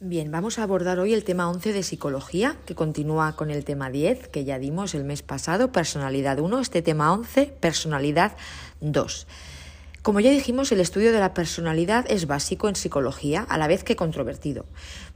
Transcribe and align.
Bien, 0.00 0.30
vamos 0.30 0.60
a 0.60 0.62
abordar 0.62 1.00
hoy 1.00 1.12
el 1.12 1.24
tema 1.24 1.50
11 1.50 1.72
de 1.72 1.82
psicología, 1.82 2.54
que 2.66 2.76
continúa 2.76 3.34
con 3.34 3.50
el 3.50 3.64
tema 3.64 3.90
10, 3.90 4.28
que 4.28 4.44
ya 4.44 4.60
dimos 4.60 4.94
el 4.94 5.02
mes 5.02 5.22
pasado, 5.22 5.72
personalidad 5.72 6.38
1, 6.38 6.60
este 6.60 6.82
tema 6.82 7.12
11, 7.12 7.46
personalidad 7.58 8.36
2. 8.80 9.26
Como 10.02 10.20
ya 10.20 10.30
dijimos, 10.30 10.70
el 10.70 10.78
estudio 10.78 11.10
de 11.10 11.18
la 11.18 11.34
personalidad 11.34 12.06
es 12.08 12.28
básico 12.28 12.68
en 12.68 12.76
psicología, 12.76 13.44
a 13.48 13.58
la 13.58 13.66
vez 13.66 13.82
que 13.82 13.96
controvertido. 13.96 14.66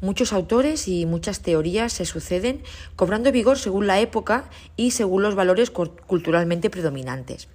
Muchos 0.00 0.32
autores 0.32 0.88
y 0.88 1.06
muchas 1.06 1.42
teorías 1.42 1.92
se 1.92 2.04
suceden, 2.04 2.64
cobrando 2.96 3.30
vigor 3.30 3.60
según 3.60 3.86
la 3.86 4.00
época 4.00 4.50
y 4.74 4.90
según 4.90 5.22
los 5.22 5.36
valores 5.36 5.70
culturalmente 5.70 6.70
predominantes. 6.70 7.46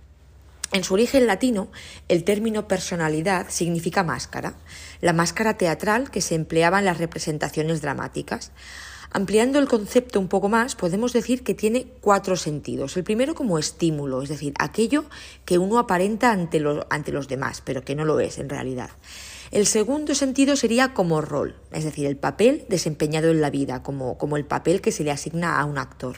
En 0.74 0.84
su 0.84 0.94
origen 0.94 1.28
latino, 1.28 1.70
el 2.10 2.24
término 2.26 2.68
personalidad 2.68 3.48
significa 3.50 4.04
máscara, 4.04 4.56
la 5.00 5.14
máscara 5.14 5.58
teatral 5.58 6.12
que 6.12 6.22
se 6.22 6.36
empleaba 6.36 6.80
en 6.80 6.86
las 6.86 6.98
representaciones 6.98 7.82
dramáticas. 7.82 8.52
Ampliando 9.10 9.60
el 9.60 9.70
concepto 9.70 10.20
un 10.20 10.28
poco 10.28 10.50
más, 10.50 10.76
podemos 10.76 11.14
decir 11.14 11.44
que 11.44 11.54
tiene 11.54 11.88
cuatro 12.02 12.36
sentidos. 12.36 12.98
El 12.98 13.06
primero 13.06 13.36
como 13.36 13.58
estímulo, 13.58 14.22
es 14.22 14.28
decir, 14.28 14.54
aquello 14.60 15.06
que 15.46 15.58
uno 15.58 15.80
aparenta 15.80 16.32
ante 16.32 16.60
los, 16.60 16.86
ante 16.90 17.14
los 17.14 17.30
demás, 17.30 17.62
pero 17.64 17.84
que 17.84 17.96
no 17.96 18.04
lo 18.04 18.20
es 18.20 18.38
en 18.38 18.50
realidad. 18.50 18.90
El 19.52 19.66
segundo 19.66 20.14
sentido 20.14 20.58
sería 20.58 20.94
como 20.94 21.22
rol, 21.22 21.56
es 21.72 21.86
decir, 21.86 22.06
el 22.06 22.18
papel 22.18 22.66
desempeñado 22.68 23.30
en 23.30 23.40
la 23.40 23.50
vida, 23.50 23.82
como, 23.82 24.18
como 24.18 24.36
el 24.36 24.44
papel 24.44 24.82
que 24.82 24.92
se 24.92 25.06
le 25.06 25.12
asigna 25.12 25.58
a 25.62 25.64
un 25.64 25.78
actor. 25.78 26.18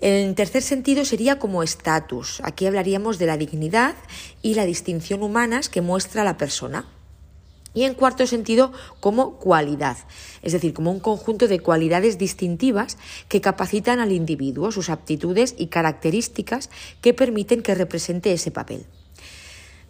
En 0.00 0.36
tercer 0.36 0.62
sentido 0.62 1.04
sería 1.04 1.40
como 1.40 1.64
estatus. 1.64 2.40
Aquí 2.44 2.66
hablaríamos 2.66 3.18
de 3.18 3.26
la 3.26 3.36
dignidad 3.36 3.96
y 4.42 4.54
la 4.54 4.64
distinción 4.64 5.24
humanas 5.24 5.68
que 5.68 5.80
muestra 5.80 6.22
la 6.22 6.36
persona. 6.36 6.86
Y 7.74 7.82
en 7.82 7.94
cuarto 7.94 8.26
sentido, 8.26 8.72
como 9.00 9.38
cualidad, 9.38 9.96
es 10.42 10.52
decir, 10.52 10.72
como 10.72 10.90
un 10.90 11.00
conjunto 11.00 11.48
de 11.48 11.60
cualidades 11.60 12.16
distintivas 12.16 12.96
que 13.28 13.40
capacitan 13.40 13.98
al 13.98 14.12
individuo, 14.12 14.70
sus 14.70 14.88
aptitudes 14.88 15.54
y 15.58 15.66
características 15.66 16.70
que 17.02 17.12
permiten 17.12 17.62
que 17.62 17.74
represente 17.74 18.32
ese 18.32 18.50
papel. 18.50 18.86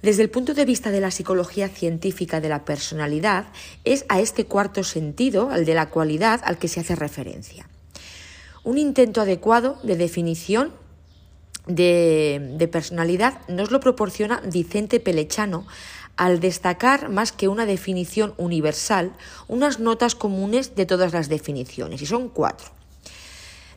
Desde 0.02 0.22
el 0.22 0.30
punto 0.30 0.54
de 0.54 0.64
vista 0.64 0.90
de 0.90 1.00
la 1.00 1.10
psicología 1.10 1.68
científica 1.68 2.40
de 2.40 2.48
la 2.48 2.64
personalidad, 2.64 3.46
es 3.84 4.06
a 4.08 4.20
este 4.20 4.46
cuarto 4.46 4.84
sentido, 4.84 5.50
al 5.50 5.64
de 5.64 5.74
la 5.74 5.90
cualidad, 5.90 6.40
al 6.44 6.58
que 6.58 6.68
se 6.68 6.80
hace 6.80 6.94
referencia. 6.94 7.68
Un 8.68 8.76
intento 8.76 9.22
adecuado 9.22 9.78
de 9.82 9.96
definición 9.96 10.74
de, 11.66 12.68
personalidad 12.70 13.40
nos 13.48 13.70
lo 13.70 13.80
proporciona 13.80 14.42
Vicente 14.44 15.00
Pelechano 15.00 15.66
al 16.18 16.38
destacar 16.38 17.08
más 17.08 17.32
que 17.32 17.48
una 17.48 17.64
definición 17.64 18.34
universal, 18.36 19.14
unas 19.48 19.80
notas 19.80 20.14
comunes 20.14 20.76
de 20.76 20.84
todas 20.84 21.14
las 21.14 21.30
definiciones, 21.30 22.02
y 22.02 22.04
son 22.04 22.28
cuatro. 22.28 22.68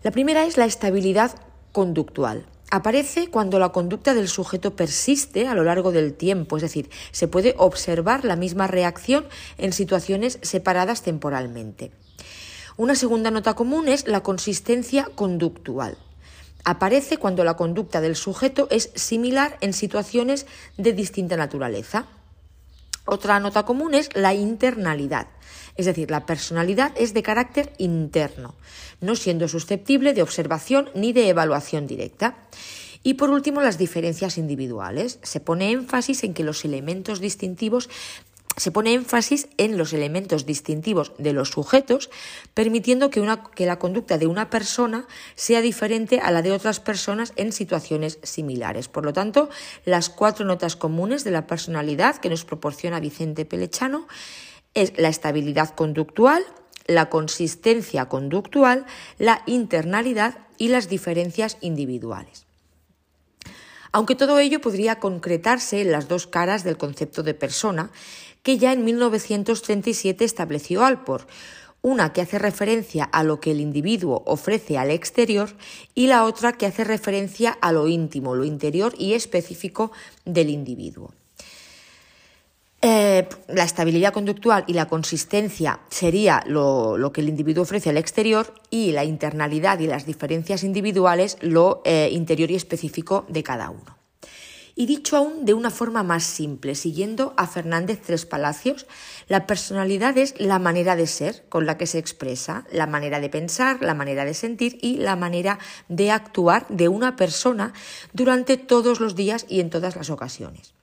La 0.04 0.12
primera 0.12 0.46
es 0.46 0.58
la 0.58 0.66
estabilidad 0.66 1.40
conductual. 1.72 2.46
Aparece 2.70 3.30
cuando 3.30 3.60
la 3.60 3.70
conducta 3.70 4.14
del 4.14 4.28
sujeto 4.28 4.76
persiste 4.76 5.48
a 5.48 5.56
lo 5.56 5.64
largo 5.64 5.94
del 5.94 6.16
tiempo, 6.16 6.58
es 6.58 6.64
decir, 6.64 6.90
se 7.14 7.30
puede 7.30 7.56
observar 7.58 8.26
la 8.26 8.36
misma 8.36 8.68
reacción 8.68 9.26
en 9.58 9.72
situaciones 9.72 10.38
separadas 10.42 11.02
temporalmente. 11.02 11.92
Una 12.78 12.96
segunda 12.96 13.32
nota 13.32 13.54
común 13.54 13.88
es 13.88 14.08
la 14.08 14.24
consistencia 14.24 15.10
conductual. 15.16 15.98
Aparece 16.64 17.18
cuando 17.18 17.44
la 17.44 17.56
conducta 17.56 18.02
del 18.02 18.16
sujeto 18.16 18.68
es 18.70 18.92
similar 18.96 19.58
en 19.62 19.74
situaciones 19.74 20.46
de 20.78 20.94
distinta 20.94 21.36
naturaleza. 21.36 22.06
Otra 23.06 23.40
nota 23.40 23.64
común 23.64 23.94
es 23.94 24.10
la 24.16 24.34
internalidad, 24.34 25.28
es 25.76 25.86
decir, 25.86 26.12
la 26.12 26.26
personalidad 26.26 26.94
es 26.96 27.14
de 27.14 27.24
carácter 27.24 27.74
interno, 27.78 28.56
no 29.00 29.16
siendo 29.16 29.48
susceptible 29.48 30.14
de 30.14 30.22
observación 30.22 30.90
ni 30.94 31.14
de 31.14 31.30
evaluación 31.30 31.88
directa. 31.88 32.38
Y 33.04 33.16
por 33.16 33.32
último, 33.32 33.62
las 33.62 33.80
diferencias 33.80 34.38
individuales. 34.38 35.18
Se 35.24 35.40
pone 35.40 35.72
énfasis 35.72 36.24
en 36.24 36.36
que 36.36 36.44
los 36.44 36.64
elementos 36.66 37.20
distintivos 37.20 37.90
se 38.58 38.72
pone 38.72 38.94
énfasis 38.94 39.48
en 39.58 39.78
los 39.78 39.94
elementos 39.94 40.46
distintivos 40.46 41.14
de 41.18 41.34
los 41.34 41.50
sujetos, 41.50 42.10
permitiendo 42.54 43.10
que, 43.10 43.26
que, 43.56 43.66
la 43.66 43.80
conducta 43.80 44.18
de 44.18 44.28
una 44.28 44.50
persona 44.50 45.08
sea 45.36 45.62
diferente 45.62 46.20
a 46.20 46.32
la 46.32 46.42
de 46.42 46.52
otras 46.52 46.80
personas 46.80 47.34
en 47.36 47.52
situaciones 47.52 48.20
similares. 48.24 48.88
Por 48.88 49.06
lo 49.06 49.14
tanto, 49.14 49.50
las 49.86 50.10
cuatro 50.10 50.46
notas 50.46 50.76
comunes 50.76 51.24
de 51.24 51.32
la 51.32 51.48
personalidad 51.48 52.18
que 52.18 52.30
nos 52.30 52.46
proporciona 52.46 53.00
Vicente 53.00 53.46
Pelechano 53.46 54.08
es 54.74 54.94
la 54.98 55.10
estabilidad 55.10 55.74
conductual, 55.76 56.44
la 56.88 57.10
consistencia 57.10 58.10
conductual, 58.10 58.86
la 59.18 59.44
internalidad 59.46 60.40
y 60.58 60.70
las 60.70 60.90
diferencias 60.90 61.58
individuales 61.62 62.46
aunque 63.92 64.16
todo 64.16 64.40
ello 64.40 64.62
podría 64.62 65.00
concretarse 65.00 65.82
en 65.82 65.92
las 65.92 66.08
dos 66.08 66.28
caras 66.28 66.64
del 66.64 66.78
concepto 66.78 67.24
de 67.24 67.34
persona, 67.34 67.92
que 68.44 68.58
ya 68.58 68.74
en 68.74 68.84
1937 68.84 70.26
estableció 70.26 70.84
Alport, 70.84 71.30
una 71.82 72.14
que 72.14 72.22
hace 72.22 72.38
referencia 72.38 73.04
a 73.04 73.24
lo 73.24 73.40
que 73.40 73.52
el 73.52 73.60
individuo 73.60 74.24
ofrece 74.26 74.78
al 74.78 74.92
exterior 74.92 75.50
y 75.96 76.08
la 76.08 76.26
otra 76.26 76.54
que 76.54 76.68
hace 76.68 76.84
referencia 76.84 77.58
a 77.62 77.72
lo 77.72 77.88
íntimo, 77.88 78.36
lo 78.36 78.46
interior 78.46 78.94
y 78.98 79.14
específico 79.14 79.92
del 80.26 80.50
individuo. 80.50 81.12
Eh, 82.84 83.28
la 83.48 83.64
estabilidad 83.64 84.12
conductual 84.12 84.64
y 84.66 84.74
la 84.74 84.88
consistencia 84.88 85.82
sería 85.90 86.44
lo, 86.48 87.12
que 87.14 87.22
el 87.22 87.30
individuo 87.30 87.62
ofrece 87.64 87.92
al 87.92 87.98
exterior 87.98 88.56
y 88.72 88.92
la 88.92 89.04
internalidad 89.04 89.80
y 89.80 89.88
las 89.88 90.08
diferencias 90.08 90.64
individuales 90.64 91.38
lo 91.42 91.84
eh, 91.86 92.10
interior 92.12 92.50
y 92.50 92.56
específico 92.56 93.26
de 93.28 93.44
cada 93.44 93.70
uno. 93.70 94.01
Y 94.82 94.88
dicho 94.88 95.16
aún 95.16 95.46
de 95.46 95.54
una 95.54 95.70
forma 95.70 96.02
más 96.02 96.24
simple, 96.24 96.74
siguiendo 96.74 97.36
a 97.38 97.46
Fernández 97.46 98.02
Tres 98.04 98.26
Palacios, 98.26 98.88
la 99.28 99.46
personalidad 99.46 100.18
es 100.18 100.34
la 100.40 100.58
manera 100.58 100.96
de 100.96 101.06
ser 101.06 101.46
con 101.50 101.68
la 101.68 101.78
que 101.78 101.86
se 101.86 102.00
expresa, 102.00 102.66
la 102.72 102.88
manera 102.88 103.20
de 103.20 103.30
pensar, 103.30 103.84
la 103.84 103.94
manera 103.94 104.26
de 104.26 104.34
sentir 104.34 104.80
y 104.82 104.98
la 104.98 105.16
manera 105.16 105.60
de 105.88 106.10
actuar 106.10 106.66
de 106.70 106.88
una 106.88 107.16
persona 107.16 107.74
durante 108.14 108.58
todos 108.58 109.00
los 109.00 109.16
días 109.16 109.46
y 109.48 109.60
en 109.60 109.70
todas 109.70 109.96
las 109.96 110.10
ocasiones 110.10 110.74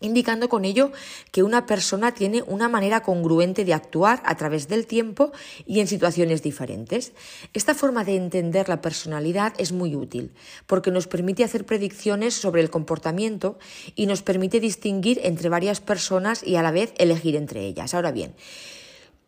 indicando 0.00 0.48
con 0.48 0.64
ello 0.64 0.92
que 1.32 1.42
una 1.42 1.66
persona 1.66 2.12
tiene 2.12 2.42
una 2.42 2.68
manera 2.68 3.02
congruente 3.02 3.64
de 3.64 3.74
actuar 3.74 4.22
a 4.24 4.36
través 4.36 4.68
del 4.68 4.86
tiempo 4.86 5.32
y 5.66 5.80
en 5.80 5.86
situaciones 5.86 6.42
diferentes. 6.42 7.12
Esta 7.52 7.74
forma 7.74 8.04
de 8.04 8.16
entender 8.16 8.68
la 8.68 8.80
personalidad 8.80 9.54
es 9.58 9.72
muy 9.72 9.96
útil 9.96 10.32
porque 10.66 10.90
nos 10.90 11.06
permite 11.06 11.44
hacer 11.44 11.64
predicciones 11.64 12.34
sobre 12.34 12.62
el 12.62 12.70
comportamiento 12.70 13.58
y 13.94 14.06
nos 14.06 14.22
permite 14.22 14.60
distinguir 14.60 15.20
entre 15.22 15.48
varias 15.48 15.80
personas 15.80 16.42
y 16.42 16.56
a 16.56 16.62
la 16.62 16.70
vez 16.70 16.92
elegir 16.98 17.36
entre 17.36 17.66
ellas. 17.66 17.94
Ahora 17.94 18.12
bien, 18.12 18.34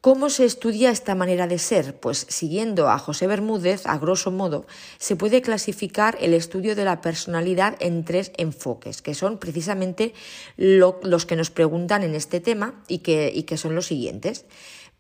¿Cómo 0.01 0.31
se 0.31 0.45
estudia 0.45 0.91
esta 0.91 1.15
manera 1.15 1.47
de 1.49 1.59
ser? 1.59 1.99
Pues 1.99 2.27
siguiendo 2.29 2.89
a 2.89 2.99
José 2.99 3.27
Bermúdez, 3.27 3.87
a 3.87 3.99
grosso 3.99 4.31
modo, 4.31 4.67
se 4.99 5.17
puede 5.17 5.43
clasificar 5.43 6.17
el 6.21 6.33
estudio 6.33 6.77
de 6.77 6.85
la 6.85 7.01
personalidad 7.01 7.77
en 7.81 8.05
tres 8.05 8.31
enfoques, 8.37 9.03
que 9.03 9.15
son 9.15 9.39
precisamente 9.39 10.15
los 10.57 11.27
que 11.27 11.35
nos 11.35 11.51
preguntan 11.51 12.05
en 12.05 12.15
este 12.15 12.41
tema 12.41 12.85
y 12.87 12.99
que, 12.99 13.33
y 13.35 13.45
que 13.45 13.57
son 13.57 13.75
los 13.75 13.87
siguientes. 13.87 14.45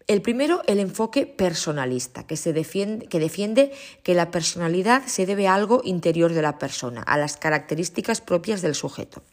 El 0.09 0.23
primero, 0.23 0.63
el 0.69 0.79
enfoque 0.79 1.27
personalista, 1.27 2.29
que, 2.29 2.37
se 2.37 2.53
defiende, 2.53 3.09
que 3.09 3.19
defiende 3.19 3.73
que 4.05 4.15
la 4.15 4.31
personalidad 4.31 5.05
se 5.07 5.27
debe 5.27 5.49
a 5.49 5.55
algo 5.55 5.81
interior 5.85 6.33
de 6.33 6.43
la 6.43 6.59
persona, 6.59 7.03
a 7.03 7.19
las 7.19 7.37
características 7.37 8.21
propias 8.21 8.63
del 8.63 8.77
sujeto. 8.77 9.25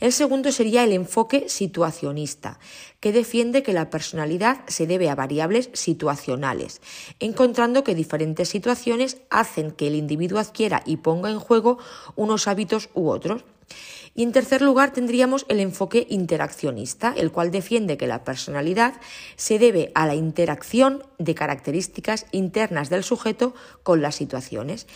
El 0.00 0.12
segundo 0.12 0.50
sería 0.50 0.82
el 0.82 0.92
enfoque 0.92 1.48
situacionista, 1.48 2.58
que 2.98 3.12
defiende 3.12 3.62
que 3.62 3.72
la 3.72 3.90
personalidad 3.90 4.64
se 4.66 4.88
debe 4.88 5.08
a 5.08 5.14
variables 5.14 5.70
situacionales, 5.72 6.80
encontrando 7.20 7.84
que 7.84 7.94
diferentes 7.94 8.48
situaciones 8.48 9.18
hacen 9.30 9.70
que 9.70 9.86
el 9.86 9.94
individuo 9.94 10.40
adquiera 10.40 10.82
y 10.84 10.96
ponga 10.96 11.30
en 11.30 11.38
juego 11.38 11.78
unos 12.16 12.48
hábitos 12.48 12.90
u 12.92 13.08
otros. 13.08 13.44
Y 14.18 14.24
en 14.24 14.32
tercer 14.32 14.62
lugar 14.62 14.92
tendríamos 14.92 15.46
el 15.48 15.60
enfoque 15.60 16.04
interaccionista, 16.10 17.14
el 17.16 17.30
cual 17.30 17.52
defiende 17.52 17.96
que 17.96 18.08
la 18.08 18.24
personalidad 18.24 18.94
se 19.36 19.60
debe 19.60 19.92
a 19.94 20.08
la 20.08 20.16
interacción 20.16 21.04
de 21.20 21.36
características 21.36 22.26
internas 22.32 22.90
del 22.90 23.04
sujeto 23.04 23.54
con 23.84 24.02
las 24.02 24.16
situaciones. 24.16 24.88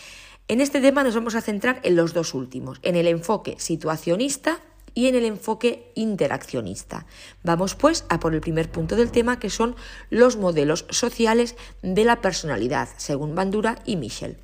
En 0.49 0.59
este 0.59 0.81
tema 0.81 1.05
nos 1.05 1.15
vamos 1.15 1.35
a 1.35 1.41
centrar 1.41 1.79
en 1.83 1.95
los 1.95 2.13
dos 2.13 2.33
últimos, 2.33 2.79
en 2.81 2.97
el 2.97 3.07
enfoque 3.07 3.55
situacionista 3.59 4.59
y 4.93 5.07
en 5.07 5.15
el 5.15 5.23
enfoque 5.23 5.93
interaccionista. 5.95 7.05
Vamos 7.43 7.75
pues 7.75 8.03
a 8.09 8.19
por 8.19 8.35
el 8.35 8.41
primer 8.41 8.69
punto 8.69 8.97
del 8.97 9.11
tema 9.11 9.39
que 9.39 9.49
son 9.49 9.77
los 10.09 10.35
modelos 10.35 10.85
sociales 10.89 11.55
de 11.81 12.03
la 12.03 12.19
personalidad, 12.19 12.89
según 12.97 13.35
Bandura 13.35 13.79
y 13.85 13.95
Michel. 13.95 14.35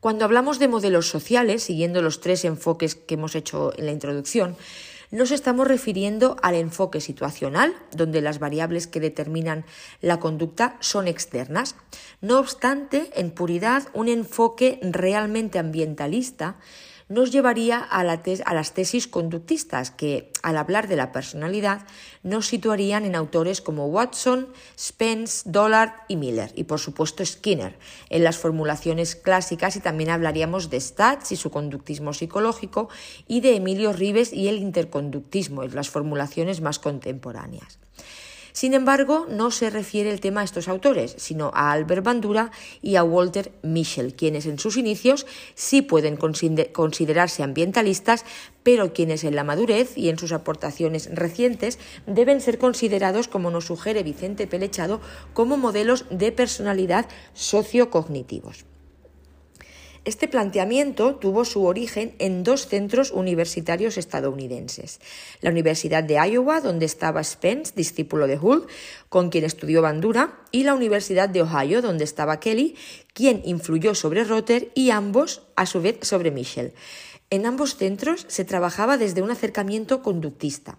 Cuando 0.00 0.24
hablamos 0.24 0.58
de 0.58 0.66
modelos 0.66 1.08
sociales, 1.08 1.62
siguiendo 1.62 2.00
los 2.00 2.22
tres 2.22 2.46
enfoques 2.46 2.94
que 2.94 3.14
hemos 3.14 3.34
hecho 3.34 3.76
en 3.76 3.84
la 3.84 3.92
introducción, 3.92 4.56
nos 5.10 5.30
estamos 5.30 5.68
refiriendo 5.68 6.36
al 6.42 6.54
enfoque 6.54 7.02
situacional, 7.02 7.74
donde 7.92 8.22
las 8.22 8.38
variables 8.38 8.86
que 8.86 8.98
determinan 8.98 9.66
la 10.00 10.18
conducta 10.18 10.78
son 10.80 11.06
externas. 11.06 11.74
No 12.22 12.38
obstante, 12.38 13.10
en 13.14 13.30
puridad, 13.30 13.88
un 13.92 14.08
enfoque 14.08 14.78
realmente 14.82 15.58
ambientalista 15.58 16.56
nos 17.10 17.32
llevaría 17.32 17.80
a, 17.80 18.04
las 18.04 18.72
tesis 18.72 19.08
conductistas 19.08 19.90
que, 19.90 20.30
al 20.42 20.56
hablar 20.56 20.86
de 20.86 20.94
la 20.94 21.10
personalidad, 21.10 21.84
nos 22.22 22.46
situarían 22.46 23.04
en 23.04 23.16
autores 23.16 23.60
como 23.60 23.86
Watson, 23.86 24.48
Spence, 24.78 25.42
Dollard 25.44 25.90
y 26.06 26.14
Miller, 26.14 26.52
y 26.54 26.64
por 26.64 26.78
supuesto 26.78 27.26
Skinner, 27.26 27.76
en 28.10 28.22
las 28.22 28.38
formulaciones 28.38 29.16
clásicas 29.16 29.74
y 29.74 29.80
también 29.80 30.10
hablaríamos 30.10 30.70
de 30.70 30.80
Stats 30.80 31.32
y 31.32 31.36
su 31.36 31.50
conductismo 31.50 32.14
psicológico 32.14 32.88
y 33.26 33.40
de 33.40 33.56
Emilio 33.56 33.92
Rives 33.92 34.32
y 34.32 34.46
el 34.46 34.58
interconductismo, 34.58 35.64
en 35.64 35.74
las 35.74 35.90
formulaciones 35.90 36.60
más 36.60 36.78
contemporáneas. 36.78 37.80
Sin 38.52 38.74
embargo, 38.74 39.26
no 39.28 39.50
se 39.50 39.70
refiere 39.70 40.10
el 40.10 40.20
tema 40.20 40.40
a 40.40 40.44
estos 40.44 40.68
autores, 40.68 41.14
sino 41.18 41.50
a 41.54 41.72
Albert 41.72 42.04
Bandura 42.04 42.50
y 42.82 42.96
a 42.96 43.04
Walter 43.04 43.52
Mischel, 43.62 44.14
quienes 44.14 44.46
en 44.46 44.58
sus 44.58 44.76
inicios 44.76 45.26
sí 45.54 45.82
pueden 45.82 46.16
considerarse 46.16 47.42
ambientalistas, 47.42 48.24
pero 48.62 48.92
quienes 48.92 49.24
en 49.24 49.36
la 49.36 49.44
madurez 49.44 49.96
y 49.96 50.08
en 50.08 50.18
sus 50.18 50.32
aportaciones 50.32 51.08
recientes 51.12 51.78
deben 52.06 52.40
ser 52.40 52.58
considerados, 52.58 53.28
como 53.28 53.50
nos 53.50 53.66
sugiere 53.66 54.02
Vicente 54.02 54.46
Pelechado, 54.46 55.00
como 55.32 55.56
modelos 55.56 56.06
de 56.10 56.32
personalidad 56.32 57.06
sociocognitivos. 57.34 58.64
Este 60.06 60.28
planteamiento 60.28 61.16
tuvo 61.16 61.44
su 61.44 61.64
origen 61.66 62.14
en 62.18 62.42
dos 62.42 62.66
centros 62.66 63.10
universitarios 63.10 63.98
estadounidenses. 63.98 64.98
La 65.42 65.50
Universidad 65.50 66.02
de 66.02 66.14
Iowa, 66.14 66.62
donde 66.62 66.86
estaba 66.86 67.22
Spence, 67.22 67.74
discípulo 67.76 68.26
de 68.26 68.38
Hull, 68.38 68.66
con 69.10 69.28
quien 69.28 69.44
estudió 69.44 69.82
Bandura, 69.82 70.40
y 70.52 70.64
la 70.64 70.74
Universidad 70.74 71.28
de 71.28 71.42
Ohio, 71.42 71.82
donde 71.82 72.04
estaba 72.04 72.40
Kelly, 72.40 72.76
quien 73.12 73.42
influyó 73.44 73.94
sobre 73.94 74.24
Rotter 74.24 74.72
y 74.74 74.88
ambos, 74.88 75.42
a 75.54 75.66
su 75.66 75.82
vez, 75.82 75.98
sobre 76.00 76.30
Michel. 76.30 76.72
En 77.28 77.44
ambos 77.44 77.76
centros 77.76 78.24
se 78.28 78.46
trabajaba 78.46 78.96
desde 78.96 79.20
un 79.20 79.30
acercamiento 79.30 80.02
conductista, 80.02 80.78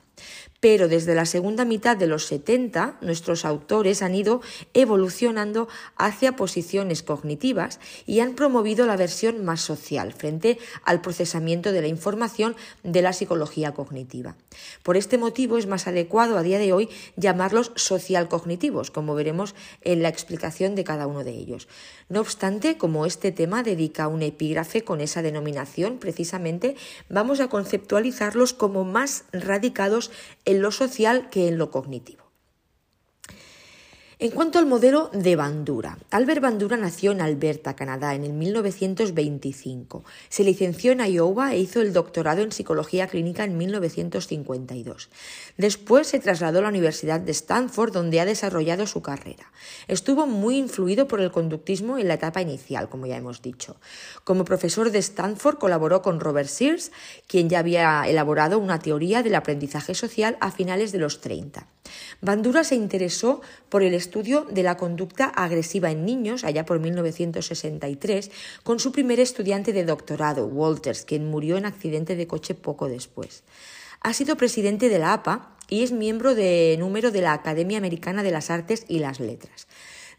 pero 0.61 0.87
desde 0.87 1.15
la 1.15 1.25
segunda 1.25 1.65
mitad 1.65 1.97
de 1.97 2.07
los 2.07 2.27
70 2.27 2.97
nuestros 3.01 3.43
autores 3.43 4.01
han 4.01 4.15
ido 4.15 4.41
evolucionando 4.73 5.67
hacia 5.97 6.35
posiciones 6.35 7.03
cognitivas 7.03 7.79
y 8.05 8.19
han 8.19 8.35
promovido 8.35 8.85
la 8.85 8.95
versión 8.95 9.43
más 9.43 9.61
social 9.61 10.13
frente 10.13 10.59
al 10.83 11.01
procesamiento 11.01 11.71
de 11.71 11.81
la 11.81 11.87
información 11.87 12.55
de 12.83 13.01
la 13.01 13.11
psicología 13.11 13.73
cognitiva. 13.73 14.35
Por 14.83 14.97
este 14.97 15.17
motivo 15.17 15.57
es 15.57 15.65
más 15.65 15.87
adecuado 15.87 16.37
a 16.37 16.43
día 16.43 16.59
de 16.59 16.73
hoy 16.73 16.89
llamarlos 17.15 17.71
social 17.75 18.29
cognitivos, 18.29 18.91
como 18.91 19.15
veremos 19.15 19.55
en 19.81 20.03
la 20.03 20.09
explicación 20.09 20.75
de 20.75 20.83
cada 20.83 21.07
uno 21.07 21.23
de 21.23 21.31
ellos. 21.31 21.67
No 22.07 22.21
obstante, 22.21 22.77
como 22.77 23.05
este 23.05 23.31
tema 23.31 23.63
dedica 23.63 24.07
un 24.07 24.21
epígrafe 24.21 24.83
con 24.83 25.01
esa 25.01 25.23
denominación, 25.23 25.97
precisamente 25.97 26.75
vamos 27.09 27.39
a 27.39 27.47
conceptualizarlos 27.47 28.53
como 28.53 28.83
más 28.83 29.23
radicados 29.31 30.10
en 30.45 30.61
lo 30.61 30.71
social 30.71 31.29
que 31.29 31.47
en 31.47 31.57
lo 31.57 31.71
cognitivo. 31.71 32.30
En 34.23 34.29
cuanto 34.29 34.59
al 34.59 34.67
modelo 34.67 35.09
de 35.13 35.35
Bandura, 35.35 35.97
Albert 36.11 36.43
Bandura 36.43 36.77
nació 36.77 37.11
en 37.11 37.21
Alberta, 37.21 37.75
Canadá, 37.75 38.13
en 38.13 38.23
el 38.23 38.33
1925. 38.33 40.03
Se 40.29 40.43
licenció 40.43 40.91
en 40.91 40.99
Iowa 40.99 41.55
e 41.55 41.57
hizo 41.57 41.81
el 41.81 41.91
doctorado 41.91 42.43
en 42.43 42.51
psicología 42.51 43.07
clínica 43.07 43.45
en 43.45 43.57
1952. 43.57 45.09
Después 45.57 46.05
se 46.05 46.19
trasladó 46.19 46.59
a 46.59 46.61
la 46.61 46.69
Universidad 46.69 47.19
de 47.19 47.31
Stanford, 47.31 47.93
donde 47.93 48.19
ha 48.19 48.25
desarrollado 48.25 48.85
su 48.85 49.01
carrera. 49.01 49.51
Estuvo 49.87 50.27
muy 50.27 50.57
influido 50.57 51.07
por 51.07 51.19
el 51.19 51.31
conductismo 51.31 51.97
en 51.97 52.07
la 52.07 52.13
etapa 52.13 52.43
inicial, 52.43 52.89
como 52.89 53.07
ya 53.07 53.17
hemos 53.17 53.41
dicho. 53.41 53.77
Como 54.23 54.45
profesor 54.45 54.91
de 54.91 54.99
Stanford 54.99 55.57
colaboró 55.57 56.03
con 56.03 56.19
Robert 56.19 56.49
Sears, 56.49 56.91
quien 57.25 57.49
ya 57.49 57.57
había 57.57 58.03
elaborado 58.07 58.59
una 58.59 58.77
teoría 58.77 59.23
del 59.23 59.33
aprendizaje 59.33 59.95
social 59.95 60.37
a 60.41 60.51
finales 60.51 60.91
de 60.91 60.99
los 60.99 61.21
30. 61.21 61.65
Bandura 62.21 62.63
se 62.63 62.75
interesó 62.75 63.41
por 63.69 63.83
el 63.83 63.93
estudio 63.93 64.45
de 64.49 64.63
la 64.63 64.77
conducta 64.77 65.25
agresiva 65.25 65.91
en 65.91 66.05
niños 66.05 66.43
allá 66.43 66.65
por 66.65 66.79
1963 66.79 68.31
con 68.63 68.79
su 68.79 68.91
primer 68.91 69.19
estudiante 69.19 69.73
de 69.73 69.85
doctorado, 69.85 70.45
Walters, 70.45 71.03
quien 71.03 71.29
murió 71.29 71.57
en 71.57 71.65
accidente 71.65 72.15
de 72.15 72.27
coche 72.27 72.53
poco 72.53 72.87
después. 72.87 73.43
Ha 74.01 74.13
sido 74.13 74.35
presidente 74.35 74.89
de 74.89 74.99
la 74.99 75.13
APA 75.13 75.57
y 75.69 75.83
es 75.83 75.91
miembro 75.91 76.35
de 76.35 76.75
número 76.79 77.11
de 77.11 77.21
la 77.21 77.33
Academia 77.33 77.77
Americana 77.77 78.23
de 78.23 78.31
las 78.31 78.49
Artes 78.49 78.85
y 78.87 78.99
las 78.99 79.19
Letras. 79.19 79.67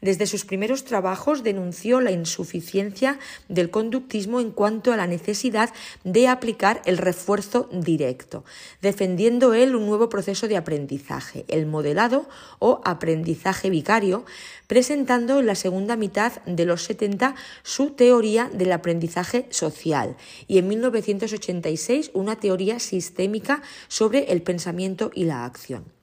Desde 0.02 0.26
sus 0.26 0.44
primeros 0.44 0.84
trabajos 0.84 1.44
denunció 1.44 2.00
la 2.00 2.10
insuficiencia 2.10 3.20
del 3.49 3.70
conductismo 3.70 4.40
en 4.40 4.50
cuanto 4.50 4.93
a 4.93 4.96
la 4.96 5.06
necesidad 5.06 5.70
de 6.02 6.26
aplicar 6.26 6.82
el 6.87 6.99
refuerzo 6.99 7.69
directo, 7.70 8.44
defendiendo 8.81 9.54
él 9.54 9.76
un 9.76 9.87
nuevo 9.87 10.08
proceso 10.08 10.49
de 10.49 10.56
aprendizaje, 10.56 11.44
el 11.46 11.66
modelado 11.66 12.28
o 12.58 12.81
aprendizaje 12.84 13.70
vicario, 13.70 14.25
presentando 14.66 15.38
en 15.38 15.46
la 15.46 15.54
segunda 15.54 15.94
mitad 15.94 16.43
de 16.46 16.64
los 16.64 16.82
70 16.82 17.37
su 17.62 17.90
teoría 17.90 18.50
del 18.52 18.72
aprendizaje 18.72 19.46
social 19.50 20.16
y 20.49 20.58
en 20.58 20.66
1986 20.66 22.10
una 22.12 22.40
teoría 22.40 22.81
sistémica 22.81 23.62
sobre 23.87 24.32
el 24.32 24.43
pensamiento 24.43 25.12
y 25.14 25.26
la 25.26 25.44
acción. 25.44 26.01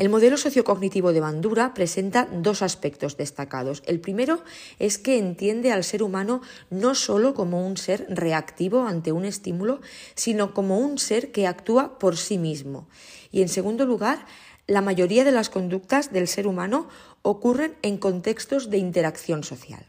El 0.00 0.08
modelo 0.08 0.38
sociocognitivo 0.38 1.12
de 1.12 1.20
Bandura 1.20 1.74
presenta 1.74 2.26
dos 2.32 2.62
aspectos 2.62 3.18
destacados. 3.18 3.82
El 3.84 4.00
primero 4.00 4.42
es 4.78 4.96
que 4.96 5.18
entiende 5.18 5.72
al 5.72 5.84
ser 5.84 6.02
humano 6.02 6.40
no 6.70 6.94
solo 6.94 7.34
como 7.34 7.66
un 7.66 7.76
ser 7.76 8.06
reactivo 8.08 8.86
ante 8.86 9.12
un 9.12 9.26
estímulo, 9.26 9.82
sino 10.14 10.54
como 10.54 10.78
un 10.78 10.96
ser 10.96 11.32
que 11.32 11.46
actúa 11.46 11.98
por 11.98 12.16
sí 12.16 12.38
mismo. 12.38 12.88
Y 13.30 13.42
en 13.42 13.50
segundo 13.50 13.84
lugar, 13.84 14.24
la 14.66 14.80
mayoría 14.80 15.22
de 15.22 15.32
las 15.32 15.50
conductas 15.50 16.10
del 16.14 16.28
ser 16.28 16.46
humano 16.46 16.88
ocurren 17.20 17.76
en 17.82 17.98
contextos 17.98 18.70
de 18.70 18.78
interacción 18.78 19.44
social. 19.44 19.84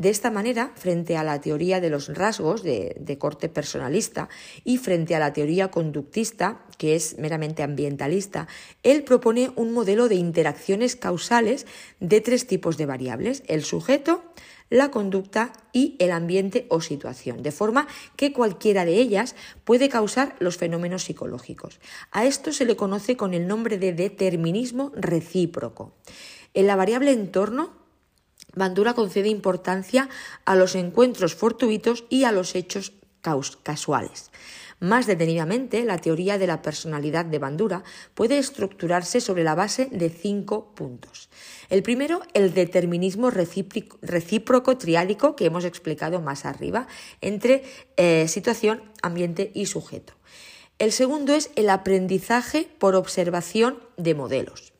De 0.00 0.08
esta 0.08 0.30
manera, 0.30 0.72
frente 0.76 1.18
a 1.18 1.22
la 1.22 1.42
teoría 1.42 1.78
de 1.78 1.90
los 1.90 2.08
rasgos 2.08 2.62
de, 2.62 3.16
corte 3.18 3.50
personalista 3.50 4.30
y 4.64 4.78
frente 4.78 5.14
a 5.14 5.18
la 5.18 5.34
teoría 5.34 5.70
conductista, 5.70 6.64
que 6.78 6.96
es 6.96 7.18
meramente 7.18 7.62
ambientalista, 7.62 8.48
él 8.82 9.04
propone 9.04 9.52
un 9.56 9.74
modelo 9.74 10.08
de 10.08 10.14
interacciones 10.14 10.96
causales 10.96 11.66
de 12.00 12.22
tres 12.22 12.46
tipos 12.46 12.78
de 12.78 12.86
variables, 12.86 13.42
el 13.46 13.62
sujeto, 13.62 14.24
la 14.70 14.90
conducta 14.90 15.52
y 15.70 15.96
el 15.98 16.12
ambiente 16.12 16.64
o 16.70 16.80
situación, 16.80 17.42
de 17.42 17.52
forma 17.52 17.86
que 18.16 18.32
cualquiera 18.32 18.86
de 18.86 18.94
ellas 18.94 19.36
puede 19.64 19.90
causar 19.90 20.34
los 20.38 20.56
fenómenos 20.56 21.04
psicológicos. 21.04 21.78
A 22.10 22.24
esto 22.24 22.54
se 22.54 22.64
le 22.64 22.74
conoce 22.74 23.18
con 23.18 23.34
el 23.34 23.46
nombre 23.46 23.76
de 23.76 23.92
determinismo 23.92 24.92
recíproco. 24.96 25.92
En 26.54 26.66
la 26.66 26.74
variable 26.74 27.12
entorno 27.12 27.79
Bandura 28.54 28.94
concede 28.94 29.28
importancia 29.28 30.08
a 30.44 30.54
los 30.54 30.74
encuentros 30.74 31.34
fortuitos 31.34 32.04
y 32.08 32.24
a 32.24 32.32
los 32.32 32.54
hechos 32.54 32.92
casuales. 33.62 34.30
Más 34.80 35.06
detenidamente, 35.06 35.84
la 35.84 35.98
teoría 35.98 36.38
de 36.38 36.46
la 36.46 36.62
personalidad 36.62 37.26
de 37.26 37.38
Bandura 37.38 37.84
puede 38.14 38.38
estructurarse 38.38 39.20
sobre 39.20 39.44
la 39.44 39.54
base 39.54 39.88
de 39.92 40.08
cinco 40.08 40.74
puntos. 40.74 41.28
El 41.68 41.82
primero, 41.82 42.22
el 42.32 42.54
determinismo 42.54 43.30
recíproco 43.30 44.78
triádico 44.78 45.36
que 45.36 45.44
hemos 45.44 45.66
explicado 45.66 46.22
más 46.22 46.46
arriba 46.46 46.86
entre 47.20 47.62
eh, 47.98 48.26
situación, 48.26 48.82
ambiente 49.02 49.52
y 49.54 49.66
sujeto. 49.66 50.14
El 50.78 50.92
segundo 50.92 51.34
es 51.34 51.50
el 51.56 51.68
aprendizaje 51.68 52.66
por 52.78 52.94
observación 52.94 53.80
de 53.98 54.14
modelos 54.14 54.72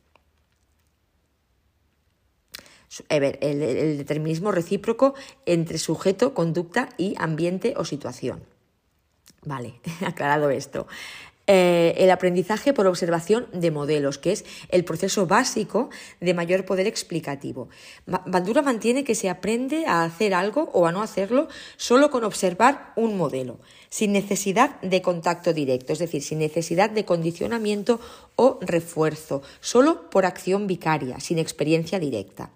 el, 3.09 3.99
determinismo 3.99 4.53
recíproco 4.53 5.15
entre 5.47 5.79
sujeto, 5.79 6.35
conducta 6.35 6.89
y 6.97 7.15
ambiente 7.19 7.75
o 7.77 7.85
situación. 7.85 8.43
Vale, 9.45 9.81
aclarado 10.07 10.51
esto. 10.51 10.87
Eh, 11.53 12.05
el 12.05 12.13
aprendizaje 12.13 12.73
por 12.73 12.87
observación 12.87 13.49
de 13.53 13.73
modelos, 13.73 14.19
que 14.19 14.31
es 14.31 14.45
el 14.69 14.85
proceso 14.85 15.27
básico 15.27 15.91
de 16.21 16.33
mayor 16.33 16.65
poder 16.65 16.87
explicativo. 16.87 17.69
Bandura 18.07 18.63
mantiene 18.63 19.03
que 19.03 19.17
se 19.17 19.29
aprende 19.29 19.85
a 19.85 20.05
hacer 20.05 20.33
algo 20.33 20.71
o 20.73 20.87
a 20.87 20.93
no 20.93 21.03
hacerlo 21.03 21.49
solo 21.77 22.13
con 22.13 22.23
observar 22.23 22.93
un 22.95 23.17
modelo, 23.17 23.59
sin 23.89 24.13
necesidad 24.13 24.81
de 24.81 25.03
contacto 25.03 25.53
directo, 25.53 25.93
es 25.93 25.99
decir, 25.99 26.23
sin 26.23 26.39
necesidad 26.39 26.89
de 26.89 27.05
condicionamiento 27.05 27.99
o 28.37 28.61
refuerzo, 28.61 29.43
solo 29.61 30.09
por 30.09 30.27
acción 30.27 30.69
vicaria, 30.69 31.19
sin 31.19 31.41
experiencia 31.41 31.99
directa. 31.99 32.51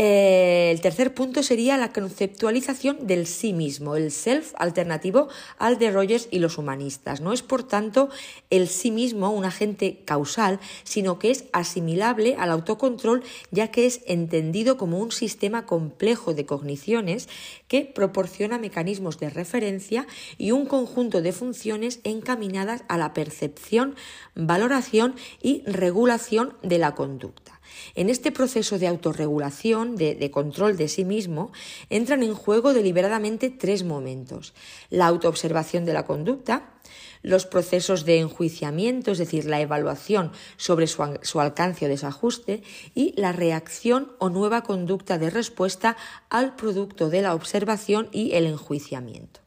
Eh, 0.00 0.70
el 0.70 0.80
tercer 0.80 1.12
punto 1.12 1.42
sería 1.42 1.76
la 1.76 1.92
conceptualización 1.92 3.08
del 3.08 3.26
sí 3.26 3.52
mismo, 3.52 3.96
el 3.96 4.12
self 4.12 4.52
alternativo 4.56 5.26
al 5.58 5.76
de 5.76 5.90
Rogers 5.90 6.28
y 6.30 6.38
los 6.38 6.56
humanistas. 6.56 7.20
No 7.20 7.32
es, 7.32 7.42
por 7.42 7.64
tanto, 7.64 8.08
el 8.48 8.68
sí 8.68 8.92
mismo 8.92 9.32
un 9.32 9.44
agente 9.44 9.98
causal, 10.04 10.60
sino 10.84 11.18
que 11.18 11.32
es 11.32 11.46
asimilable 11.52 12.36
al 12.38 12.52
autocontrol, 12.52 13.24
ya 13.50 13.72
que 13.72 13.86
es 13.86 14.02
entendido 14.06 14.76
como 14.76 15.00
un 15.00 15.10
sistema 15.10 15.66
complejo 15.66 16.32
de 16.32 16.46
cogniciones 16.46 17.28
que 17.66 17.84
proporciona 17.84 18.56
mecanismos 18.56 19.18
de 19.18 19.30
referencia 19.30 20.06
y 20.36 20.52
un 20.52 20.66
conjunto 20.66 21.22
de 21.22 21.32
funciones 21.32 21.98
encaminadas 22.04 22.84
a 22.86 22.98
la 22.98 23.14
percepción, 23.14 23.96
valoración 24.36 25.16
y 25.42 25.64
regulación 25.66 26.54
de 26.62 26.78
la 26.78 26.94
conducta. 26.94 27.57
En 27.94 28.08
este 28.10 28.32
proceso 28.32 28.78
de 28.78 28.86
autorregulación, 28.86 29.96
de, 29.96 30.30
control 30.30 30.76
de 30.76 30.88
sí 30.88 31.04
mismo, 31.04 31.52
entran 31.90 32.22
en 32.22 32.34
juego 32.34 32.72
deliberadamente 32.72 33.50
tres 33.50 33.84
momentos. 33.84 34.54
La 34.90 35.06
autoobservación 35.06 35.84
de 35.84 35.92
la 35.92 36.04
conducta, 36.04 36.74
los 37.22 37.46
procesos 37.46 38.04
de 38.04 38.18
enjuiciamiento, 38.18 39.10
es 39.10 39.18
decir, 39.18 39.44
la 39.44 39.60
evaluación 39.60 40.32
sobre 40.56 40.86
su, 40.86 41.18
su, 41.22 41.40
alcance 41.40 41.86
o 41.86 41.88
desajuste, 41.88 42.62
y 42.94 43.14
la 43.16 43.32
reacción 43.32 44.12
o 44.18 44.30
nueva 44.30 44.62
conducta 44.62 45.18
de 45.18 45.30
respuesta 45.30 45.96
al 46.30 46.54
producto 46.56 47.10
de 47.10 47.22
la 47.22 47.34
observación 47.34 48.08
y 48.12 48.32
el 48.34 48.46
enjuiciamiento. 48.46 49.40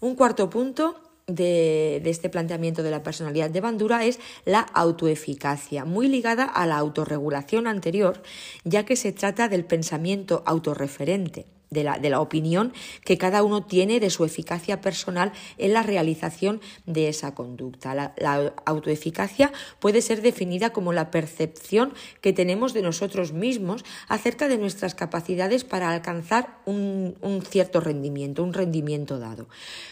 Un 0.00 0.16
cuarto 0.16 0.50
punto 0.50 1.11
de, 1.26 2.02
este 2.04 2.28
planteamiento 2.28 2.82
de 2.82 2.90
la 2.90 3.02
personalidad 3.02 3.50
de 3.50 3.60
Bandura 3.60 4.04
es 4.04 4.18
la 4.44 4.60
autoeficacia, 4.60 5.84
muy 5.84 6.08
ligada 6.08 6.44
a 6.44 6.66
la 6.66 6.76
autorregulación 6.76 7.66
anterior, 7.66 8.22
ya 8.64 8.84
que 8.84 8.96
se 8.96 9.12
trata 9.12 9.48
del 9.48 9.64
pensamiento 9.64 10.42
autorreferente 10.46 11.46
de 11.72 11.84
la, 11.84 11.98
de 11.98 12.10
la 12.10 12.20
opinión 12.20 12.72
que 13.04 13.18
cada 13.18 13.42
uno 13.42 13.64
tiene 13.64 13.98
de 13.98 14.10
su 14.10 14.24
eficacia 14.24 14.80
personal 14.80 15.32
en 15.58 15.72
la 15.72 15.82
realización 15.82 16.60
de 16.86 17.08
esa 17.08 17.34
conducta. 17.34 17.94
La, 17.94 18.54
autoeficacia 18.66 19.52
puede 19.80 20.02
ser 20.02 20.22
definida 20.22 20.70
como 20.70 20.92
la 20.92 21.10
percepción 21.10 21.94
que 22.20 22.32
tenemos 22.32 22.74
de 22.74 22.82
nosotros 22.82 23.32
mismos 23.32 23.84
acerca 24.08 24.48
de 24.48 24.58
nuestras 24.58 24.94
capacidades 24.94 25.64
para 25.64 25.90
alcanzar 25.90 26.58
un, 26.66 27.16
un 27.22 27.42
cierto 27.42 27.80
rendimiento, 27.80 28.42
un 28.42 28.52
rendimiento 28.52 29.18
dado. 29.18 29.48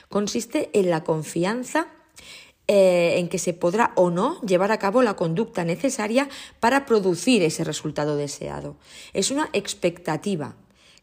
Consiste 0.09 0.71
en 0.73 0.91
la 0.91 1.03
confianza 1.03 1.89
eh, 2.73 3.19
en 3.19 3.29
que 3.29 3.39
se 3.39 3.53
podrá 3.53 3.91
o 3.97 4.11
no 4.11 4.41
llevar 4.43 4.71
a 4.71 4.79
cabo 4.79 5.03
la 5.03 5.17
conducta 5.17 5.65
necesaria 5.65 6.29
para 6.61 6.87
producir 6.87 7.43
ese 7.43 7.65
resultado 7.65 8.15
deseado. 8.15 8.77
Es 9.13 9.33
una 9.33 9.51
expectativa 9.53 10.55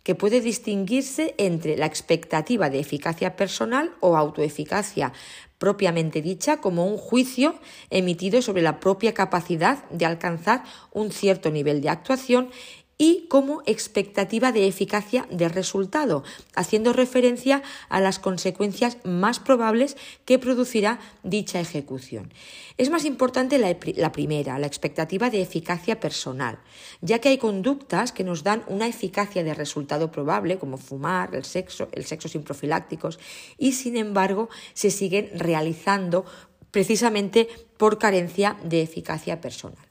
que 0.08 0.16
puede 0.16 0.40
distinguirse 0.40 1.36
entre 1.38 1.76
la 1.76 1.86
expectativa 1.86 2.70
de 2.70 2.80
eficacia 2.80 3.36
personal 3.36 3.92
o 4.00 4.16
autoeficacia 4.16 5.12
propiamente 5.58 6.22
dicha 6.22 6.62
como 6.62 6.88
un 6.88 6.96
juicio 6.96 7.60
emitido 7.90 8.42
sobre 8.42 8.62
la 8.62 8.80
propia 8.80 9.14
capacidad 9.14 9.84
de 9.90 10.06
alcanzar 10.06 10.64
un 10.94 11.12
cierto 11.12 11.52
nivel 11.52 11.82
de 11.82 11.90
actuación 11.90 12.52
y 12.98 13.28
como 13.30 13.62
expectativa 13.66 14.52
de 14.52 14.68
eficacia 14.68 15.28
de 15.30 15.50
resultado, 15.50 16.24
haciendo 16.56 16.94
referencia 16.94 17.62
a 17.90 18.02
las 18.02 18.18
consecuencias 18.18 18.98
más 19.04 19.40
probables 19.40 19.98
que 20.26 20.40
producirá 20.40 21.00
dicha 21.24 21.60
ejecución. 21.60 22.34
Es 22.78 22.90
más 22.90 23.06
importante 23.06 23.60
la, 23.60 24.12
primera, 24.12 24.58
la 24.60 24.68
expectativa 24.68 25.30
de 25.30 25.42
eficacia 25.42 26.00
personal, 26.00 26.60
ya 27.02 27.20
que 27.20 27.30
hay 27.30 27.38
conductas 27.38 28.12
que 28.12 28.24
nos 28.24 28.44
dan 28.44 28.64
una 28.68 28.88
eficacia 28.88 29.44
de 29.44 29.54
resultado 29.54 30.12
probable, 30.12 30.58
como 30.58 30.78
fumar, 30.78 31.36
el 31.36 31.46
sexo, 31.46 31.90
el 31.92 32.06
sexo 32.06 32.28
sin 32.28 32.44
profilácticos, 32.44 33.20
y 33.58 33.74
sin 33.74 33.98
embargo 33.98 34.50
se 34.74 34.92
siguen 34.92 35.30
realizando 35.36 36.26
precisamente 36.72 37.48
por 37.78 37.98
carencia 37.98 38.58
de 38.64 38.82
eficacia 38.82 39.40
personal. 39.42 39.87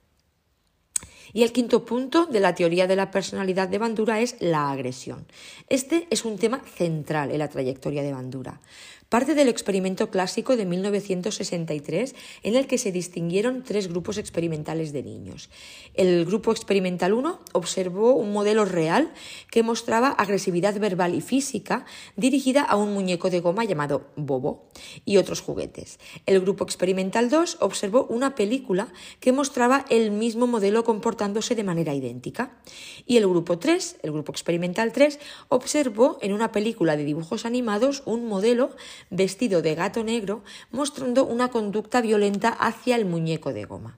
Y 1.32 1.42
el 1.42 1.52
quinto 1.52 1.84
punto 1.84 2.26
de 2.26 2.40
la 2.40 2.54
teoría 2.54 2.86
de 2.86 2.96
la 2.96 3.10
personalidad 3.10 3.68
de 3.68 3.78
Bandura 3.78 4.20
es 4.20 4.36
la 4.40 4.70
agresión. 4.70 5.26
Este 5.68 6.06
es 6.10 6.24
un 6.24 6.38
tema 6.38 6.60
central 6.76 7.30
en 7.30 7.38
la 7.38 7.48
trayectoria 7.48 8.02
de 8.02 8.12
Bandura 8.12 8.60
parte 9.08 9.34
del 9.34 9.48
experimento 9.48 10.10
clásico 10.10 10.56
de 10.56 10.66
1963 10.66 12.14
en 12.42 12.56
el 12.56 12.66
que 12.66 12.78
se 12.78 12.92
distinguieron 12.92 13.62
tres 13.62 13.88
grupos 13.88 14.18
experimentales 14.18 14.92
de 14.92 15.02
niños. 15.02 15.48
El 15.94 16.24
grupo 16.24 16.50
experimental 16.50 17.12
1 17.12 17.40
observó 17.52 18.14
un 18.14 18.32
modelo 18.32 18.64
real 18.64 19.12
que 19.50 19.62
mostraba 19.62 20.08
agresividad 20.08 20.78
verbal 20.78 21.14
y 21.14 21.20
física 21.20 21.84
dirigida 22.16 22.62
a 22.62 22.76
un 22.76 22.92
muñeco 22.92 23.30
de 23.30 23.40
goma 23.40 23.64
llamado 23.64 24.08
Bobo 24.16 24.68
y 25.04 25.16
otros 25.18 25.40
juguetes. 25.40 25.98
El 26.26 26.40
grupo 26.40 26.64
experimental 26.64 27.30
2 27.30 27.58
observó 27.60 28.06
una 28.06 28.34
película 28.34 28.92
que 29.20 29.32
mostraba 29.32 29.84
el 29.88 30.10
mismo 30.10 30.46
modelo 30.46 30.84
comportándose 30.84 31.54
de 31.54 31.64
manera 31.64 31.94
idéntica. 31.94 32.58
Y 33.06 33.16
el 33.16 33.28
grupo 33.28 33.58
3, 33.58 33.98
el 34.02 34.12
grupo 34.12 34.32
experimental 34.32 34.92
3, 34.92 35.18
observó 35.48 36.18
en 36.20 36.32
una 36.32 36.52
película 36.52 36.96
de 36.96 37.04
dibujos 37.04 37.44
animados 37.44 38.02
un 38.06 38.26
modelo 38.26 38.74
vestido 39.10 39.62
de 39.62 39.74
gato 39.74 40.04
negro, 40.04 40.42
mostrando 40.70 41.24
una 41.24 41.50
conducta 41.50 42.00
violenta 42.00 42.48
hacia 42.48 42.96
el 42.96 43.04
muñeco 43.04 43.52
de 43.52 43.64
goma. 43.64 43.96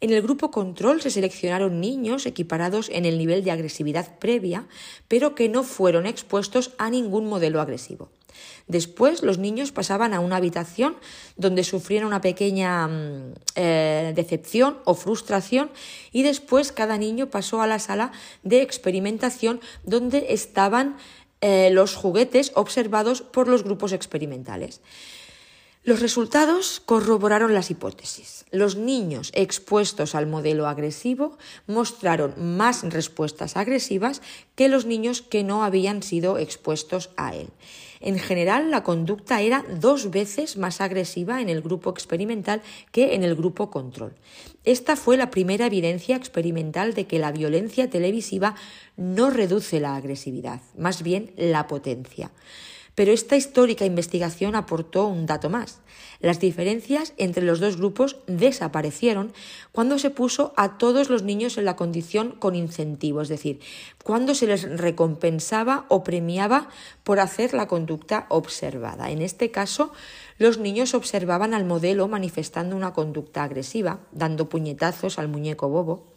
En 0.00 0.10
el 0.10 0.20
grupo 0.20 0.50
control 0.50 1.00
se 1.00 1.10
seleccionaron 1.10 1.80
niños 1.80 2.26
equiparados 2.26 2.90
en 2.90 3.06
el 3.06 3.16
nivel 3.16 3.42
de 3.42 3.50
agresividad 3.50 4.18
previa, 4.18 4.66
pero 5.08 5.34
que 5.34 5.48
no 5.48 5.62
fueron 5.62 6.06
expuestos 6.06 6.72
a 6.76 6.90
ningún 6.90 7.26
modelo 7.26 7.62
agresivo. 7.62 8.10
Después 8.66 9.22
los 9.22 9.38
niños 9.38 9.72
pasaban 9.72 10.12
a 10.12 10.20
una 10.20 10.36
habitación 10.36 10.96
donde 11.36 11.64
sufrían 11.64 12.04
una 12.04 12.20
pequeña 12.20 12.86
mm, 12.88 13.34
eh, 13.54 14.12
decepción 14.14 14.78
o 14.84 14.94
frustración 14.94 15.70
y 16.12 16.22
después 16.22 16.72
cada 16.72 16.98
niño 16.98 17.30
pasó 17.30 17.62
a 17.62 17.66
la 17.66 17.78
sala 17.78 18.12
de 18.42 18.60
experimentación 18.60 19.60
donde 19.84 20.26
estaban 20.30 20.96
eh, 21.40 21.70
los 21.70 21.94
juguetes 21.94 22.52
observados 22.54 23.22
por 23.22 23.48
los 23.48 23.62
grupos 23.62 23.92
experimentales. 23.92 24.80
Los 25.86 26.00
resultados 26.00 26.82
corroboraron 26.84 27.54
las 27.54 27.70
hipótesis. 27.70 28.44
Los 28.50 28.74
niños 28.74 29.30
expuestos 29.34 30.16
al 30.16 30.26
modelo 30.26 30.66
agresivo 30.66 31.38
mostraron 31.68 32.56
más 32.56 32.82
respuestas 32.82 33.56
agresivas 33.56 34.20
que 34.56 34.68
los 34.68 34.84
niños 34.84 35.22
que 35.22 35.44
no 35.44 35.62
habían 35.62 36.02
sido 36.02 36.38
expuestos 36.38 37.10
a 37.16 37.36
él. 37.36 37.50
En 38.06 38.20
general, 38.20 38.70
la 38.70 38.84
conducta 38.84 39.40
era 39.40 39.64
dos 39.80 40.12
veces 40.12 40.56
más 40.56 40.80
agresiva 40.80 41.40
en 41.40 41.48
el 41.48 41.60
grupo 41.60 41.90
experimental 41.90 42.62
que 42.92 43.16
en 43.16 43.24
el 43.24 43.34
grupo 43.34 43.68
control. 43.68 44.14
Esta 44.62 44.94
fue 44.94 45.16
la 45.16 45.32
primera 45.32 45.66
evidencia 45.66 46.14
experimental 46.14 46.94
de 46.94 47.08
que 47.08 47.18
la 47.18 47.32
violencia 47.32 47.90
televisiva 47.90 48.54
no 48.96 49.30
reduce 49.30 49.80
la 49.80 49.96
agresividad, 49.96 50.60
más 50.78 51.02
bien 51.02 51.32
la 51.36 51.66
potencia. 51.66 52.30
Pero 52.96 53.12
esta 53.12 53.36
histórica 53.36 53.84
investigación 53.84 54.56
aportó 54.56 55.06
un 55.06 55.26
dato 55.26 55.50
más. 55.50 55.80
Las 56.18 56.40
diferencias 56.40 57.12
entre 57.18 57.44
los 57.44 57.60
dos 57.60 57.76
grupos 57.76 58.16
desaparecieron 58.26 59.34
cuando 59.70 59.98
se 59.98 60.08
puso 60.08 60.54
a 60.56 60.78
todos 60.78 61.10
los 61.10 61.22
niños 61.22 61.58
en 61.58 61.66
la 61.66 61.76
condición 61.76 62.32
con 62.32 62.54
incentivo, 62.54 63.20
es 63.20 63.28
decir, 63.28 63.60
cuando 64.02 64.34
se 64.34 64.46
les 64.46 64.62
recompensaba 64.62 65.84
o 65.90 66.02
premiaba 66.04 66.70
por 67.04 67.20
hacer 67.20 67.52
la 67.52 67.68
conducta 67.68 68.24
observada. 68.30 69.10
En 69.10 69.20
este 69.20 69.50
caso, 69.50 69.92
los 70.38 70.56
niños 70.56 70.94
observaban 70.94 71.52
al 71.52 71.66
modelo 71.66 72.08
manifestando 72.08 72.76
una 72.76 72.94
conducta 72.94 73.44
agresiva, 73.44 74.00
dando 74.10 74.48
puñetazos 74.48 75.18
al 75.18 75.28
muñeco 75.28 75.68
bobo 75.68 76.15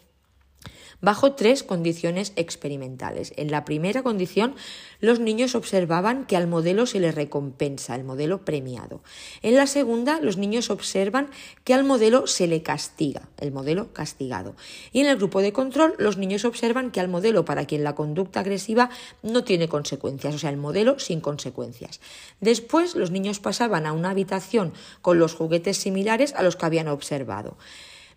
bajo 1.01 1.33
tres 1.33 1.63
condiciones 1.63 2.33
experimentales. 2.35 3.33
En 3.37 3.51
la 3.51 3.65
primera 3.65 4.03
condición, 4.03 4.55
los 4.99 5.19
niños 5.19 5.55
observaban 5.55 6.25
que 6.25 6.35
al 6.35 6.47
modelo 6.47 6.85
se 6.85 6.99
le 6.99 7.11
recompensa, 7.11 7.95
el 7.95 8.03
modelo 8.03 8.43
premiado. 8.45 9.01
En 9.41 9.55
la 9.55 9.67
segunda, 9.67 10.19
los 10.21 10.37
niños 10.37 10.69
observan 10.69 11.29
que 11.63 11.73
al 11.73 11.83
modelo 11.83 12.27
se 12.27 12.47
le 12.47 12.61
castiga, 12.61 13.29
el 13.37 13.51
modelo 13.51 13.93
castigado. 13.93 14.55
Y 14.91 15.01
en 15.01 15.07
el 15.07 15.17
grupo 15.17 15.41
de 15.41 15.53
control, 15.53 15.95
los 15.97 16.17
niños 16.17 16.45
observan 16.45 16.91
que 16.91 16.99
al 16.99 17.07
modelo 17.07 17.45
para 17.45 17.65
quien 17.65 17.83
la 17.83 17.95
conducta 17.95 18.41
agresiva 18.41 18.89
no 19.23 19.43
tiene 19.43 19.67
consecuencias, 19.67 20.35
o 20.35 20.39
sea, 20.39 20.49
el 20.49 20.57
modelo 20.57 20.99
sin 20.99 21.21
consecuencias. 21.21 22.01
Después, 22.41 22.95
los 22.95 23.11
niños 23.11 23.39
pasaban 23.39 23.85
a 23.85 23.93
una 23.93 24.11
habitación 24.11 24.73
con 25.01 25.19
los 25.19 25.33
juguetes 25.33 25.77
similares 25.77 26.33
a 26.33 26.43
los 26.43 26.55
que 26.55 26.65
habían 26.65 26.87
observado. 26.87 27.57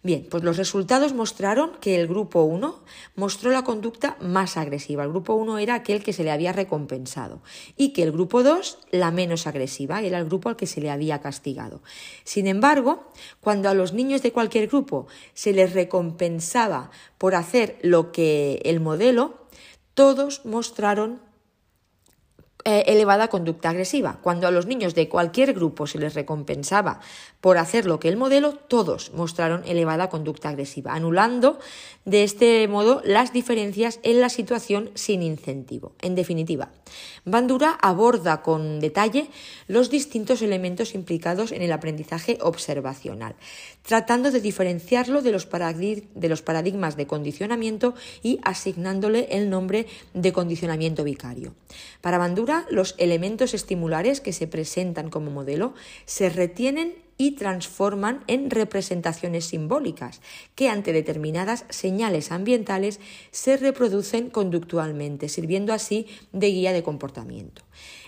Bien, 0.04 0.26
pues 0.28 0.42
los 0.42 0.56
resultados 0.56 1.12
mostraron 1.12 1.72
que 1.80 1.94
el 1.94 2.08
grupo 2.08 2.42
1 2.42 2.82
mostró 3.14 3.52
la 3.52 3.62
conducta 3.62 4.16
más 4.20 4.56
agresiva. 4.56 5.04
El 5.04 5.10
grupo 5.10 5.34
1 5.34 5.58
era 5.58 5.76
aquel 5.76 6.02
que 6.02 6.12
se 6.12 6.24
le 6.24 6.32
había 6.32 6.52
recompensado 6.52 7.40
y 7.76 7.92
que 7.92 8.02
el 8.02 8.10
grupo 8.10 8.42
2 8.42 8.78
la 8.90 9.12
menos 9.12 9.46
agresiva, 9.46 10.02
era 10.02 10.18
el 10.18 10.24
grupo 10.24 10.48
al 10.48 10.56
que 10.56 10.66
se 10.66 10.80
le 10.80 10.90
había 10.90 11.20
castigado. 11.20 11.82
Sin 12.24 12.48
embargo, 12.48 13.12
cuando 13.40 13.68
a 13.68 13.74
los 13.74 13.92
niños 13.92 14.22
de 14.22 14.32
cualquier 14.32 14.66
grupo 14.66 15.06
se 15.34 15.52
les 15.52 15.72
recompensaba 15.72 16.90
por 17.16 17.36
hacer 17.36 17.78
lo 17.82 18.10
que 18.10 18.60
el 18.64 18.80
modelo, 18.80 19.46
todos 19.94 20.44
mostraron 20.44 21.20
eh, 22.64 22.84
elevada 22.86 23.28
conducta 23.28 23.70
agresiva. 23.70 24.18
Cuando 24.22 24.46
a 24.46 24.50
los 24.50 24.66
niños 24.66 24.94
de 24.94 25.08
cualquier 25.08 25.52
grupo 25.52 25.86
se 25.86 25.98
les 25.98 26.14
recompensaba 26.14 27.00
por 27.40 27.58
hacer 27.58 27.86
lo 27.86 27.98
que 27.98 28.08
el 28.08 28.16
modelo, 28.16 28.54
todos 28.54 29.12
mostraron 29.14 29.62
elevada 29.66 30.08
conducta 30.08 30.50
agresiva, 30.50 30.94
anulando 30.94 31.58
de 32.04 32.22
este 32.22 32.68
modo 32.68 33.02
las 33.04 33.32
diferencias 33.32 33.98
en 34.04 34.20
la 34.20 34.28
situación 34.28 34.90
sin 34.94 35.22
incentivo. 35.22 35.92
En 36.00 36.14
definitiva, 36.14 36.70
Bandura 37.24 37.78
aborda 37.80 38.42
con 38.42 38.80
detalle 38.80 39.28
los 39.66 39.90
distintos 39.90 40.42
elementos 40.42 40.94
implicados 40.94 41.52
en 41.52 41.62
el 41.62 41.72
aprendizaje 41.72 42.38
observacional, 42.40 43.34
tratando 43.82 44.30
de 44.30 44.40
diferenciarlo 44.40 45.22
de 45.22 45.32
los, 45.32 45.48
de 45.50 46.28
los 46.28 46.42
paradigmas 46.42 46.96
de 46.96 47.06
condicionamiento 47.06 47.94
y 48.22 48.38
asignándole 48.44 49.28
el 49.30 49.50
nombre 49.50 49.86
de 50.14 50.32
condicionamiento 50.32 51.04
vicario. 51.04 51.54
Para 52.00 52.18
Bandura, 52.18 52.51
los 52.70 52.94
elementos 52.98 53.54
estimulares 53.54 54.20
que 54.20 54.32
se 54.32 54.46
presentan 54.46 55.10
como 55.10 55.30
modelo 55.30 55.74
se 56.04 56.28
retienen 56.28 56.94
y 57.18 57.32
transforman 57.32 58.24
en 58.26 58.50
representaciones 58.50 59.44
simbólicas 59.46 60.20
que 60.54 60.68
ante 60.68 60.92
determinadas 60.92 61.64
señales 61.68 62.32
ambientales 62.32 63.00
se 63.30 63.56
reproducen 63.56 64.30
conductualmente, 64.30 65.28
sirviendo 65.28 65.72
así 65.72 66.06
de 66.32 66.48
guía 66.48 66.72
de 66.72 66.82
comportamiento. 66.82 67.62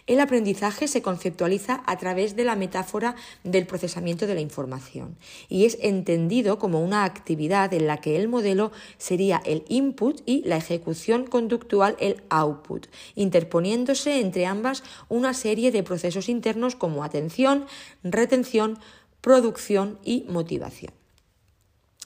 El 0.06 0.20
aprendizaje 0.20 0.86
se 0.86 1.00
conceptualiza 1.00 1.82
a 1.86 1.96
través 1.96 2.36
de 2.36 2.44
la 2.44 2.56
metáfora 2.56 3.16
del 3.42 3.66
procesamiento 3.66 4.26
de 4.26 4.34
la 4.34 4.42
información 4.42 5.16
y 5.48 5.64
es 5.64 5.78
entendido 5.80 6.58
como 6.58 6.82
una 6.82 7.04
actividad 7.04 7.72
en 7.72 7.86
la 7.86 7.96
que 8.02 8.16
el 8.16 8.28
modelo 8.28 8.70
sería 8.98 9.40
el 9.46 9.64
input 9.68 10.20
y 10.26 10.42
la 10.44 10.58
ejecución 10.58 11.26
conductual 11.26 11.96
el 12.00 12.22
output, 12.28 12.86
interponiéndose 13.14 14.20
entre 14.20 14.44
ambas 14.44 14.82
una 15.08 15.32
serie 15.32 15.72
de 15.72 15.82
procesos 15.82 16.28
internos 16.28 16.76
como 16.76 17.02
atención, 17.02 17.64
retención, 18.02 18.78
producción 19.22 19.98
y 20.04 20.26
motivación 20.28 20.92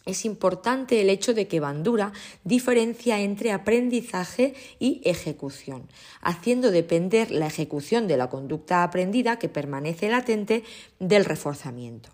es 0.08 0.24
importante 0.24 1.02
el 1.02 1.10
hecho 1.10 1.34
de 1.34 1.46
que 1.46 1.60
Bandura 1.60 2.12
diferencia 2.42 3.20
entre 3.20 3.52
aprendizaje 3.52 4.54
y 4.78 5.02
ejecución, 5.04 5.86
haciendo 6.22 6.70
depender 6.70 7.30
la 7.30 7.46
ejecución 7.46 8.08
de 8.08 8.16
la 8.16 8.30
conducta 8.30 8.82
aprendida 8.82 9.38
que 9.38 9.50
permanece 9.50 10.08
latente 10.08 10.64
del 10.98 11.26
reforzamiento. 11.26 12.08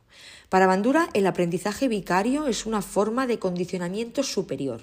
Para 0.49 0.67
Bandura, 0.67 1.09
el 1.15 1.27
aprendizaje 1.27 1.89
vicario 1.89 2.47
es 2.47 2.67
una 2.67 2.83
forma 2.83 3.27
de 3.27 3.39
condicionamiento 3.39 4.23
superior, 4.23 4.83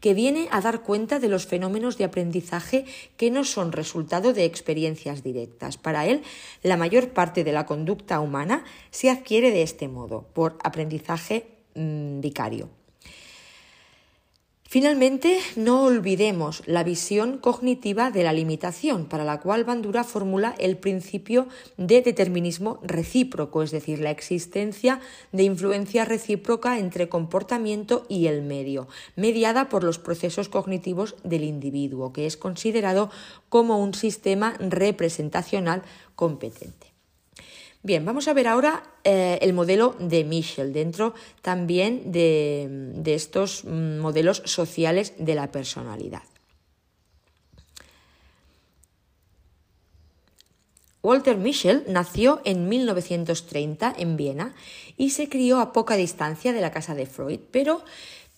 que 0.00 0.14
viene 0.14 0.48
a 0.50 0.60
dar 0.60 0.82
cuenta 0.82 1.18
de 1.18 1.28
los 1.28 1.46
fenómenos 1.46 1.98
de 1.98 2.04
aprendizaje 2.04 2.84
que 3.16 3.30
no 3.30 3.44
son 3.44 3.72
resultado 3.72 4.32
de 4.32 4.44
experiencias 4.44 5.22
directas. 5.22 5.76
Para 5.76 6.06
él, 6.06 6.22
la 6.62 6.76
mayor 6.76 7.10
parte 7.10 7.44
de 7.44 7.52
la 7.52 7.66
conducta 7.66 8.20
humana 8.20 8.64
se 8.90 9.10
adquiere 9.10 9.50
de 9.50 9.62
este 9.62 9.86
modo, 9.86 10.26
por 10.32 10.58
aprendizaje 10.64 11.61
Mm, 11.74 12.20
vicario. 12.20 12.68
Finalmente, 14.72 15.38
no 15.54 15.84
olvidemos 15.84 16.62
la 16.64 16.82
visión 16.82 17.36
cognitiva 17.36 18.10
de 18.10 18.22
la 18.22 18.32
limitación, 18.32 19.04
para 19.04 19.22
la 19.22 19.38
cual 19.38 19.64
Bandura 19.64 20.02
formula 20.02 20.54
el 20.58 20.78
principio 20.78 21.46
de 21.76 22.00
determinismo 22.00 22.80
recíproco, 22.82 23.62
es 23.62 23.70
decir, 23.70 24.00
la 24.00 24.10
existencia 24.10 24.98
de 25.30 25.42
influencia 25.42 26.06
recíproca 26.06 26.78
entre 26.78 27.10
comportamiento 27.10 28.06
y 28.08 28.28
el 28.28 28.40
medio, 28.40 28.88
mediada 29.14 29.68
por 29.68 29.84
los 29.84 29.98
procesos 29.98 30.48
cognitivos 30.48 31.16
del 31.22 31.44
individuo, 31.44 32.14
que 32.14 32.24
es 32.24 32.38
considerado 32.38 33.10
como 33.50 33.78
un 33.78 33.92
sistema 33.92 34.54
representacional 34.58 35.82
competente. 36.16 36.81
Bien, 37.84 38.04
vamos 38.04 38.28
a 38.28 38.32
ver 38.32 38.46
ahora 38.46 38.84
eh, 39.02 39.40
el 39.42 39.54
modelo 39.54 39.96
de 39.98 40.22
Michel, 40.22 40.72
dentro 40.72 41.14
también 41.40 42.12
de, 42.12 42.68
de 42.94 43.14
estos 43.14 43.64
mm, 43.64 43.98
modelos 43.98 44.40
sociales 44.44 45.14
de 45.18 45.34
la 45.34 45.50
personalidad. 45.50 46.22
Walter 51.02 51.36
Michel 51.36 51.82
nació 51.88 52.40
en 52.44 52.68
1930 52.68 53.92
en 53.98 54.16
Viena 54.16 54.54
y 54.96 55.10
se 55.10 55.28
crió 55.28 55.58
a 55.58 55.72
poca 55.72 55.96
distancia 55.96 56.52
de 56.52 56.60
la 56.60 56.70
casa 56.70 56.94
de 56.94 57.06
Freud, 57.06 57.40
pero 57.50 57.82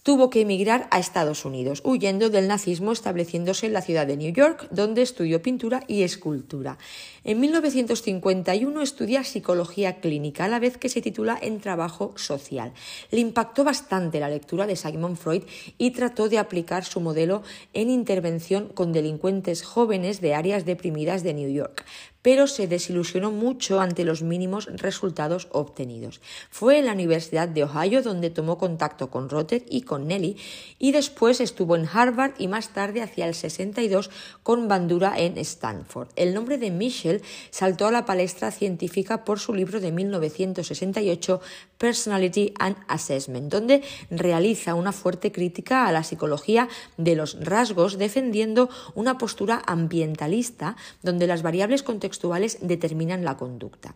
tuvo 0.05 0.29
que 0.29 0.43
emigrar 0.43 0.87
a 0.91 0.99
Estados 0.99 1.47
Unidos, 1.47 1.81
huyendo 1.83 2.29
del 2.29 2.47
nazismo, 2.47 2.93
estableciéndose 2.93 3.67
en 3.67 3.73
la 3.73 3.81
ciudad 3.81 4.07
de 4.07 4.19
New 4.19 4.33
York, 4.35 4.69
donde 4.71 5.01
estudió 5.01 5.41
pintura 5.41 5.83
y 5.89 6.03
escultura. 6.03 6.77
En 7.25 7.41
1951 7.41 8.83
estudia 8.83 9.25
psicología 9.25 10.01
clínica, 10.01 10.45
a 10.45 10.49
la 10.49 10.59
vez 10.59 10.77
que 10.77 10.91
se 10.91 11.01
titula 11.01 11.39
en 11.41 11.59
trabajo 11.59 12.13
social. 12.17 12.75
Le 13.11 13.21
impactó 13.21 13.65
bastante 13.65 14.21
la 14.21 14.29
lectura 14.29 14.67
de 14.67 14.77
Simon 14.77 15.17
Freud 15.17 15.45
y 15.79 15.93
trató 15.93 16.29
de 16.29 16.39
aplicar 16.39 16.85
su 16.85 17.01
modelo 17.01 17.43
en 17.73 17.89
intervención 17.89 18.69
con 18.69 18.93
delincuentes 18.93 19.63
jóvenes 19.63 20.21
de 20.21 20.35
áreas 20.35 20.67
deprimidas 20.67 21.23
de 21.23 21.33
New 21.33 21.51
York 21.51 21.87
pero 22.25 22.47
se 22.47 22.67
desilusionó 22.67 23.31
mucho 23.31 23.83
ante 23.83 24.03
los 24.03 24.23
mínimos 24.23 24.65
resultados 24.73 25.47
obtenidos. 25.53 26.23
Fue 26.49 26.79
en 26.79 26.87
la 26.87 26.93
Universidad 26.93 27.49
de 27.49 27.65
Ohio 27.65 28.01
donde 28.01 28.31
tomó 28.31 28.57
contacto 28.57 29.11
con 29.11 29.29
Rotter 29.29 29.63
y 29.69 29.83
con 29.83 30.09
Nelly 30.09 30.39
y 30.79 30.93
después 30.93 31.43
estuvo 31.43 31.77
en 31.77 31.87
Harvard 31.87 32.33
y 32.39 32.49
más 32.49 32.71
tarde 32.71 33.03
hacia 33.03 33.27
el 33.27 33.35
62 33.35 34.11
con 34.43 34.69
Bandura 34.69 35.19
en 35.19 35.37
Stanford. 35.37 36.09
El 36.17 36.33
nombre 36.33 36.57
de 36.57 36.71
Michel 36.71 37.21
saltó 37.51 37.87
a 37.89 37.93
la 37.93 38.07
palestra 38.07 38.51
científica 38.51 39.23
por 39.23 39.39
su 39.39 39.53
libro 39.53 39.79
de 39.79 39.93
1968 39.93 41.43
Personality 41.77 42.55
and 42.59 42.77
Assessment, 42.89 43.53
donde 43.53 43.83
realiza 44.09 44.75
una 44.75 44.93
fuerte 44.93 45.31
crítica 45.31 45.87
a 45.87 45.93
la 45.93 46.03
psicología 46.03 46.71
de 46.97 47.17
los 47.17 47.37
rasgos 47.45 47.99
defendiendo 47.99 48.71
una 48.95 49.19
postura 49.19 49.61
ambientalista 49.67 50.77
donde 51.03 51.27
las 51.27 51.43
variables 51.43 51.83
contextuales 51.83 52.14
determinan 52.61 53.25
la 53.25 53.37
conducta. 53.37 53.95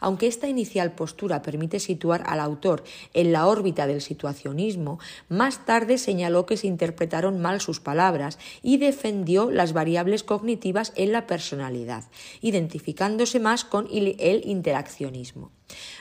Aunque 0.00 0.26
esta 0.26 0.48
inicial 0.48 0.94
postura 0.94 1.42
permite 1.42 1.80
situar 1.80 2.22
al 2.26 2.40
autor 2.40 2.84
en 3.14 3.32
la 3.32 3.46
órbita 3.46 3.86
del 3.86 4.00
situacionismo, 4.00 4.98
más 5.28 5.64
tarde 5.64 5.98
señaló 5.98 6.46
que 6.46 6.56
se 6.56 6.66
interpretaron 6.66 7.40
mal 7.40 7.60
sus 7.60 7.80
palabras 7.80 8.38
y 8.62 8.78
defendió 8.78 9.50
las 9.50 9.72
variables 9.72 10.22
cognitivas 10.22 10.92
en 10.96 11.12
la 11.12 11.26
personalidad, 11.26 12.04
identificándose 12.40 13.40
más 13.40 13.64
con 13.64 13.88
el 13.90 14.42
interaccionismo. 14.44 15.50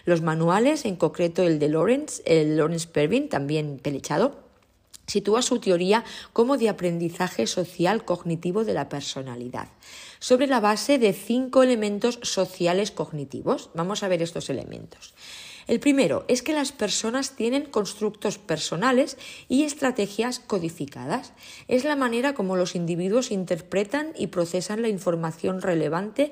Los 0.06 0.22
manuales, 0.22 0.86
en 0.86 0.96
concreto 0.96 1.44
el 1.44 1.60
de 1.60 1.70
Lawrence, 1.70 2.22
el 2.26 2.58
Lawrence 2.58 2.88
Pervin, 2.88 3.30
también 3.30 3.80
pelechado, 3.82 4.46
sitúa 5.08 5.42
su 5.42 5.60
teoría 5.60 6.04
como 6.34 6.58
de 6.58 6.70
aprendizaje 6.70 7.48
social 7.48 8.06
cognitivo 8.06 8.64
de 8.64 8.74
la 8.74 8.90
personalidad 8.90 9.68
sobre 10.20 10.48
la 10.48 10.60
base 10.60 10.98
de 10.98 11.14
cinco 11.14 11.64
elementos 11.64 12.20
sociales 12.22 12.92
cognitivos. 12.92 13.70
Vamos 13.74 14.04
a 14.04 14.08
ver 14.08 14.22
estos 14.22 14.50
elementos. 14.50 15.14
El 15.68 15.80
primero 15.80 16.26
es 16.28 16.44
que 16.44 16.54
las 16.54 16.72
personas 16.72 17.36
tienen 17.36 17.66
constructos 17.66 18.38
personales 18.38 19.18
y 19.48 19.64
estrategias 19.64 20.40
codificadas. 20.40 21.34
Es 21.68 21.86
la 21.86 21.96
manera 21.96 22.36
como 22.36 22.56
los 22.56 22.76
individuos 22.76 23.32
interpretan 23.32 24.12
y 24.16 24.28
procesan 24.28 24.84
la 24.84 24.90
información 24.90 25.62
relevante 25.62 26.32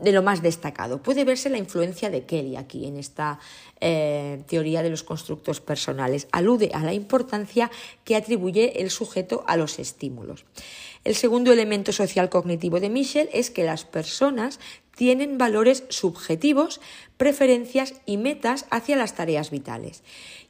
de 0.00 0.12
lo 0.12 0.22
más 0.22 0.42
destacado. 0.42 1.02
Puede 1.02 1.24
verse 1.24 1.48
la 1.48 1.58
influencia 1.58 2.10
de 2.10 2.24
Kelly 2.24 2.56
aquí 2.56 2.86
en 2.86 2.96
esta 2.96 3.38
eh, 3.80 4.42
teoría 4.46 4.82
de 4.82 4.90
los 4.90 5.02
constructos 5.02 5.60
personales. 5.60 6.28
Alude 6.32 6.70
a 6.74 6.82
la 6.82 6.92
importancia 6.92 7.70
que 8.04 8.16
atribuye 8.16 8.82
el 8.82 8.90
sujeto 8.90 9.44
a 9.46 9.56
los 9.56 9.78
estímulos. 9.78 10.44
El 11.06 11.14
segundo 11.14 11.52
elemento 11.52 11.92
social 11.92 12.28
cognitivo 12.28 12.80
de 12.80 12.90
Michel 12.90 13.28
es 13.32 13.52
que 13.52 13.62
las 13.62 13.84
personas 13.84 14.58
tienen 14.96 15.38
valores 15.38 15.84
subjetivos, 15.88 16.80
preferencias 17.16 17.94
y 18.06 18.16
metas 18.16 18.66
hacia 18.70 18.96
las 18.96 19.14
tareas 19.14 19.52
vitales. 19.52 20.02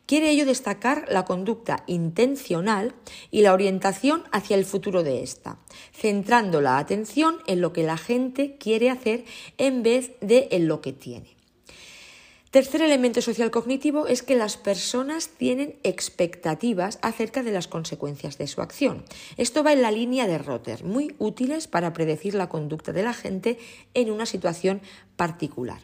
Quiere 0.07 0.31
ello 0.31 0.47
destacar 0.47 1.05
la 1.11 1.27
conducta 1.27 1.85
intencional 1.87 2.95
y 3.31 3.42
la 3.42 3.53
orientación 3.53 4.25
hacia 4.33 4.57
el 4.57 4.64
futuro 4.64 5.03
de 5.03 5.23
ésta, 5.23 5.59
centrando 5.92 6.62
la 6.62 6.79
atención 6.79 7.37
en 7.47 7.61
lo 7.61 7.75
que 7.75 7.83
la 7.83 7.99
gente 7.99 8.57
quiere 8.57 8.88
hacer 8.88 9.27
en 9.59 9.83
vez 9.83 10.12
de 10.23 10.49
en 10.53 10.69
lo 10.69 10.81
que 10.81 10.95
tiene. 10.95 11.36
Tercer 12.50 12.80
elemento 12.80 13.20
social 13.22 13.50
cognitivo 13.50 14.06
es 14.06 14.22
que 14.22 14.37
las 14.37 14.56
personas 14.56 15.28
tienen 15.28 15.74
expectativas 15.82 16.98
acerca 17.02 17.42
de 17.42 17.50
las 17.50 17.66
consecuencias 17.66 18.38
de 18.38 18.46
su 18.46 18.62
acción. 18.62 19.04
Esto 19.37 19.64
va 19.64 19.72
en 19.72 19.82
la 19.82 19.90
línea 19.90 20.26
de 20.26 20.38
Rotter, 20.38 20.85
muy 20.85 21.14
útiles 21.18 21.66
para 21.66 21.92
predecir 21.92 22.35
la 22.35 22.48
conducta 22.48 22.92
de 22.92 23.02
la 23.02 23.14
gente 23.14 23.59
en 23.94 24.11
una 24.12 24.26
situación 24.26 24.80
particular. 25.16 25.80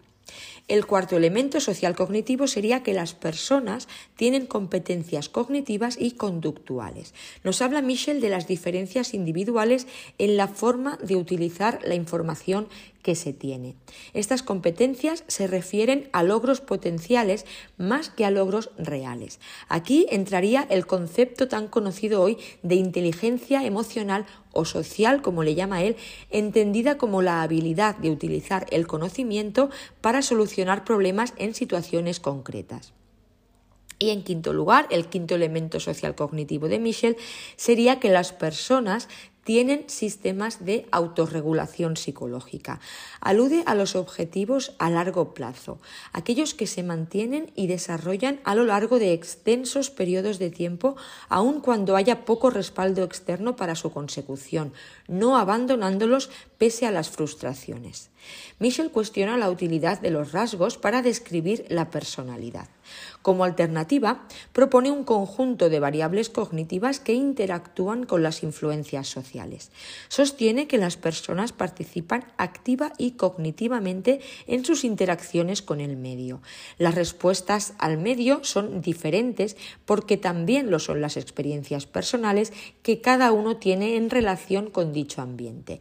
El 0.68 0.86
cuarto 0.86 1.16
elemento 1.16 1.60
social 1.60 1.96
cognitivo 1.96 2.46
sería 2.46 2.84
que 2.84 2.94
las 2.94 3.14
personas 3.14 3.88
tienen 4.16 4.46
competencias 4.46 5.28
cognitivas 5.28 5.96
y 5.98 6.12
conductuales. 6.12 7.12
Nos 7.42 7.60
habla 7.60 7.82
Michel 7.82 8.20
de 8.20 8.30
las 8.30 8.46
diferencias 8.46 9.12
individuales 9.12 9.88
en 10.18 10.36
la 10.36 10.46
forma 10.46 10.96
de 11.02 11.16
utilizar 11.16 11.80
la 11.84 11.96
información 11.96 12.68
que 13.02 13.14
se 13.14 13.32
tiene. 13.32 13.74
Estas 14.14 14.42
competencias 14.42 15.24
se 15.26 15.46
refieren 15.46 16.08
a 16.12 16.22
logros 16.22 16.60
potenciales 16.60 17.44
más 17.76 18.08
que 18.08 18.24
a 18.24 18.30
logros 18.30 18.70
reales. 18.78 19.40
Aquí 19.68 20.06
entraría 20.10 20.66
el 20.70 20.86
concepto 20.86 21.48
tan 21.48 21.68
conocido 21.68 22.22
hoy 22.22 22.38
de 22.62 22.76
inteligencia 22.76 23.64
emocional 23.64 24.24
o 24.52 24.64
social, 24.64 25.22
como 25.22 25.42
le 25.42 25.54
llama 25.54 25.82
él, 25.82 25.96
entendida 26.30 26.98
como 26.98 27.22
la 27.22 27.42
habilidad 27.42 27.96
de 27.96 28.10
utilizar 28.10 28.66
el 28.70 28.86
conocimiento 28.86 29.70
para 30.00 30.22
solucionar 30.22 30.84
problemas 30.84 31.34
en 31.36 31.54
situaciones 31.54 32.20
concretas. 32.20 32.92
Y 34.02 34.10
en 34.10 34.24
quinto 34.24 34.52
lugar, 34.52 34.88
el 34.90 35.06
quinto 35.06 35.36
elemento 35.36 35.78
social 35.78 36.16
cognitivo 36.16 36.66
de 36.66 36.80
Michel 36.80 37.16
sería 37.54 38.00
que 38.00 38.10
las 38.10 38.32
personas 38.32 39.08
tienen 39.44 39.84
sistemas 39.88 40.64
de 40.64 40.86
autorregulación 40.90 41.96
psicológica. 41.96 42.80
Alude 43.20 43.62
a 43.66 43.74
los 43.74 43.96
objetivos 43.96 44.74
a 44.78 44.90
largo 44.90 45.34
plazo, 45.34 45.78
aquellos 46.12 46.54
que 46.54 46.66
se 46.66 46.82
mantienen 46.82 47.50
y 47.54 47.66
desarrollan 47.66 48.40
a 48.44 48.54
lo 48.54 48.64
largo 48.64 48.98
de 48.98 49.12
extensos 49.12 49.90
periodos 49.90 50.38
de 50.38 50.50
tiempo, 50.50 50.96
aun 51.28 51.60
cuando 51.60 51.96
haya 51.96 52.24
poco 52.24 52.50
respaldo 52.50 53.02
externo 53.02 53.56
para 53.56 53.74
su 53.74 53.92
consecución, 53.92 54.72
no 55.08 55.36
abandonándolos 55.36 56.30
pese 56.62 56.86
a 56.86 56.92
las 56.92 57.10
frustraciones. 57.10 58.12
Michel 58.60 58.92
cuestiona 58.92 59.36
la 59.36 59.50
utilidad 59.50 60.00
de 60.00 60.12
los 60.12 60.30
rasgos 60.30 60.78
para 60.78 61.02
describir 61.02 61.66
la 61.68 61.90
personalidad. 61.90 62.68
Como 63.22 63.44
alternativa, 63.44 64.26
propone 64.52 64.90
un 64.90 65.04
conjunto 65.04 65.70
de 65.70 65.80
variables 65.80 66.28
cognitivas 66.28 67.00
que 67.00 67.14
interactúan 67.14 68.04
con 68.04 68.22
las 68.22 68.42
influencias 68.42 69.08
sociales. 69.08 69.70
Sostiene 70.08 70.66
que 70.66 70.78
las 70.78 70.96
personas 70.96 71.52
participan 71.52 72.24
activa 72.36 72.92
y 72.98 73.12
cognitivamente 73.12 74.20
en 74.46 74.64
sus 74.64 74.84
interacciones 74.84 75.62
con 75.62 75.80
el 75.80 75.96
medio. 75.96 76.42
Las 76.78 76.94
respuestas 76.94 77.74
al 77.78 77.98
medio 77.98 78.44
son 78.44 78.82
diferentes 78.82 79.56
porque 79.84 80.16
también 80.16 80.70
lo 80.70 80.78
son 80.78 81.00
las 81.00 81.16
experiencias 81.16 81.86
personales 81.86 82.52
que 82.82 83.00
cada 83.00 83.32
uno 83.32 83.56
tiene 83.56 83.96
en 83.96 84.10
relación 84.10 84.70
con 84.70 84.92
dicho 84.92 85.22
ambiente. 85.22 85.80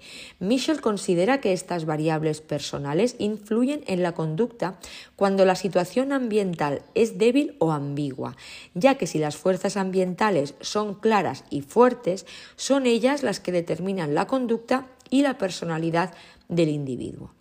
Considera 0.80 1.42
que 1.42 1.52
estas 1.52 1.86
variables 1.86 2.40
personales 2.40 3.16
influyen 3.20 3.84
en 3.88 4.04
la 4.04 4.14
conducta 4.14 4.80
cuando 5.18 5.44
la 5.44 5.56
situación 5.56 6.14
ambiental 6.14 6.84
es 6.96 7.18
débil 7.18 7.56
o 7.60 7.72
ambigua, 7.72 8.38
ya 8.74 8.96
que 8.96 9.08
si 9.08 9.20
las 9.20 9.36
fuerzas 9.36 9.76
ambientales 9.76 10.56
son 10.62 10.94
claras 10.94 11.44
y 11.50 11.62
fuertes, 11.62 12.26
son 12.56 12.86
ellas 12.86 13.24
las 13.24 13.40
que 13.40 13.52
determinan 13.52 14.16
la 14.16 14.28
conducta 14.28 14.88
y 15.10 15.24
la 15.24 15.38
personalidad 15.38 16.14
del 16.48 16.70
individuo. 16.70 17.34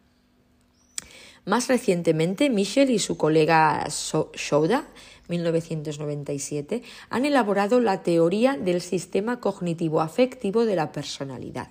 Más 1.45 1.69
recientemente, 1.69 2.51
Michel 2.51 2.91
y 2.91 2.99
su 2.99 3.17
colega 3.17 3.87
Shouda 3.89 4.87
1997, 5.31 6.83
han 7.09 7.25
elaborado 7.25 7.81
la 7.81 8.03
teoría 8.03 8.57
del 8.57 8.83
sistema 8.83 9.41
cognitivo 9.41 10.01
afectivo 10.01 10.67
de 10.67 10.77
la 10.77 10.93
personalidad, 10.93 11.71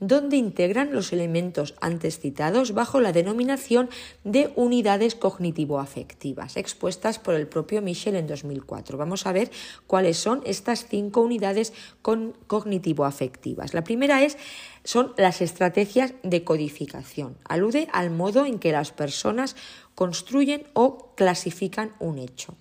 donde 0.00 0.36
integran 0.36 0.92
los 0.92 1.12
elementos 1.12 1.74
antes 1.80 2.18
citados 2.18 2.72
bajo 2.72 3.00
la 3.00 3.12
denominación 3.12 3.90
de 4.24 4.52
unidades 4.56 5.14
cognitivo-afectivas, 5.14 6.56
expuestas 6.56 7.18
por 7.18 7.34
el 7.34 7.46
propio 7.46 7.82
Michel 7.82 8.16
en 8.16 8.26
2004. 8.26 8.96
Vamos 8.98 9.26
a 9.26 9.32
ver 9.32 9.50
cuáles 9.86 10.16
son 10.16 10.42
estas 10.44 10.86
cinco 10.88 11.20
unidades 11.20 11.72
cognitivo-afectivas. 12.02 13.74
La 13.74 13.84
primera 13.84 14.22
es 14.22 14.38
son 14.84 15.12
las 15.16 15.40
estrategias 15.40 16.14
de 16.22 16.42
codificación. 16.44 17.36
Alude 17.44 17.88
al 17.92 18.10
modo 18.10 18.46
en 18.46 18.58
que 18.58 18.72
las 18.72 18.90
personas 18.90 19.54
construyen 19.94 20.64
o 20.72 21.14
clasifican 21.14 21.92
un 22.00 22.18
hecho. 22.18 22.56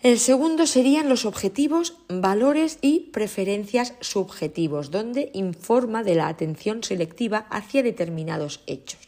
El 0.00 0.20
segundo 0.20 0.66
serían 0.66 1.08
los 1.08 1.24
objetivos, 1.24 1.96
valores 2.08 2.78
y 2.80 3.10
preferencias 3.10 3.94
subjetivos, 4.00 4.92
donde 4.92 5.30
informa 5.34 6.04
de 6.04 6.14
la 6.14 6.28
atención 6.28 6.84
selectiva 6.84 7.46
hacia 7.50 7.82
determinados 7.82 8.62
hechos. 8.66 9.00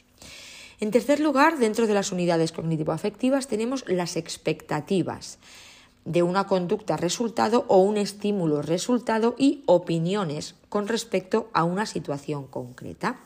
En 0.81 0.91
tercer 0.91 1.21
lugar, 1.21 1.59
dentro 1.59 1.87
de 1.87 1.95
las 1.95 2.11
unidades 2.11 2.53
cognitivo-afectivas 2.53 3.47
tenemos 3.47 3.85
las 3.87 4.17
expectativas 4.17 5.39
de 6.05 6.23
una 6.23 6.47
conducta 6.47 6.97
resultado 6.97 7.67
o 7.69 7.83
un 7.83 7.97
estímulo 7.97 8.63
resultado 8.63 9.37
y 9.39 9.63
opiniones 9.67 10.55
con 10.69 10.89
respecto 10.89 11.51
a 11.53 11.65
una 11.65 11.87
situación 11.87 12.47
concreta. 12.47 13.21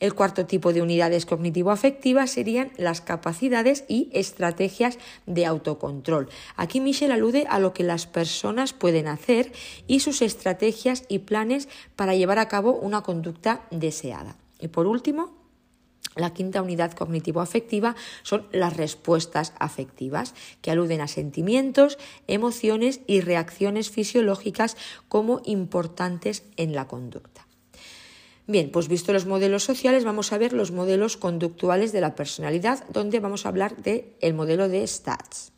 El 0.00 0.14
cuarto 0.14 0.46
tipo 0.46 0.72
de 0.72 0.80
unidades 0.80 1.26
cognitivo-afectivas 1.26 2.30
serían 2.30 2.72
las 2.78 3.02
capacidades 3.02 3.84
y 3.86 4.08
estrategias 4.12 4.98
de 5.26 5.44
autocontrol. 5.44 6.30
Aquí 6.56 6.80
Michel 6.80 7.12
alude 7.12 7.46
a 7.50 7.58
lo 7.58 7.74
que 7.74 7.84
las 7.84 8.06
personas 8.06 8.72
pueden 8.72 9.06
hacer 9.06 9.52
y 9.86 10.00
sus 10.00 10.22
estrategias 10.22 11.04
y 11.08 11.18
planes 11.20 11.68
para 11.96 12.14
llevar 12.14 12.38
a 12.38 12.48
cabo 12.48 12.72
una 12.72 13.02
conducta 13.02 13.66
deseada. 13.70 14.36
Y 14.58 14.68
por 14.68 14.86
último, 14.86 15.34
la 16.16 16.32
quinta 16.32 16.62
unidad 16.62 16.92
cognitivo-afectiva 16.92 17.94
son 18.22 18.46
las 18.52 18.76
respuestas 18.76 19.52
afectivas, 19.58 20.34
que 20.62 20.70
aluden 20.70 21.02
a 21.02 21.08
sentimientos, 21.08 21.98
emociones 22.26 23.00
y 23.06 23.20
reacciones 23.20 23.90
fisiológicas 23.90 24.78
como 25.08 25.42
importantes 25.44 26.42
en 26.56 26.74
la 26.74 26.88
conducta. 26.88 27.49
Bien, 28.50 28.68
pues 28.68 28.88
visto 28.88 29.12
los 29.12 29.26
modelos 29.26 29.62
sociales, 29.62 30.04
vamos 30.04 30.32
a 30.32 30.38
ver 30.38 30.52
los 30.52 30.72
modelos 30.72 31.16
conductuales 31.16 31.92
de 31.92 32.00
la 32.00 32.16
personalidad, 32.16 32.84
donde 32.88 33.20
vamos 33.20 33.46
a 33.46 33.50
hablar 33.50 33.76
del 33.76 34.06
el 34.20 34.34
modelo 34.34 34.68
de 34.68 34.84
Stats. 34.84 35.52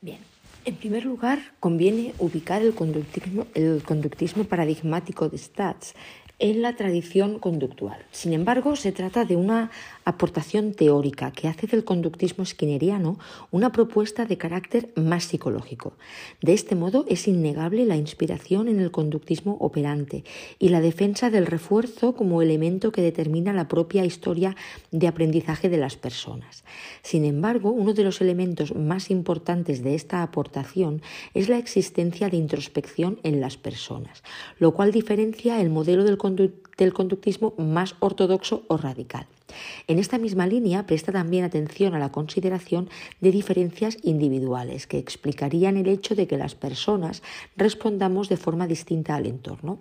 Bien, 0.00 0.20
en 0.64 0.76
primer 0.76 1.04
lugar, 1.04 1.40
conviene 1.58 2.14
ubicar 2.20 2.62
el 2.62 2.76
conductismo, 2.76 3.48
el 3.54 3.82
conductismo 3.82 4.44
paradigmático 4.44 5.28
de 5.28 5.38
Stats 5.38 5.96
en 6.38 6.62
la 6.62 6.76
tradición 6.76 7.40
conductual. 7.40 8.06
Sin 8.12 8.32
embargo, 8.32 8.76
se 8.76 8.92
trata 8.92 9.24
de 9.24 9.34
una 9.34 9.72
aportación 10.08 10.72
teórica 10.72 11.32
que 11.32 11.48
hace 11.48 11.66
del 11.66 11.84
conductismo 11.84 12.44
skinneriano 12.46 13.18
una 13.50 13.72
propuesta 13.72 14.24
de 14.24 14.38
carácter 14.38 14.90
más 14.96 15.24
psicológico. 15.24 15.92
De 16.40 16.54
este 16.54 16.74
modo, 16.74 17.04
es 17.08 17.28
innegable 17.28 17.84
la 17.84 17.96
inspiración 17.96 18.68
en 18.68 18.80
el 18.80 18.90
conductismo 18.90 19.58
operante 19.60 20.24
y 20.58 20.70
la 20.70 20.80
defensa 20.80 21.28
del 21.28 21.44
refuerzo 21.44 22.14
como 22.14 22.40
elemento 22.40 22.90
que 22.90 23.02
determina 23.02 23.52
la 23.52 23.68
propia 23.68 24.06
historia 24.06 24.56
de 24.92 25.08
aprendizaje 25.08 25.68
de 25.68 25.76
las 25.76 25.96
personas. 25.96 26.64
Sin 27.02 27.26
embargo, 27.26 27.70
uno 27.70 27.92
de 27.92 28.04
los 28.04 28.22
elementos 28.22 28.74
más 28.74 29.10
importantes 29.10 29.82
de 29.82 29.94
esta 29.94 30.22
aportación 30.22 31.02
es 31.34 31.50
la 31.50 31.58
existencia 31.58 32.30
de 32.30 32.38
introspección 32.38 33.18
en 33.24 33.42
las 33.42 33.58
personas, 33.58 34.22
lo 34.58 34.72
cual 34.72 34.90
diferencia 34.90 35.60
el 35.60 35.68
modelo 35.68 36.04
del 36.04 36.16
del 36.78 36.94
conductismo 36.94 37.52
más 37.58 37.96
ortodoxo 38.00 38.62
o 38.68 38.78
radical. 38.78 39.26
En 39.86 39.98
esta 39.98 40.18
misma 40.18 40.46
línea 40.46 40.86
presta 40.86 41.12
también 41.12 41.44
atención 41.44 41.94
a 41.94 41.98
la 41.98 42.12
consideración 42.12 42.88
de 43.20 43.32
diferencias 43.32 43.96
individuales 44.02 44.86
que 44.86 44.98
explicarían 44.98 45.76
el 45.76 45.88
hecho 45.88 46.14
de 46.14 46.26
que 46.26 46.36
las 46.36 46.54
personas 46.54 47.22
respondamos 47.56 48.28
de 48.28 48.36
forma 48.36 48.66
distinta 48.66 49.16
al 49.16 49.26
entorno. 49.26 49.80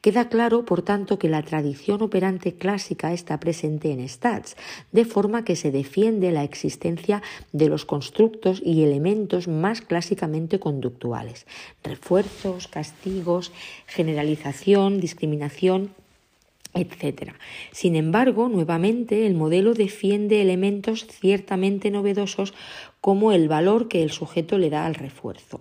Queda 0.00 0.28
claro, 0.28 0.64
por 0.64 0.82
tanto, 0.82 1.18
que 1.18 1.28
la 1.28 1.42
tradición 1.42 2.02
operante 2.02 2.54
clásica 2.54 3.12
está 3.12 3.38
presente 3.38 3.92
en 3.92 4.06
Stats, 4.08 4.56
de 4.92 5.04
forma 5.04 5.44
que 5.44 5.56
se 5.56 5.70
defiende 5.70 6.32
la 6.32 6.44
existencia 6.44 7.22
de 7.52 7.68
los 7.68 7.84
constructos 7.84 8.60
y 8.64 8.82
elementos 8.82 9.48
más 9.48 9.80
clásicamente 9.80 10.58
conductuales, 10.58 11.46
refuerzos, 11.82 12.68
castigos, 12.68 13.52
generalización, 13.86 15.00
discriminación, 15.00 15.90
etc. 16.74 17.32
Sin 17.72 17.96
embargo, 17.96 18.48
nuevamente 18.48 19.26
el 19.26 19.34
modelo 19.34 19.74
defiende 19.74 20.42
elementos 20.42 21.06
ciertamente 21.06 21.90
novedosos 21.90 22.54
como 23.04 23.32
el 23.32 23.48
valor 23.48 23.88
que 23.88 24.02
el 24.02 24.10
sujeto 24.10 24.56
le 24.56 24.70
da 24.70 24.86
al 24.86 24.94
refuerzo. 24.94 25.60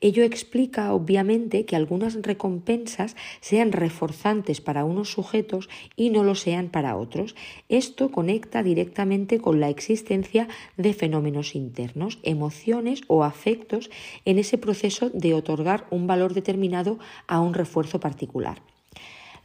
Ello 0.00 0.22
explica, 0.22 0.94
obviamente, 0.94 1.64
que 1.64 1.74
algunas 1.74 2.14
recompensas 2.22 3.16
sean 3.40 3.72
reforzantes 3.72 4.60
para 4.60 4.84
unos 4.84 5.10
sujetos 5.10 5.68
y 5.96 6.10
no 6.10 6.22
lo 6.22 6.36
sean 6.36 6.68
para 6.68 6.96
otros. 6.96 7.34
Esto 7.68 8.12
conecta 8.12 8.62
directamente 8.62 9.40
con 9.40 9.58
la 9.58 9.68
existencia 9.68 10.46
de 10.76 10.94
fenómenos 10.94 11.56
internos, 11.56 12.20
emociones 12.22 13.00
o 13.08 13.24
afectos 13.24 13.90
en 14.24 14.38
ese 14.38 14.56
proceso 14.56 15.10
de 15.10 15.34
otorgar 15.34 15.88
un 15.90 16.06
valor 16.06 16.34
determinado 16.34 17.00
a 17.26 17.40
un 17.40 17.54
refuerzo 17.54 17.98
particular. 17.98 18.62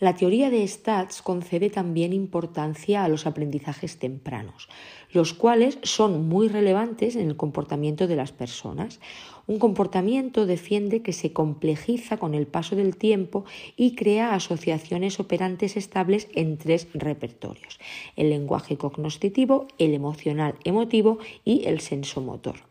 La 0.01 0.15
teoría 0.15 0.49
de 0.49 0.67
Stats 0.67 1.21
concede 1.21 1.69
también 1.69 2.11
importancia 2.11 3.03
a 3.03 3.07
los 3.07 3.27
aprendizajes 3.27 3.99
tempranos, 3.99 4.67
los 5.11 5.35
cuales 5.35 5.77
son 5.83 6.27
muy 6.27 6.47
relevantes 6.47 7.15
en 7.15 7.27
el 7.27 7.35
comportamiento 7.35 8.07
de 8.07 8.15
las 8.15 8.31
personas. 8.31 8.99
Un 9.45 9.59
comportamiento 9.59 10.47
defiende 10.47 11.03
que 11.03 11.13
se 11.13 11.33
complejiza 11.33 12.17
con 12.17 12.33
el 12.33 12.47
paso 12.47 12.75
del 12.75 12.97
tiempo 12.97 13.45
y 13.77 13.93
crea 13.93 14.33
asociaciones 14.33 15.19
operantes 15.19 15.77
estables 15.77 16.29
en 16.33 16.57
tres 16.57 16.87
repertorios, 16.95 17.79
el 18.15 18.31
lenguaje 18.31 18.77
cognoscitivo, 18.77 19.67
el 19.77 19.93
emocional 19.93 20.55
emotivo 20.63 21.19
y 21.45 21.65
el 21.65 21.79
sensomotor. 21.79 22.70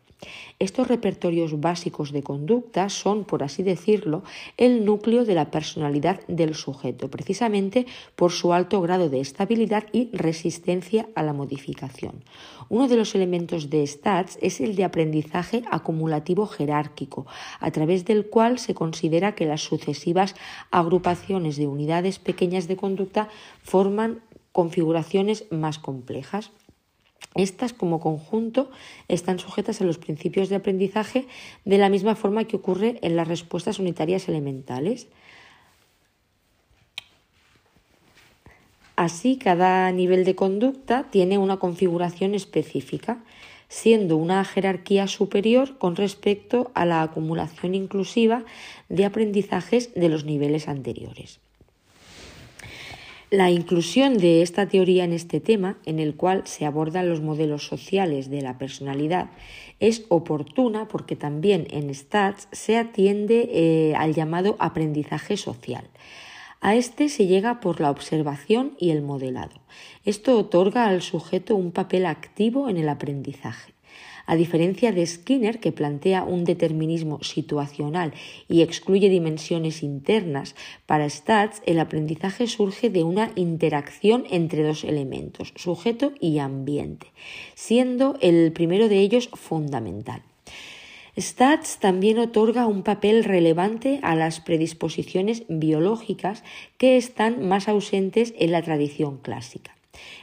Estos 0.61 0.89
repertorios 0.89 1.59
básicos 1.59 2.11
de 2.11 2.21
conducta 2.21 2.87
son, 2.89 3.23
por 3.23 3.41
así 3.41 3.63
decirlo, 3.63 4.21
el 4.57 4.85
núcleo 4.85 5.25
de 5.25 5.33
la 5.33 5.49
personalidad 5.49 6.19
del 6.27 6.53
sujeto, 6.53 7.09
precisamente 7.09 7.87
por 8.15 8.31
su 8.31 8.53
alto 8.53 8.79
grado 8.79 9.09
de 9.09 9.21
estabilidad 9.21 9.85
y 9.91 10.11
resistencia 10.13 11.09
a 11.15 11.23
la 11.23 11.33
modificación. 11.33 12.23
Uno 12.69 12.87
de 12.87 12.95
los 12.95 13.15
elementos 13.15 13.71
de 13.71 13.87
STATS 13.87 14.37
es 14.39 14.61
el 14.61 14.75
de 14.75 14.83
aprendizaje 14.83 15.63
acumulativo 15.71 16.45
jerárquico, 16.45 17.25
a 17.59 17.71
través 17.71 18.05
del 18.05 18.27
cual 18.27 18.59
se 18.59 18.75
considera 18.75 19.33
que 19.33 19.47
las 19.47 19.61
sucesivas 19.61 20.35
agrupaciones 20.69 21.57
de 21.57 21.65
unidades 21.65 22.19
pequeñas 22.19 22.67
de 22.67 22.75
conducta 22.75 23.29
forman 23.63 24.21
configuraciones 24.51 25.45
más 25.49 25.79
complejas. 25.79 26.51
Estas 27.35 27.71
como 27.73 27.99
conjunto 27.99 28.71
están 29.07 29.39
sujetas 29.39 29.79
a 29.79 29.85
los 29.85 29.97
principios 29.97 30.49
de 30.49 30.57
aprendizaje 30.57 31.27
de 31.63 31.77
la 31.77 31.89
misma 31.89 32.15
forma 32.15 32.43
que 32.43 32.57
ocurre 32.57 32.99
en 33.01 33.15
las 33.15 33.27
respuestas 33.27 33.79
unitarias 33.79 34.27
elementales. 34.27 35.07
Así, 38.97 39.37
cada 39.37 39.91
nivel 39.91 40.25
de 40.25 40.35
conducta 40.35 41.09
tiene 41.09 41.37
una 41.37 41.57
configuración 41.57 42.35
específica, 42.35 43.23
siendo 43.69 44.17
una 44.17 44.43
jerarquía 44.43 45.07
superior 45.07 45.77
con 45.77 45.95
respecto 45.95 46.71
a 46.75 46.85
la 46.85 47.01
acumulación 47.01 47.73
inclusiva 47.73 48.43
de 48.89 49.05
aprendizajes 49.05 49.93
de 49.93 50.09
los 50.09 50.25
niveles 50.25 50.67
anteriores. 50.67 51.39
La 53.31 53.49
inclusión 53.49 54.17
de 54.17 54.41
esta 54.41 54.67
teoría 54.67 55.05
en 55.05 55.13
este 55.13 55.39
tema, 55.39 55.77
en 55.85 55.99
el 55.99 56.17
cual 56.17 56.41
se 56.45 56.65
abordan 56.65 57.07
los 57.07 57.21
modelos 57.21 57.65
sociales 57.65 58.29
de 58.29 58.41
la 58.41 58.57
personalidad, 58.57 59.29
es 59.79 60.03
oportuna 60.09 60.89
porque 60.89 61.15
también 61.15 61.65
en 61.69 61.95
STATS 61.95 62.49
se 62.51 62.75
atiende 62.75 63.49
eh, 63.53 63.95
al 63.95 64.13
llamado 64.13 64.57
aprendizaje 64.59 65.37
social. 65.37 65.85
A 66.59 66.75
este 66.75 67.07
se 67.07 67.25
llega 67.25 67.61
por 67.61 67.79
la 67.79 67.89
observación 67.89 68.75
y 68.77 68.89
el 68.89 69.01
modelado. 69.01 69.61
Esto 70.03 70.37
otorga 70.37 70.87
al 70.87 71.01
sujeto 71.01 71.55
un 71.55 71.71
papel 71.71 72.07
activo 72.07 72.67
en 72.67 72.75
el 72.75 72.89
aprendizaje. 72.89 73.71
A 74.25 74.35
diferencia 74.35 74.91
de 74.91 75.05
Skinner, 75.05 75.59
que 75.59 75.71
plantea 75.71 76.23
un 76.23 76.43
determinismo 76.43 77.21
situacional 77.23 78.13
y 78.47 78.61
excluye 78.61 79.09
dimensiones 79.09 79.83
internas, 79.83 80.55
para 80.85 81.09
Stats 81.09 81.61
el 81.65 81.79
aprendizaje 81.79 82.47
surge 82.47 82.89
de 82.89 83.03
una 83.03 83.31
interacción 83.35 84.25
entre 84.29 84.63
dos 84.63 84.83
elementos, 84.83 85.53
sujeto 85.55 86.13
y 86.19 86.39
ambiente, 86.39 87.07
siendo 87.55 88.17
el 88.21 88.51
primero 88.51 88.89
de 88.89 88.99
ellos 88.99 89.29
fundamental. 89.33 90.21
Stats 91.19 91.79
también 91.79 92.19
otorga 92.19 92.67
un 92.67 92.83
papel 92.83 93.25
relevante 93.25 93.99
a 94.01 94.15
las 94.15 94.39
predisposiciones 94.39 95.43
biológicas 95.49 96.43
que 96.77 96.95
están 96.95 97.47
más 97.47 97.67
ausentes 97.67 98.33
en 98.39 98.51
la 98.51 98.61
tradición 98.61 99.17
clásica. 99.17 99.75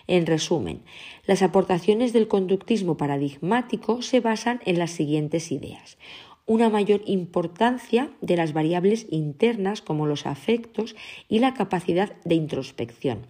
En 0.07 0.26
resumen, 0.26 0.83
las 1.26 1.42
aportaciones 1.42 2.12
del 2.12 2.28
conductismo 2.28 2.96
paradigmático 2.96 4.02
se 4.02 4.20
basan 4.20 4.61
en 4.64 4.78
las 4.78 4.90
siguientes 4.90 5.52
ideas. 5.52 5.98
Una 6.46 6.70
mayor 6.70 7.02
importancia 7.04 8.11
de 8.22 8.37
las 8.37 8.54
variables 8.54 9.07
internas 9.11 9.83
como 9.83 10.07
los 10.07 10.24
afectos 10.24 10.96
y 11.28 11.40
la 11.40 11.52
capacidad 11.52 12.16
de 12.24 12.37
introspección. 12.37 13.26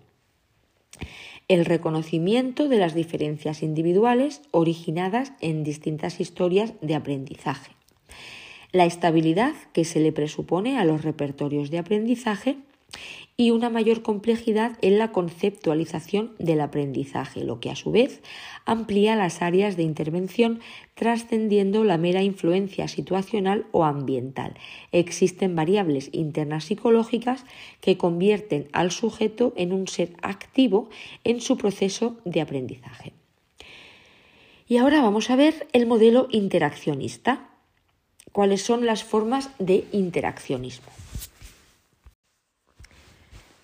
El 1.48 1.64
reconocimiento 1.64 2.68
de 2.68 2.76
las 2.76 2.94
diferencias 2.94 3.62
individuales 3.62 4.42
originadas 4.50 5.32
en 5.40 5.64
distintas 5.64 6.20
historias 6.20 6.74
de 6.80 6.94
aprendizaje. 6.94 7.72
La 8.70 8.84
estabilidad 8.84 9.54
que 9.72 9.86
se 9.86 9.98
le 9.98 10.12
presupone 10.12 10.78
a 10.78 10.84
los 10.84 11.02
repertorios 11.02 11.70
de 11.70 11.78
aprendizaje 11.78 12.58
y 13.40 13.52
una 13.52 13.70
mayor 13.70 14.02
complejidad 14.02 14.76
en 14.82 14.98
la 14.98 15.12
conceptualización 15.12 16.34
del 16.40 16.60
aprendizaje, 16.60 17.44
lo 17.44 17.60
que 17.60 17.70
a 17.70 17.76
su 17.76 17.92
vez 17.92 18.20
amplía 18.64 19.14
las 19.14 19.42
áreas 19.42 19.76
de 19.76 19.84
intervención 19.84 20.60
trascendiendo 20.94 21.84
la 21.84 21.98
mera 21.98 22.22
influencia 22.22 22.88
situacional 22.88 23.66
o 23.70 23.84
ambiental. 23.84 24.54
Existen 24.90 25.54
variables 25.54 26.10
internas 26.12 26.64
psicológicas 26.64 27.44
que 27.80 27.96
convierten 27.96 28.68
al 28.72 28.90
sujeto 28.90 29.52
en 29.56 29.72
un 29.72 29.86
ser 29.86 30.16
activo 30.20 30.88
en 31.22 31.40
su 31.40 31.56
proceso 31.56 32.16
de 32.24 32.40
aprendizaje. 32.40 33.12
Y 34.66 34.78
ahora 34.78 35.00
vamos 35.00 35.30
a 35.30 35.36
ver 35.36 35.68
el 35.72 35.86
modelo 35.86 36.26
interaccionista. 36.30 37.48
¿Cuáles 38.32 38.62
son 38.62 38.84
las 38.84 39.04
formas 39.04 39.50
de 39.58 39.84
interaccionismo? 39.92 40.90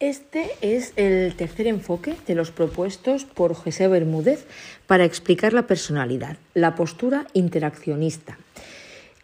Este 0.04 0.50
es 0.60 0.92
el 0.96 1.34
tercer 1.34 1.66
enfoque 1.66 2.14
de 2.26 2.34
los 2.34 2.50
propuestos 2.50 3.24
por 3.24 3.54
José 3.54 3.88
Bermúdez 3.88 4.44
para 4.86 5.06
explicar 5.06 5.54
la 5.54 5.66
personalidad, 5.66 6.36
la 6.52 6.74
postura 6.74 7.26
interaccionista 7.32 8.36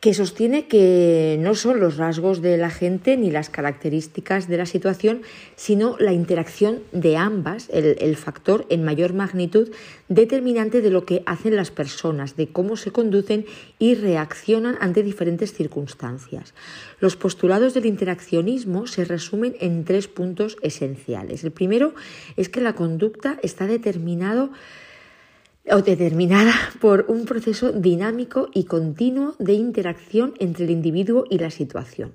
que 0.00 0.14
sostiene 0.14 0.66
que 0.66 1.36
no 1.40 1.54
son 1.54 1.78
los 1.78 1.98
rasgos 1.98 2.40
de 2.40 2.56
la 2.56 2.70
gente 2.70 3.18
ni 3.18 3.30
las 3.30 3.50
características 3.50 4.48
de 4.48 4.56
la 4.56 4.64
situación, 4.64 5.20
sino 5.56 5.96
la 5.98 6.14
interacción 6.14 6.80
de 6.92 7.18
ambas, 7.18 7.68
el, 7.70 8.16
factor 8.16 8.64
en 8.70 8.82
mayor 8.82 9.12
magnitud 9.12 9.70
determinante 10.08 10.80
de 10.80 10.90
lo 10.90 11.04
que 11.04 11.22
hacen 11.26 11.54
las 11.54 11.70
personas, 11.70 12.34
de 12.36 12.48
cómo 12.48 12.78
se 12.78 12.92
conducen 12.92 13.44
y 13.78 13.94
reaccionan 13.94 14.78
ante 14.80 15.02
diferentes 15.02 15.52
circunstancias. 15.52 16.54
Los 16.98 17.16
postulados 17.16 17.74
del 17.74 17.84
interaccionismo 17.84 18.86
se 18.86 19.04
resumen 19.04 19.54
en 19.60 19.84
tres 19.84 20.08
puntos 20.08 20.56
esenciales. 20.62 21.44
El 21.44 21.52
primero 21.52 21.94
es 22.38 22.48
que 22.48 22.62
la 22.62 22.74
conducta 22.74 23.38
está 23.42 23.66
determinado 23.66 24.50
o 25.68 25.82
determinada 25.82 26.54
por 26.80 27.06
un 27.08 27.26
proceso 27.26 27.72
dinámico 27.72 28.48
y 28.54 28.64
continuo 28.64 29.34
de 29.38 29.54
interacción 29.54 30.34
entre 30.38 30.64
el 30.64 30.70
individuo 30.70 31.24
y 31.28 31.38
la 31.38 31.50
situación. 31.50 32.12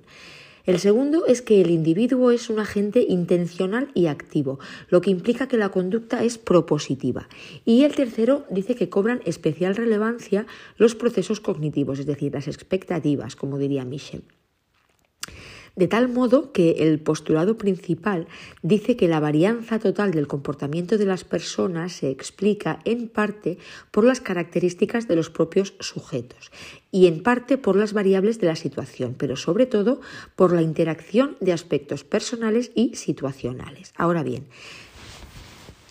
El 0.65 0.79
segundo 0.79 1.27
es 1.27 1.43
que 1.43 1.61
el 1.61 1.69
individuo 1.69 2.31
es 2.31 2.49
un 2.49 2.59
agente 2.59 3.05
intencional 3.07 3.91
y 3.93 4.07
activo, 4.07 4.59
lo 4.89 4.99
que 4.99 5.11
implica 5.11 5.47
que 5.47 5.57
la 5.57 5.69
conducta 5.69 6.23
es 6.23 6.39
propositiva. 6.39 7.29
Y 7.65 7.83
el 7.83 7.93
tercero 7.93 8.45
dice 8.49 8.75
que 8.75 8.89
cobran 8.89 9.21
especial 9.25 9.75
relevancia 9.75 10.47
los 10.77 10.95
procesos 10.95 11.39
cognitivos, 11.39 11.99
es 11.99 12.07
decir, 12.07 12.33
las 12.33 12.47
expectativas, 12.47 13.35
como 13.35 13.59
diría 13.59 13.85
Michel 13.85 14.23
de 15.75 15.87
tal 15.87 16.07
modo 16.07 16.51
que 16.51 16.71
el 16.79 16.99
postulado 16.99 17.57
principal 17.57 18.27
dice 18.61 18.95
que 18.95 19.07
la 19.07 19.19
varianza 19.19 19.79
total 19.79 20.11
del 20.11 20.27
comportamiento 20.27 20.97
de 20.97 21.05
las 21.05 21.23
personas 21.23 21.93
se 21.93 22.09
explica 22.09 22.79
en 22.85 23.07
parte 23.09 23.57
por 23.91 24.03
las 24.03 24.21
características 24.21 25.07
de 25.07 25.15
los 25.15 25.29
propios 25.29 25.73
sujetos 25.79 26.51
y 26.91 27.07
en 27.07 27.23
parte 27.23 27.57
por 27.57 27.75
las 27.75 27.93
variables 27.93 28.39
de 28.39 28.47
la 28.47 28.55
situación, 28.55 29.15
pero 29.17 29.35
sobre 29.35 29.65
todo 29.65 29.99
por 30.35 30.53
la 30.53 30.61
interacción 30.61 31.35
de 31.41 31.53
aspectos 31.53 32.03
personales 32.03 32.71
y 32.73 32.95
situacionales. 32.95 33.93
Ahora 33.97 34.23
bien, 34.23 34.45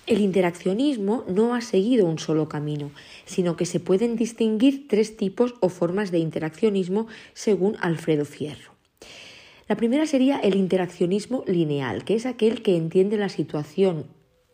el 0.07 0.21
interaccionismo 0.21 1.25
no 1.29 1.55
ha 1.55 1.63
seguido 1.63 2.07
un 2.07 2.19
solo 2.19 2.49
camino, 2.49 2.91
sino 3.25 3.57
que 3.57 3.65
se 3.65 3.81
pueden 3.81 4.17
distinguir 4.17 4.87
tres 4.87 5.17
tipos 5.17 5.55
o 5.61 5.71
formas 5.71 6.11
de 6.11 6.19
interaccionismo 6.19 7.07
según 7.33 7.77
Alfredo 7.81 8.27
Fierro. 8.27 8.74
La 9.67 9.77
primera 9.77 10.07
sería 10.07 10.39
el 10.41 10.57
interaccionismo 10.57 11.43
lineal, 11.47 12.05
que 12.05 12.15
es 12.15 12.27
aquel 12.27 12.63
que 12.63 12.77
entiende 12.77 13.17
la 13.17 13.31
situación 13.31 14.07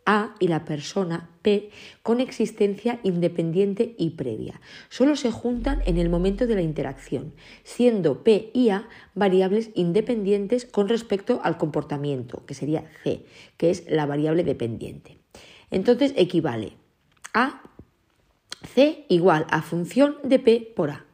A 0.05 0.35
y 0.39 0.47
la 0.47 0.63
persona 0.63 1.29
P 1.41 1.69
con 2.01 2.21
existencia 2.21 2.99
independiente 3.03 3.93
y 3.97 4.11
previa. 4.11 4.61
Solo 4.89 5.15
se 5.15 5.29
juntan 5.29 5.81
en 5.85 5.97
el 5.97 6.09
momento 6.09 6.47
de 6.47 6.55
la 6.55 6.61
interacción, 6.61 7.33
siendo 7.63 8.23
P 8.23 8.51
y 8.53 8.69
A 8.69 8.87
variables 9.13 9.71
independientes 9.75 10.65
con 10.65 10.87
respecto 10.87 11.41
al 11.43 11.57
comportamiento, 11.57 12.45
que 12.45 12.53
sería 12.53 12.89
C, 13.03 13.25
que 13.57 13.69
es 13.69 13.83
la 13.89 14.05
variable 14.05 14.43
dependiente. 14.43 15.17
Entonces 15.71 16.13
equivale 16.15 16.73
a 17.33 17.63
C 18.63 19.05
igual 19.09 19.45
a 19.49 19.61
función 19.61 20.17
de 20.23 20.39
P 20.39 20.73
por 20.75 20.91
A. 20.91 21.05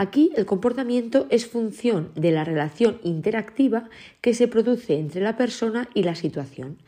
Aquí 0.00 0.30
el 0.36 0.46
comportamiento 0.46 1.26
es 1.28 1.48
función 1.48 2.12
de 2.14 2.30
la 2.30 2.44
relación 2.44 3.00
interactiva 3.02 3.90
que 4.20 4.32
se 4.32 4.46
produce 4.46 4.96
entre 4.96 5.20
la 5.20 5.36
persona 5.36 5.88
y 5.92 6.04
la 6.04 6.14
situación. 6.14 6.78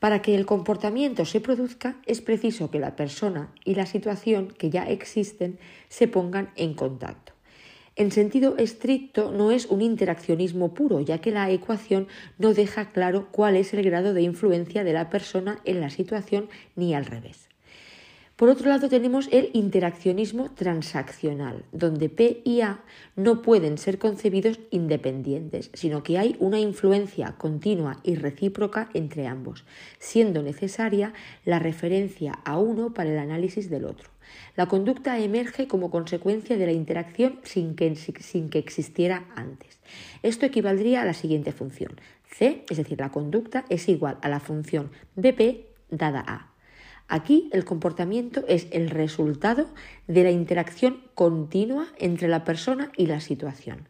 Para 0.00 0.22
que 0.22 0.34
el 0.34 0.44
comportamiento 0.44 1.24
se 1.24 1.40
produzca 1.40 1.94
es 2.04 2.20
preciso 2.20 2.68
que 2.68 2.80
la 2.80 2.96
persona 2.96 3.54
y 3.64 3.76
la 3.76 3.86
situación 3.86 4.48
que 4.48 4.70
ya 4.70 4.82
existen 4.88 5.60
se 5.88 6.08
pongan 6.08 6.50
en 6.56 6.74
contacto. 6.74 7.32
En 7.94 8.10
sentido 8.10 8.56
estricto 8.56 9.30
no 9.30 9.52
es 9.52 9.66
un 9.66 9.80
interaccionismo 9.80 10.74
puro, 10.74 11.00
ya 11.00 11.18
que 11.18 11.30
la 11.30 11.48
ecuación 11.52 12.08
no 12.38 12.54
deja 12.54 12.90
claro 12.90 13.28
cuál 13.30 13.54
es 13.54 13.72
el 13.72 13.84
grado 13.84 14.14
de 14.14 14.22
influencia 14.22 14.82
de 14.82 14.94
la 14.94 15.10
persona 15.10 15.60
en 15.64 15.80
la 15.80 15.90
situación 15.90 16.48
ni 16.74 16.92
al 16.92 17.06
revés. 17.06 17.47
Por 18.38 18.50
otro 18.50 18.68
lado 18.68 18.88
tenemos 18.88 19.28
el 19.32 19.50
interaccionismo 19.52 20.52
transaccional, 20.52 21.64
donde 21.72 22.08
P 22.08 22.40
y 22.44 22.60
A 22.60 22.84
no 23.16 23.42
pueden 23.42 23.78
ser 23.78 23.98
concebidos 23.98 24.60
independientes, 24.70 25.70
sino 25.74 26.04
que 26.04 26.18
hay 26.18 26.36
una 26.38 26.60
influencia 26.60 27.34
continua 27.36 27.98
y 28.04 28.14
recíproca 28.14 28.90
entre 28.94 29.26
ambos, 29.26 29.64
siendo 29.98 30.44
necesaria 30.44 31.14
la 31.44 31.58
referencia 31.58 32.38
a 32.44 32.58
uno 32.58 32.94
para 32.94 33.10
el 33.10 33.18
análisis 33.18 33.70
del 33.70 33.84
otro. 33.84 34.08
La 34.54 34.66
conducta 34.66 35.18
emerge 35.18 35.66
como 35.66 35.90
consecuencia 35.90 36.56
de 36.56 36.66
la 36.66 36.72
interacción 36.72 37.40
sin 37.42 37.74
que, 37.74 37.96
sin 37.96 38.50
que 38.50 38.60
existiera 38.60 39.26
antes. 39.34 39.80
Esto 40.22 40.46
equivaldría 40.46 41.02
a 41.02 41.06
la 41.06 41.14
siguiente 41.14 41.50
función. 41.50 42.00
C, 42.30 42.64
es 42.70 42.76
decir, 42.76 43.00
la 43.00 43.10
conducta, 43.10 43.64
es 43.68 43.88
igual 43.88 44.16
a 44.22 44.28
la 44.28 44.38
función 44.38 44.92
BP 45.16 45.66
dada 45.90 46.22
A. 46.24 46.57
Aquí 47.08 47.48
el 47.52 47.64
comportamiento 47.64 48.44
es 48.48 48.68
el 48.70 48.90
resultado 48.90 49.66
de 50.08 50.24
la 50.24 50.30
interacción 50.30 51.00
continua 51.14 51.86
entre 51.98 52.28
la 52.28 52.44
persona 52.44 52.92
y 52.98 53.06
la 53.06 53.20
situación. 53.20 53.88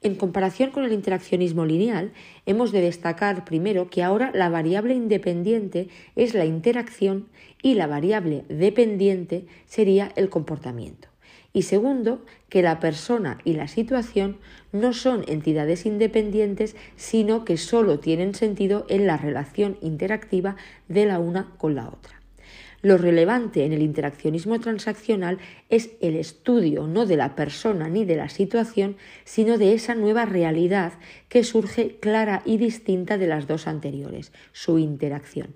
En 0.00 0.16
comparación 0.16 0.70
con 0.70 0.84
el 0.84 0.92
interaccionismo 0.92 1.64
lineal, 1.66 2.12
hemos 2.46 2.72
de 2.72 2.80
destacar 2.80 3.44
primero 3.44 3.90
que 3.90 4.02
ahora 4.02 4.32
la 4.34 4.48
variable 4.48 4.94
independiente 4.94 5.88
es 6.16 6.34
la 6.34 6.46
interacción 6.46 7.28
y 7.62 7.74
la 7.74 7.86
variable 7.86 8.44
dependiente 8.48 9.46
sería 9.66 10.12
el 10.16 10.28
comportamiento. 10.28 11.08
Y 11.52 11.62
segundo, 11.62 12.24
que 12.48 12.62
la 12.62 12.78
persona 12.78 13.38
y 13.44 13.54
la 13.54 13.68
situación 13.68 14.38
no 14.72 14.92
son 14.92 15.24
entidades 15.28 15.86
independientes, 15.86 16.76
sino 16.96 17.44
que 17.44 17.56
solo 17.56 17.98
tienen 17.98 18.34
sentido 18.34 18.84
en 18.88 19.06
la 19.06 19.16
relación 19.16 19.78
interactiva 19.80 20.56
de 20.88 21.06
la 21.06 21.18
una 21.18 21.54
con 21.56 21.74
la 21.74 21.88
otra. 21.88 22.17
Lo 22.80 22.96
relevante 22.96 23.64
en 23.64 23.72
el 23.72 23.82
interaccionismo 23.82 24.60
transaccional 24.60 25.38
es 25.68 25.90
el 26.00 26.14
estudio 26.14 26.86
no 26.86 27.06
de 27.06 27.16
la 27.16 27.34
persona 27.34 27.88
ni 27.88 28.04
de 28.04 28.14
la 28.14 28.28
situación, 28.28 28.96
sino 29.24 29.58
de 29.58 29.74
esa 29.74 29.96
nueva 29.96 30.26
realidad 30.26 30.92
que 31.28 31.42
surge 31.42 31.96
clara 31.98 32.42
y 32.44 32.56
distinta 32.56 33.18
de 33.18 33.26
las 33.26 33.48
dos 33.48 33.66
anteriores, 33.66 34.32
su 34.52 34.78
interacción. 34.78 35.54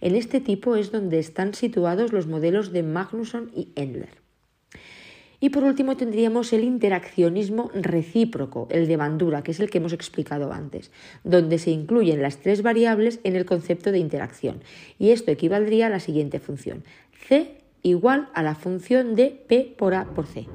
En 0.00 0.14
este 0.14 0.40
tipo 0.40 0.76
es 0.76 0.92
donde 0.92 1.18
están 1.18 1.54
situados 1.54 2.12
los 2.12 2.26
modelos 2.26 2.72
de 2.72 2.84
Magnusson 2.84 3.50
y 3.54 3.72
Endler. 3.74 4.19
Y 5.40 5.48
por 5.48 5.64
último 5.64 5.96
tendríamos 5.96 6.52
el 6.52 6.64
interaccionismo 6.64 7.70
recíproco, 7.74 8.68
el 8.70 8.86
de 8.86 8.98
Bandura, 8.98 9.42
que 9.42 9.52
es 9.52 9.60
el 9.60 9.70
que 9.70 9.78
hemos 9.78 9.94
explicado 9.94 10.52
antes, 10.52 10.92
donde 11.24 11.58
se 11.58 11.70
incluyen 11.70 12.20
las 12.20 12.36
tres 12.36 12.62
variables 12.62 13.20
en 13.24 13.36
el 13.36 13.46
concepto 13.46 13.90
de 13.90 13.98
interacción. 13.98 14.60
Y 14.98 15.10
esto 15.10 15.30
equivaldría 15.30 15.86
a 15.86 15.90
la 15.90 16.00
siguiente 16.00 16.40
función. 16.40 16.84
C 17.26 17.56
igual 17.82 18.28
a 18.34 18.42
la 18.42 18.54
función 18.54 19.14
de 19.14 19.30
P 19.48 19.74
por 19.78 19.94
A 19.94 20.04
por 20.04 20.26
C. 20.26 20.46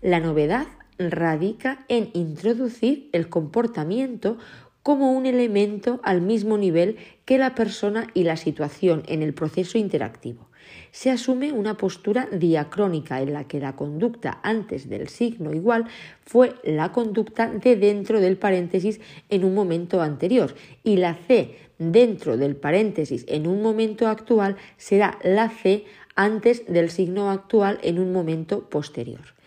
La 0.00 0.20
novedad 0.20 0.68
radica 0.98 1.84
en 1.88 2.10
introducir 2.12 3.08
el 3.12 3.28
comportamiento 3.28 4.38
como 4.84 5.12
un 5.12 5.26
elemento 5.26 6.00
al 6.04 6.20
mismo 6.20 6.56
nivel 6.56 6.96
que 7.24 7.38
la 7.38 7.54
persona 7.56 8.06
y 8.14 8.24
la 8.24 8.36
situación 8.36 9.02
en 9.06 9.22
el 9.22 9.34
proceso 9.34 9.76
interactivo 9.76 10.49
se 10.92 11.10
asume 11.10 11.52
una 11.52 11.76
postura 11.76 12.28
diacrónica 12.30 13.20
en 13.20 13.32
la 13.32 13.44
que 13.44 13.60
la 13.60 13.76
conducta 13.76 14.40
antes 14.42 14.88
del 14.88 15.08
signo 15.08 15.52
igual 15.52 15.86
fue 16.24 16.54
la 16.64 16.92
conducta 16.92 17.48
de 17.48 17.76
dentro 17.76 18.20
del 18.20 18.36
paréntesis 18.36 19.00
en 19.28 19.44
un 19.44 19.54
momento 19.54 20.02
anterior 20.02 20.54
y 20.84 20.96
la 20.96 21.14
C 21.14 21.56
dentro 21.78 22.36
del 22.36 22.56
paréntesis 22.56 23.24
en 23.28 23.46
un 23.46 23.62
momento 23.62 24.06
actual 24.08 24.56
será 24.76 25.18
la 25.22 25.48
C 25.48 25.84
antes 26.14 26.66
del 26.66 26.90
signo 26.90 27.30
actual 27.30 27.78
en 27.82 27.98
un 27.98 28.12
momento 28.12 28.68
posterior. 28.68 29.39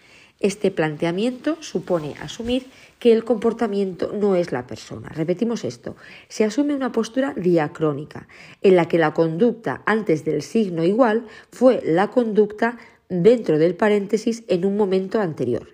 Este 0.44 0.72
planteamiento 0.72 1.56
supone 1.62 2.16
asumir 2.20 2.66
que 3.00 3.14
el 3.14 3.24
comportamiento 3.24 4.12
no 4.12 4.36
es 4.36 4.52
la 4.52 4.68
persona. 4.68 5.08
Repetimos 5.08 5.64
esto. 5.64 5.96
Se 6.28 6.44
asume 6.44 6.76
una 6.76 6.92
postura 6.92 7.34
diacrónica, 7.34 8.28
en 8.62 8.76
la 8.76 8.90
que 8.90 8.98
la 8.98 9.14
conducta 9.14 9.84
antes 9.86 10.26
del 10.26 10.42
signo 10.42 10.84
igual 10.84 11.28
fue 11.50 11.82
la 11.86 12.10
conducta 12.10 12.78
dentro 13.08 13.58
del 13.58 13.76
paréntesis 13.76 14.44
en 14.50 14.66
un 14.66 14.76
momento 14.76 15.22
anterior. 15.22 15.70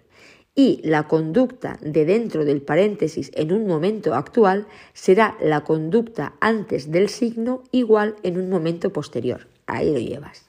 Y 0.53 0.81
la 0.83 1.07
conducta 1.07 1.79
de 1.81 2.05
dentro 2.05 2.45
del 2.45 2.61
paréntesis 2.61 3.31
en 3.33 3.51
un 3.51 3.65
momento 3.65 4.13
actual 4.13 4.67
será 4.93 5.35
la 5.41 5.61
conducta 5.61 6.33
antes 6.41 6.91
del 6.91 7.09
signo 7.09 7.63
igual 7.71 8.17
en 8.21 8.37
un 8.37 8.51
momento 8.51 8.93
posterior. 8.93 9.47
Ahí 9.65 9.91
lo 9.91 9.97
llevas. 9.97 10.48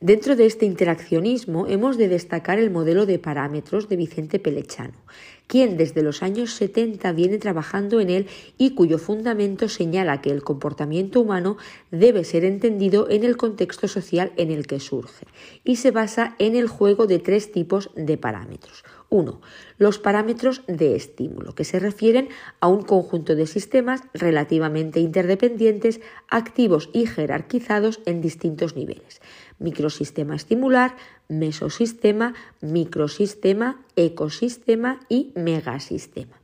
Dentro 0.00 0.36
de 0.36 0.44
este 0.44 0.66
interaccionismo 0.66 1.66
hemos 1.68 1.96
de 1.96 2.08
destacar 2.08 2.58
el 2.58 2.70
modelo 2.70 3.06
de 3.06 3.18
parámetros 3.18 3.88
de 3.88 3.96
Vicente 3.96 4.38
Pelechano, 4.38 4.98
quien 5.46 5.78
desde 5.78 6.02
los 6.02 6.22
años 6.22 6.52
70 6.52 7.10
viene 7.12 7.38
trabajando 7.38 7.98
en 8.00 8.10
él 8.10 8.26
y 8.58 8.74
cuyo 8.74 8.98
fundamento 8.98 9.70
señala 9.70 10.20
que 10.20 10.30
el 10.30 10.42
comportamiento 10.42 11.22
humano 11.22 11.56
debe 11.90 12.24
ser 12.24 12.44
entendido 12.44 13.08
en 13.08 13.24
el 13.24 13.38
contexto 13.38 13.88
social 13.88 14.32
en 14.36 14.50
el 14.50 14.66
que 14.66 14.80
surge 14.80 15.24
y 15.64 15.76
se 15.76 15.92
basa 15.92 16.36
en 16.38 16.56
el 16.56 16.68
juego 16.68 17.06
de 17.06 17.18
tres 17.18 17.50
tipos 17.50 17.90
de 17.96 18.18
parámetros. 18.18 18.84
1. 19.08 19.40
Los 19.78 19.98
parámetros 19.98 20.62
de 20.66 20.96
estímulo, 20.96 21.54
que 21.54 21.64
se 21.64 21.78
refieren 21.78 22.28
a 22.60 22.68
un 22.68 22.82
conjunto 22.82 23.34
de 23.34 23.46
sistemas 23.46 24.02
relativamente 24.12 25.00
interdependientes, 25.00 26.00
activos 26.28 26.90
y 26.92 27.06
jerarquizados 27.06 28.00
en 28.04 28.20
distintos 28.20 28.74
niveles 28.74 29.20
microsistema 29.58 30.36
estimular, 30.36 30.96
mesosistema, 31.28 32.34
microsistema, 32.60 33.84
ecosistema 33.96 35.00
y 35.08 35.32
megasistema. 35.34 36.40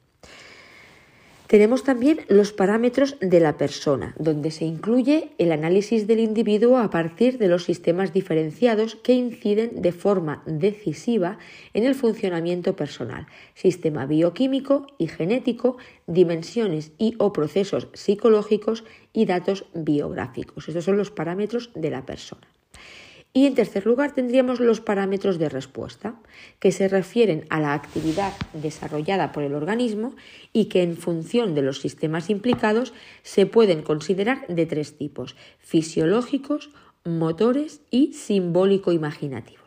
Tenemos 1.53 1.85
también 1.85 2.21
los 2.29 2.51
parámetros 2.51 3.19
de 3.21 3.39
la 3.39 3.59
persona, 3.59 4.15
donde 4.19 4.51
se 4.51 4.65
incluye 4.65 5.33
el 5.37 5.53
análisis 5.53 6.07
del 6.07 6.19
individuo 6.19 6.79
a 6.79 6.89
partir 6.89 7.37
de 7.37 7.47
los 7.47 7.65
sistemas 7.65 8.15
diferenciados 8.15 8.97
que 8.97 9.13
inciden 9.13 9.83
de 9.83 9.93
forma 9.93 10.43
decisiva 10.47 11.37
en 11.75 11.85
el 11.85 11.95
funcionamiento 11.95 12.75
personal, 12.75 13.27
sistema 13.53 14.07
bioquímico 14.07 14.87
y 14.97 15.09
genético, 15.09 15.77
dimensiones 16.07 16.93
y 16.97 17.17
o 17.19 17.35
procesos 17.35 17.89
psicológicos 17.93 18.85
y 19.13 19.27
datos 19.27 19.67
biográficos. 19.75 20.69
Estos 20.69 20.87
son 20.87 20.97
los 20.97 21.11
parámetros 21.11 21.69
de 21.75 21.91
la 21.91 22.07
persona. 22.07 22.52
Y 23.35 23.47
en 23.47 23.55
tercer 23.55 23.87
lugar 23.87 24.15
tendríamos 24.15 24.61
los 24.61 24.83
parámetros 24.83 25.39
de 25.39 25.49
respuesta, 25.49 26.17
que 26.59 26.71
se 26.71 26.89
refieren 26.89 27.47
a 27.49 27.61
la 27.61 27.73
actividad 27.73 28.35
desarrollada 28.53 29.33
por 29.33 29.43
el 29.43 29.55
organismo 29.55 30.15
y 30.53 30.67
que 30.67 30.83
en 30.83 30.99
función 30.99 31.55
de 31.55 31.63
los 31.63 31.81
sistemas 31.81 32.29
implicados 32.29 32.93
se 33.23 33.47
pueden 33.47 33.83
considerar 33.83 34.47
de 34.49 34.67
tres 34.67 34.99
tipos, 34.99 35.35
fisiológicos, 35.61 36.71
motores 37.05 37.81
y 37.91 38.13
simbólico-imaginativos. 38.13 39.63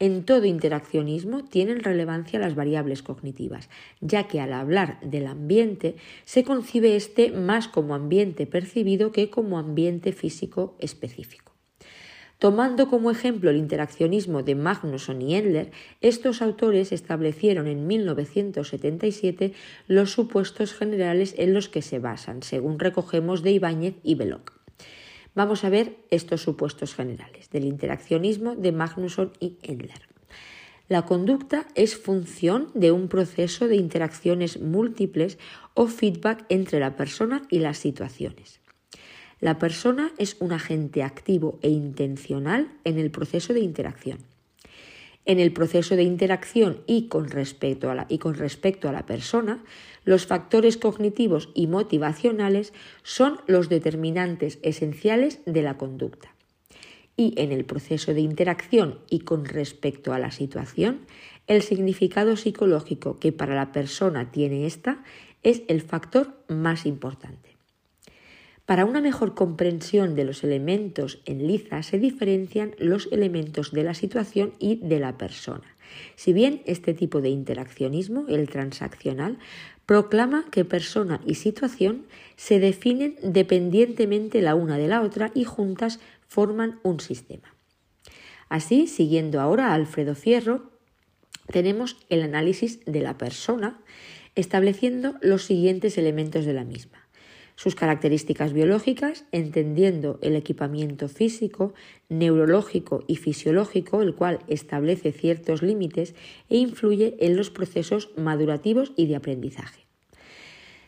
En 0.00 0.24
todo 0.24 0.44
interaccionismo 0.46 1.44
tienen 1.44 1.84
relevancia 1.84 2.40
las 2.40 2.54
variables 2.54 3.02
cognitivas, 3.02 3.68
ya 4.00 4.26
que 4.26 4.40
al 4.40 4.52
hablar 4.52 4.98
del 5.02 5.26
ambiente 5.26 5.96
se 6.24 6.42
concibe 6.42 6.96
este 6.96 7.30
más 7.30 7.68
como 7.68 7.94
ambiente 7.94 8.46
percibido 8.46 9.12
que 9.12 9.30
como 9.30 9.58
ambiente 9.58 10.12
físico 10.12 10.74
específico. 10.80 11.53
Tomando 12.44 12.90
como 12.90 13.10
ejemplo 13.10 13.48
el 13.48 13.56
interaccionismo 13.56 14.42
de 14.42 14.54
Magnusson 14.54 15.22
y 15.22 15.34
Endler, 15.34 15.70
estos 16.02 16.42
autores 16.42 16.92
establecieron 16.92 17.66
en 17.66 17.86
1977 17.86 19.54
los 19.88 20.12
supuestos 20.12 20.74
generales 20.74 21.34
en 21.38 21.54
los 21.54 21.70
que 21.70 21.80
se 21.80 22.00
basan, 22.00 22.42
según 22.42 22.78
recogemos 22.78 23.42
de 23.42 23.52
Ibáñez 23.52 23.94
y 24.02 24.14
Belloc. 24.16 24.52
Vamos 25.34 25.64
a 25.64 25.70
ver 25.70 25.96
estos 26.10 26.42
supuestos 26.42 26.94
generales 26.94 27.48
del 27.48 27.64
interaccionismo 27.64 28.54
de 28.56 28.72
Magnusson 28.72 29.32
y 29.40 29.56
Endler. 29.62 30.06
La 30.90 31.06
conducta 31.06 31.66
es 31.74 31.96
función 31.96 32.70
de 32.74 32.92
un 32.92 33.08
proceso 33.08 33.68
de 33.68 33.76
interacciones 33.76 34.60
múltiples 34.60 35.38
o 35.72 35.86
feedback 35.86 36.44
entre 36.50 36.78
la 36.78 36.94
persona 36.94 37.40
y 37.48 37.60
las 37.60 37.78
situaciones. 37.78 38.60
La 39.44 39.58
persona 39.58 40.10
es 40.16 40.38
un 40.40 40.52
agente 40.52 41.02
activo 41.02 41.58
e 41.60 41.68
intencional 41.68 42.72
en 42.84 42.98
el 42.98 43.10
proceso 43.10 43.52
de 43.52 43.60
interacción. 43.60 44.20
En 45.26 45.38
el 45.38 45.52
proceso 45.52 45.96
de 45.96 46.02
interacción 46.02 46.80
y 46.86 47.08
con 47.08 47.28
respecto 47.28 47.90
a 47.90 47.94
la, 47.94 49.04
persona, 49.04 49.62
los 50.06 50.24
factores 50.24 50.78
cognitivos 50.78 51.50
y 51.52 51.66
motivacionales 51.66 52.72
son 53.02 53.38
los 53.46 53.68
determinantes 53.68 54.58
esenciales 54.62 55.40
de 55.44 55.60
la 55.60 55.76
conducta. 55.76 56.34
Y 57.14 57.34
en 57.36 57.52
el 57.52 57.66
proceso 57.66 58.14
de 58.14 58.22
interacción 58.22 59.00
y 59.10 59.20
con 59.20 59.44
respecto 59.44 60.14
a 60.14 60.18
la 60.18 60.30
situación, 60.30 61.00
el 61.48 61.60
significado 61.60 62.38
psicológico 62.38 63.18
que 63.18 63.32
para 63.32 63.54
la 63.54 63.72
persona 63.72 64.30
tiene 64.30 64.64
esta 64.64 65.04
es 65.42 65.64
el 65.68 65.82
factor 65.82 66.32
más 66.48 66.86
importante. 66.86 67.53
Para 68.66 68.86
una 68.86 69.02
mejor 69.02 69.34
comprensión 69.34 70.14
de 70.14 70.24
los 70.24 70.42
elementos 70.42 71.20
en 71.26 71.46
liza 71.46 71.82
se 71.82 71.98
diferencian 71.98 72.74
los 72.78 73.08
elementos 73.12 73.72
de 73.72 73.84
la 73.84 73.92
situación 73.92 74.54
y 74.58 74.76
de 74.76 75.00
la 75.00 75.18
persona. 75.18 75.76
Si 76.16 76.32
bien 76.32 76.62
este 76.64 76.94
tipo 76.94 77.20
de 77.20 77.28
interaccionismo, 77.28 78.24
el 78.26 78.48
transaccional, 78.48 79.38
proclama 79.84 80.46
que 80.50 80.64
persona 80.64 81.20
y 81.26 81.34
situación 81.34 82.06
se 82.36 82.58
definen 82.58 83.16
dependientemente 83.22 84.40
la 84.40 84.54
una 84.54 84.78
de 84.78 84.88
la 84.88 85.02
otra 85.02 85.30
y 85.34 85.44
juntas 85.44 86.00
forman 86.26 86.80
un 86.82 87.00
sistema. 87.00 87.54
Así, 88.48 88.86
siguiendo 88.86 89.42
ahora 89.42 89.68
a 89.68 89.74
Alfredo 89.74 90.14
Fierro, 90.14 90.70
tenemos 91.52 91.98
el 92.08 92.22
análisis 92.22 92.82
de 92.86 93.02
la 93.02 93.18
persona, 93.18 93.78
estableciendo 94.36 95.16
los 95.20 95.44
siguientes 95.44 95.98
elementos 95.98 96.46
de 96.46 96.54
la 96.54 96.64
misma 96.64 97.03
sus 97.56 97.74
características 97.74 98.52
biológicas, 98.52 99.24
entendiendo 99.32 100.18
el 100.22 100.36
equipamiento 100.36 101.08
físico, 101.08 101.74
neurológico 102.08 103.04
y 103.06 103.16
fisiológico, 103.16 104.02
el 104.02 104.14
cual 104.14 104.40
establece 104.48 105.12
ciertos 105.12 105.62
límites 105.62 106.14
e 106.48 106.56
influye 106.56 107.16
en 107.20 107.36
los 107.36 107.50
procesos 107.50 108.10
madurativos 108.16 108.92
y 108.96 109.06
de 109.06 109.16
aprendizaje. 109.16 109.84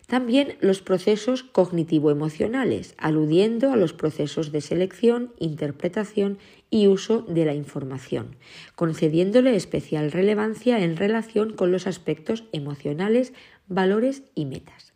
También 0.06 0.56
los 0.60 0.82
procesos 0.82 1.42
cognitivo-emocionales, 1.42 2.94
aludiendo 2.96 3.72
a 3.72 3.76
los 3.76 3.92
procesos 3.92 4.52
de 4.52 4.60
selección, 4.60 5.32
interpretación 5.40 6.38
y 6.70 6.86
uso 6.86 7.22
de 7.22 7.44
la 7.44 7.54
información, 7.54 8.36
concediéndole 8.76 9.56
especial 9.56 10.12
relevancia 10.12 10.78
en 10.84 10.96
relación 10.96 11.54
con 11.54 11.72
los 11.72 11.88
aspectos 11.88 12.44
emocionales, 12.52 13.32
valores 13.66 14.22
y 14.36 14.44
metas. 14.44 14.95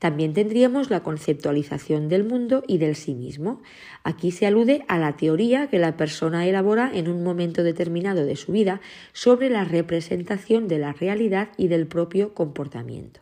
También 0.00 0.32
tendríamos 0.32 0.88
la 0.88 1.02
conceptualización 1.02 2.08
del 2.08 2.24
mundo 2.24 2.64
y 2.66 2.78
del 2.78 2.96
sí 2.96 3.14
mismo. 3.14 3.60
Aquí 4.02 4.30
se 4.30 4.46
alude 4.46 4.82
a 4.88 4.98
la 4.98 5.18
teoría 5.18 5.68
que 5.68 5.78
la 5.78 5.98
persona 5.98 6.46
elabora 6.46 6.90
en 6.92 7.06
un 7.06 7.22
momento 7.22 7.62
determinado 7.62 8.24
de 8.24 8.34
su 8.34 8.50
vida 8.50 8.80
sobre 9.12 9.50
la 9.50 9.64
representación 9.64 10.68
de 10.68 10.78
la 10.78 10.94
realidad 10.94 11.50
y 11.58 11.68
del 11.68 11.86
propio 11.86 12.32
comportamiento. 12.32 13.20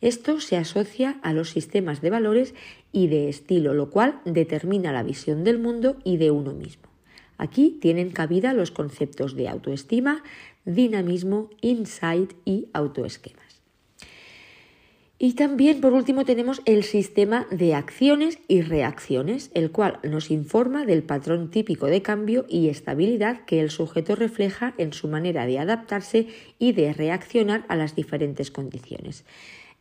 Esto 0.00 0.40
se 0.40 0.56
asocia 0.56 1.18
a 1.22 1.34
los 1.34 1.50
sistemas 1.50 2.00
de 2.00 2.08
valores 2.08 2.54
y 2.90 3.08
de 3.08 3.28
estilo, 3.28 3.74
lo 3.74 3.90
cual 3.90 4.22
determina 4.24 4.92
la 4.92 5.02
visión 5.02 5.44
del 5.44 5.58
mundo 5.58 5.98
y 6.04 6.16
de 6.16 6.30
uno 6.30 6.54
mismo. 6.54 6.84
Aquí 7.36 7.76
tienen 7.82 8.10
cabida 8.10 8.54
los 8.54 8.70
conceptos 8.70 9.36
de 9.36 9.50
autoestima, 9.50 10.22
dinamismo, 10.64 11.50
insight 11.60 12.32
y 12.46 12.68
autoesquema. 12.72 13.44
Y 15.24 15.32
también, 15.32 15.80
por 15.80 15.94
último, 15.94 16.26
tenemos 16.26 16.60
el 16.66 16.84
sistema 16.84 17.46
de 17.50 17.74
acciones 17.74 18.40
y 18.46 18.60
reacciones, 18.60 19.50
el 19.54 19.70
cual 19.70 19.98
nos 20.02 20.30
informa 20.30 20.84
del 20.84 21.02
patrón 21.02 21.50
típico 21.50 21.86
de 21.86 22.02
cambio 22.02 22.44
y 22.46 22.68
estabilidad 22.68 23.46
que 23.46 23.60
el 23.60 23.70
sujeto 23.70 24.16
refleja 24.16 24.74
en 24.76 24.92
su 24.92 25.08
manera 25.08 25.46
de 25.46 25.58
adaptarse 25.58 26.26
y 26.58 26.72
de 26.72 26.92
reaccionar 26.92 27.64
a 27.68 27.76
las 27.76 27.96
diferentes 27.96 28.50
condiciones. 28.50 29.24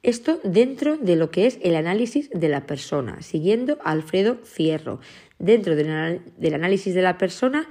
Esto 0.01 0.39
dentro 0.45 0.95
de 0.95 1.17
lo 1.17 1.29
que 1.29 1.45
es 1.45 1.59
el 1.61 1.75
análisis 1.75 2.29
de 2.29 2.47
la 2.47 2.65
persona, 2.65 3.21
siguiendo 3.21 3.79
Alfredo 3.83 4.37
Fierro. 4.45 5.01
Dentro 5.39 5.75
del 5.75 6.53
análisis 6.53 6.95
de 6.95 7.01
la 7.01 7.17
persona 7.17 7.67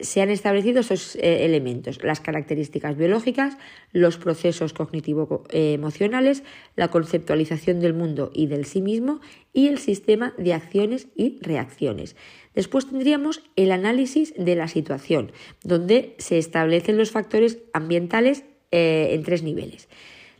se 0.00 0.22
han 0.22 0.30
establecido 0.30 0.80
esos 0.80 1.16
eh, 1.16 1.44
elementos, 1.44 2.02
las 2.04 2.20
características 2.20 2.96
biológicas, 2.96 3.58
los 3.92 4.16
procesos 4.16 4.72
cognitivo-emocionales, 4.72 6.44
la 6.76 6.88
conceptualización 6.88 7.80
del 7.80 7.94
mundo 7.94 8.30
y 8.32 8.46
del 8.46 8.64
sí 8.64 8.80
mismo 8.80 9.20
y 9.52 9.66
el 9.66 9.78
sistema 9.78 10.34
de 10.38 10.54
acciones 10.54 11.08
y 11.16 11.38
reacciones. 11.40 12.14
Después 12.54 12.88
tendríamos 12.88 13.42
el 13.56 13.72
análisis 13.72 14.34
de 14.36 14.54
la 14.54 14.68
situación, 14.68 15.32
donde 15.64 16.14
se 16.18 16.38
establecen 16.38 16.96
los 16.96 17.10
factores 17.10 17.58
ambientales 17.72 18.44
eh, 18.70 19.08
en 19.12 19.24
tres 19.24 19.42
niveles. 19.42 19.88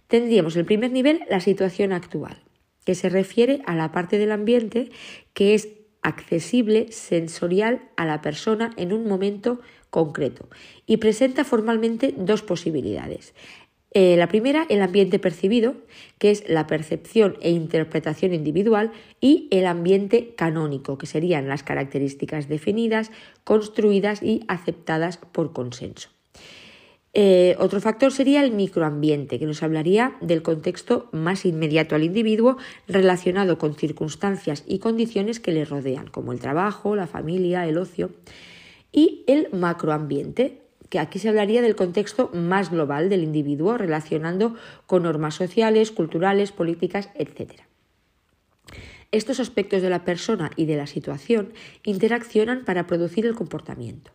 Tendríamos 0.07 0.57
el 0.57 0.65
primer 0.65 0.93
nivel, 0.93 1.21
la 1.29 1.41
situación 1.41 1.93
actual, 1.93 2.43
que 2.85 2.95
se 2.95 3.09
refiere 3.09 3.61
a 3.67 3.75
la 3.75 3.91
parte 3.91 4.19
del 4.19 4.33
ambiente 4.33 4.91
que 5.35 5.55
es 5.55 5.69
accesible 6.09 6.91
sensorial 6.91 7.83
a 7.97 8.07
la 8.07 8.21
persona 8.23 8.73
en 8.77 8.93
un 8.93 9.07
momento 9.07 9.61
concreto 9.91 10.49
y 10.87 10.97
presenta 10.97 11.45
formalmente 11.45 12.15
dos 12.17 12.43
posibilidades. 12.43 13.35
Eh, 13.93 14.17
la 14.17 14.29
primera, 14.29 14.67
el 14.69 14.83
ambiente 14.83 15.19
percibido, 15.19 15.75
que 16.19 16.31
es 16.31 16.49
la 16.49 16.67
percepción 16.67 17.37
e 17.41 17.51
interpretación 17.51 18.35
individual, 18.35 18.93
y 19.21 19.49
el 19.51 19.67
ambiente 19.67 20.35
canónico, 20.37 20.99
que 20.99 21.07
serían 21.07 21.49
las 21.49 21.63
características 21.63 22.49
definidas, 22.49 23.11
construidas 23.45 24.23
y 24.23 24.45
aceptadas 24.47 25.17
por 25.17 25.55
consenso. 25.55 26.11
Eh, 27.15 27.57
otro 27.59 27.81
factor 27.81 28.13
sería 28.13 28.45
el 28.45 28.53
microambiente, 28.53 29.39
que 29.39 29.47
nos 29.47 29.63
hablaría 29.63 30.17
del 30.21 30.43
contexto 30.43 31.09
más 31.13 31.47
inmediato 31.47 31.95
al 31.95 32.05
individuo 32.05 32.59
relacionado 32.87 33.59
con 33.59 33.75
circunstancias 33.75 34.65
y 34.67 34.79
condiciones 34.79 35.41
que 35.41 35.53
le 35.53 35.65
rodean, 35.65 36.09
como 36.09 36.33
el 36.33 36.41
trabajo, 36.41 36.97
la 36.97 37.07
familia, 37.07 37.67
el 37.67 37.79
ocio. 37.79 38.11
Y 38.93 39.25
el 39.27 39.49
macroambiente, 39.53 40.61
que 40.91 40.99
aquí 40.99 41.19
se 41.19 41.29
hablaría 41.29 41.63
del 41.63 41.77
contexto 41.77 42.31
más 42.33 42.71
global 42.71 43.09
del 43.09 43.23
individuo 43.23 43.77
relacionando 43.79 44.55
con 44.87 45.03
normas 45.03 45.35
sociales, 45.35 45.91
culturales, 45.91 46.53
políticas, 46.53 47.11
etc. 47.15 47.63
Estos 49.11 49.41
aspectos 49.41 49.81
de 49.81 49.91
la 49.91 50.05
persona 50.05 50.51
y 50.57 50.67
de 50.67 50.77
la 50.77 50.87
situación 50.87 51.53
interaccionan 51.85 52.65
para 52.65 52.87
producir 52.87 53.25
el 53.25 53.35
comportamiento. 53.35 54.13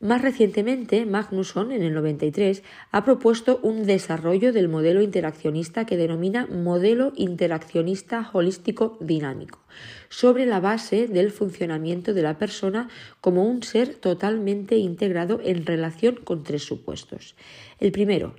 Más 0.00 0.20
recientemente, 0.20 1.06
Magnusson, 1.06 1.72
en 1.72 1.82
el 1.82 1.94
93, 1.94 2.62
ha 2.92 3.04
propuesto 3.04 3.60
un 3.62 3.86
desarrollo 3.86 4.52
del 4.52 4.68
modelo 4.68 5.00
interaccionista 5.00 5.86
que 5.86 5.96
denomina 5.96 6.46
modelo 6.46 7.12
interaccionista 7.16 8.28
holístico 8.34 8.98
dinámico, 9.00 9.60
sobre 10.10 10.44
la 10.44 10.60
base 10.60 11.08
del 11.08 11.30
funcionamiento 11.30 12.12
de 12.12 12.22
la 12.22 12.36
persona 12.36 12.90
como 13.22 13.48
un 13.48 13.62
ser 13.62 13.94
totalmente 13.94 14.76
integrado 14.76 15.40
en 15.42 15.64
relación 15.64 16.16
con 16.16 16.44
tres 16.44 16.62
supuestos. 16.62 17.34
El 17.80 17.90
primero, 17.90 18.34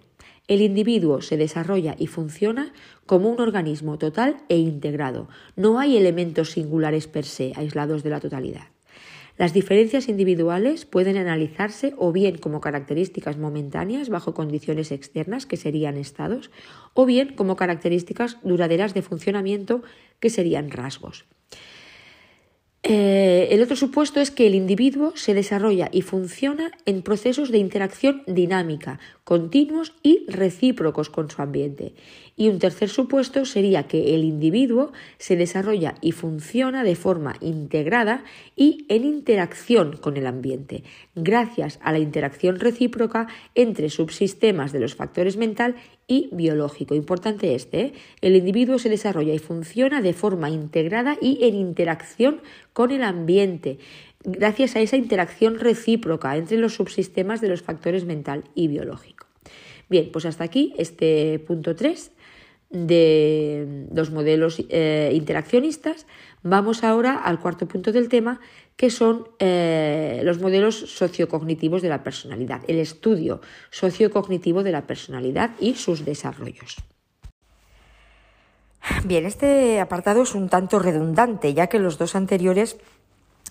el 0.47 0.61
individuo 0.61 1.21
se 1.21 1.37
desarrolla 1.37 1.95
y 1.97 2.05
funciona 2.05 2.71
como 3.07 3.29
un 3.29 3.41
organismo 3.41 3.97
total 3.97 4.37
e 4.47 4.57
integrado. 4.57 5.27
No 5.55 5.79
hay 5.79 5.97
elementos 5.97 6.51
singulares 6.51 7.07
per 7.07 7.25
se, 7.25 7.51
aislados 7.55 8.03
de 8.03 8.11
la 8.11 8.19
totalidad. 8.19 8.76
Las 9.37 9.53
diferencias 9.53 10.09
individuales 10.09 10.85
pueden 10.85 11.15
analizarse 11.15 11.93
o 11.97 12.11
bien 12.11 12.37
como 12.37 12.59
características 12.59 13.37
momentáneas 13.37 14.09
bajo 14.09 14.33
condiciones 14.33 14.91
externas, 14.91 15.45
que 15.45 15.57
serían 15.57 15.95
estados, 15.97 16.49
o 16.93 17.05
bien 17.05 17.35
como 17.35 17.55
características 17.55 18.37
duraderas 18.43 18.95
de 18.95 19.03
funcionamiento, 19.03 19.83
que 20.19 20.31
serían 20.31 20.71
rasgos. 20.71 21.25
Eh, 22.89 23.49
el 23.51 23.61
otro 23.61 23.75
supuesto 23.75 24.21
es 24.21 24.31
que 24.31 24.47
el 24.47 24.55
individuo 24.55 25.11
se 25.15 25.33
desarrolla 25.33 25.89
y 25.91 26.03
funciona 26.03 26.71
en 26.85 27.01
procesos 27.01 27.51
de 27.51 27.57
interacción 27.57 28.23
dinámica, 28.27 28.99
continuos 29.23 29.93
y 30.03 30.25
recíprocos 30.29 31.09
con 31.09 31.29
su 31.29 31.41
ambiente. 31.41 31.95
Y 32.39 32.49
un 32.49 32.59
tercer 32.59 32.89
supuesto 32.89 33.45
sería 33.45 33.87
que 33.87 34.13
el 34.13 34.23
individuo 34.23 34.91
se 35.17 35.35
desarrolla 35.35 35.95
y 36.01 36.11
funciona 36.11 36.83
de 36.83 36.95
forma 36.95 37.35
integrada 37.41 38.23
y 38.55 38.85
en 38.89 39.05
interacción 39.05 39.97
con 39.97 40.17
el 40.17 40.27
ambiente, 40.27 40.83
gracias 41.15 41.79
a 41.81 41.91
la 41.91 41.97
interacción 41.97 42.59
recíproca 42.59 43.27
entre 43.55 43.89
subsistemas 43.89 44.71
de 44.71 44.79
los 44.79 44.93
factores 44.93 45.35
mental 45.35 45.75
y 46.05 46.29
biológico. 46.31 46.93
Importante 46.93 47.55
este, 47.55 47.81
¿eh? 47.81 47.93
el 48.21 48.35
individuo 48.35 48.77
se 48.77 48.89
desarrolla 48.89 49.33
y 49.33 49.39
funciona 49.39 50.01
de 50.01 50.13
forma 50.13 50.51
integrada 50.51 51.17
y 51.19 51.39
en 51.41 51.55
interacción 51.55 52.41
con 52.71 52.91
el 52.91 53.01
ambiente, 53.01 53.79
gracias 54.23 54.75
a 54.75 54.81
esa 54.81 54.95
interacción 54.95 55.59
recíproca 55.59 56.37
entre 56.37 56.57
los 56.57 56.75
subsistemas 56.75 57.41
de 57.41 57.49
los 57.49 57.63
factores 57.63 58.05
mental 58.05 58.43
y 58.53 58.67
biológico. 58.67 59.16
Bien, 59.89 60.09
pues 60.11 60.25
hasta 60.25 60.43
aquí 60.43 60.73
este 60.77 61.39
punto 61.39 61.75
3 61.75 62.11
de 62.69 63.87
los 63.93 64.11
modelos 64.11 64.61
eh, 64.69 65.11
interaccionistas. 65.13 66.05
Vamos 66.43 66.83
ahora 66.83 67.15
al 67.15 67.39
cuarto 67.39 67.67
punto 67.67 67.91
del 67.91 68.09
tema, 68.09 68.39
que 68.75 68.89
son 68.89 69.29
eh, 69.39 70.21
los 70.23 70.39
modelos 70.39 70.75
sociocognitivos 70.75 71.81
de 71.81 71.89
la 71.89 72.03
personalidad, 72.03 72.61
el 72.67 72.77
estudio 72.77 73.41
sociocognitivo 73.71 74.63
de 74.63 74.71
la 74.71 74.85
personalidad 74.85 75.51
y 75.59 75.75
sus 75.75 76.05
desarrollos. 76.05 76.77
Bien, 79.03 79.25
este 79.25 79.79
apartado 79.79 80.23
es 80.23 80.35
un 80.35 80.49
tanto 80.49 80.79
redundante, 80.79 81.53
ya 81.53 81.67
que 81.67 81.79
los 81.79 81.97
dos 81.97 82.15
anteriores 82.15 82.77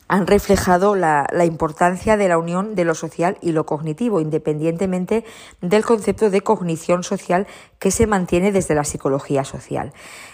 han 0.08 0.26
reflejado 0.26 0.94
la, 0.94 1.26
importancia 1.44 2.16
de 2.16 2.28
la 2.28 2.38
unión 2.38 2.74
de 2.74 2.84
lo 2.84 2.94
social 2.94 3.38
y 3.40 3.52
lo 3.52 3.66
cognitivo, 3.66 4.20
independientemente 4.20 5.24
del 5.60 5.84
concepto 5.84 6.30
de 6.30 6.42
cognición 6.42 7.02
social 7.02 7.46
que 7.78 7.90
se 7.90 8.06
mantiene 8.06 8.52
desde 8.52 8.74
la 8.74 8.84
psicología 8.84 9.44
social. 9.44 9.92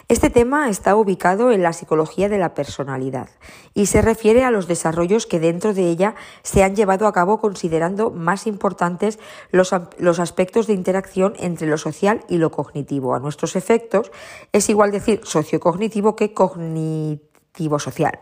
Este 0.09 0.29
tema 0.29 0.68
está 0.68 0.95
ubicado 0.95 1.53
en 1.53 1.62
la 1.62 1.73
psicología 1.73 2.29
de 2.29 2.39
la 2.39 2.55
personalidad 2.55 3.29
y 3.73 3.87
se 3.87 4.03
refiere 4.03 4.45
a 4.45 4.51
los 4.51 4.66
desarrollos 4.68 5.27
que 5.27 5.41
dentro 5.41 5.73
de 5.73 5.89
ella 5.89 6.14
se 6.43 6.62
han 6.62 6.77
llevado 6.77 7.07
a 7.07 7.12
cabo 7.12 7.41
considerando 7.41 8.11
más 8.11 8.47
importantes 8.47 9.18
los, 9.51 9.75
los 9.99 10.20
aspectos 10.20 10.66
de 10.66 10.75
interacción 10.75 11.35
entre 11.39 11.66
lo 11.66 11.79
social 11.79 12.25
y 12.29 12.37
lo 12.37 12.51
cognitivo. 12.51 13.14
A 13.14 13.20
nuestros 13.20 13.57
efectos 13.57 14.12
es 14.53 14.68
igual 14.68 14.91
decir 14.91 15.20
sociocognitivo 15.25 16.14
que 16.14 16.35
cognitivo 16.35 17.79
social. 17.79 18.18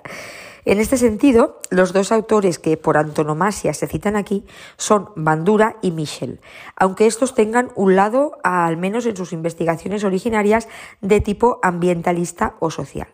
En 0.64 0.78
este 0.78 0.98
sentido, 0.98 1.61
los 1.70 1.92
dos 1.92 2.12
autores 2.12 2.58
que 2.58 2.76
por 2.76 2.96
antonomasia 2.96 3.72
se 3.72 3.86
citan 3.86 4.16
aquí 4.16 4.44
son 4.76 5.11
Bandura 5.16 5.76
y 5.80 5.90
Michel, 5.90 6.40
aunque 6.76 7.06
estos 7.06 7.34
tengan 7.34 7.70
un 7.76 7.96
lado, 7.96 8.38
al 8.44 8.76
menos 8.76 9.06
en 9.06 9.16
sus 9.16 9.32
investigaciones 9.32 10.04
originarias, 10.04 10.68
de 11.00 11.20
tipo 11.20 11.61
ambientalista 11.62 12.56
o 12.61 12.70
social. 12.70 13.08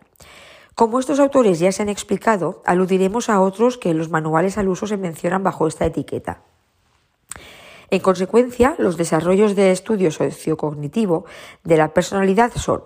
Como 0.75 0.99
estos 0.99 1.19
autores 1.19 1.59
ya 1.59 1.71
se 1.71 1.81
han 1.81 1.89
explicado, 1.89 2.61
aludiremos 2.65 3.29
a 3.29 3.39
otros 3.39 3.77
que 3.77 3.89
en 3.89 3.97
los 3.97 4.09
manuales 4.09 4.57
al 4.57 4.67
uso 4.67 4.85
se 4.85 4.97
mencionan 4.97 5.41
bajo 5.41 5.67
esta 5.67 5.85
etiqueta. 5.85 6.41
En 7.89 8.01
consecuencia, 8.01 8.75
los 8.77 8.97
desarrollos 8.97 9.55
de 9.55 9.71
estudio 9.71 10.11
sociocognitivo 10.11 11.25
de 11.63 11.77
la 11.77 11.93
personalidad 11.93 12.51
son 12.53 12.83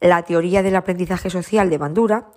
la 0.00 0.22
teoría 0.22 0.62
del 0.62 0.76
aprendizaje 0.76 1.30
social 1.30 1.70
de 1.70 1.78
Bandura, 1.78 2.28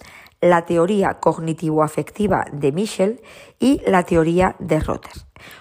la 0.42 0.66
teoría 0.66 1.16
cognitivo-afectiva 1.16 2.46
de 2.52 2.72
Michel 2.72 3.22
y 3.60 3.82
la 3.86 4.04
teoría 4.04 4.56
de 4.60 4.80
Rotter. 4.80 5.14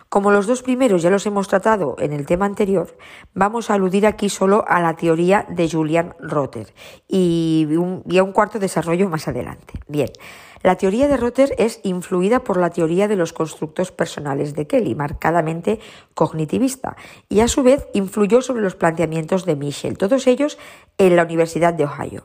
Como 0.09 0.31
los 0.31 0.47
dos 0.47 0.63
primeros 0.63 1.03
ya 1.03 1.11
los 1.11 1.27
hemos 1.27 1.49
tratado 1.49 1.97
en 1.99 2.13
el 2.13 2.27
tema 2.27 2.47
anterior, 2.47 2.97
vamos 3.35 3.71
a 3.71 3.75
aludir 3.75 4.07
aquí 4.07 4.29
solo 4.29 4.65
a 4.67 4.81
la 4.81 4.95
teoría 4.95 5.47
de 5.49 5.69
Julian 5.69 6.15
Rotter 6.21 6.73
y, 7.09 7.67
a 8.17 8.23
un 8.23 8.33
cuarto 8.33 8.59
desarrollo 8.59 9.09
más 9.09 9.29
adelante. 9.29 9.75
Bien, 9.89 10.11
la 10.63 10.77
teoría 10.77 11.09
de 11.09 11.17
Rotter 11.17 11.55
es 11.59 11.81
influida 11.83 12.41
por 12.45 12.57
la 12.57 12.71
teoría 12.71 13.09
de 13.09 13.17
los 13.17 13.33
constructos 13.33 13.93
personales 13.93 14.55
de 14.55 14.67
Kelly, 14.67 14.95
marcadamente 14.95 15.81
cognitivista, 16.15 16.97
y 17.29 17.41
a 17.41 17.49
su 17.49 17.63
vez 17.63 17.87
influyó 17.95 18.43
sobre 18.43 18.63
los 18.63 18.75
planteamientos 18.75 19.45
de 19.45 19.57
Michel, 19.57 19.99
todos 19.99 20.27
ellos 20.27 20.59
en 20.99 21.17
la 21.17 21.25
Universidad 21.25 21.75
de 21.75 21.85
Ohio. 21.85 22.25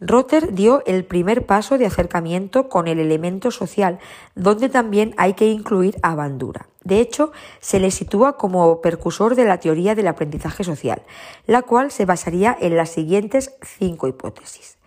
Rotter 0.00 0.54
dio 0.54 0.82
el 0.86 1.04
primer 1.04 1.46
paso 1.46 1.78
de 1.78 1.86
acercamiento 1.86 2.68
con 2.68 2.88
el 2.88 2.98
elemento 2.98 3.50
social, 3.50 3.98
donde 4.34 4.68
también 4.68 5.14
hay 5.16 5.34
que 5.34 5.46
incluir 5.46 5.96
a 6.02 6.14
Bandura. 6.14 6.68
De 6.82 7.00
hecho, 7.00 7.32
se 7.60 7.78
le 7.78 7.90
sitúa 7.90 8.36
como 8.38 8.80
percursor 8.80 9.34
de 9.34 9.44
la 9.44 9.60
teoría 9.60 9.94
del 9.94 10.08
aprendizaje 10.08 10.64
social, 10.64 11.02
la 11.46 11.62
cual 11.62 11.90
se 11.90 12.06
basaría 12.06 12.56
en 12.58 12.76
las 12.76 12.90
siguientes 12.90 13.54
cinco 13.62 14.08
hipótesis. 14.08 14.79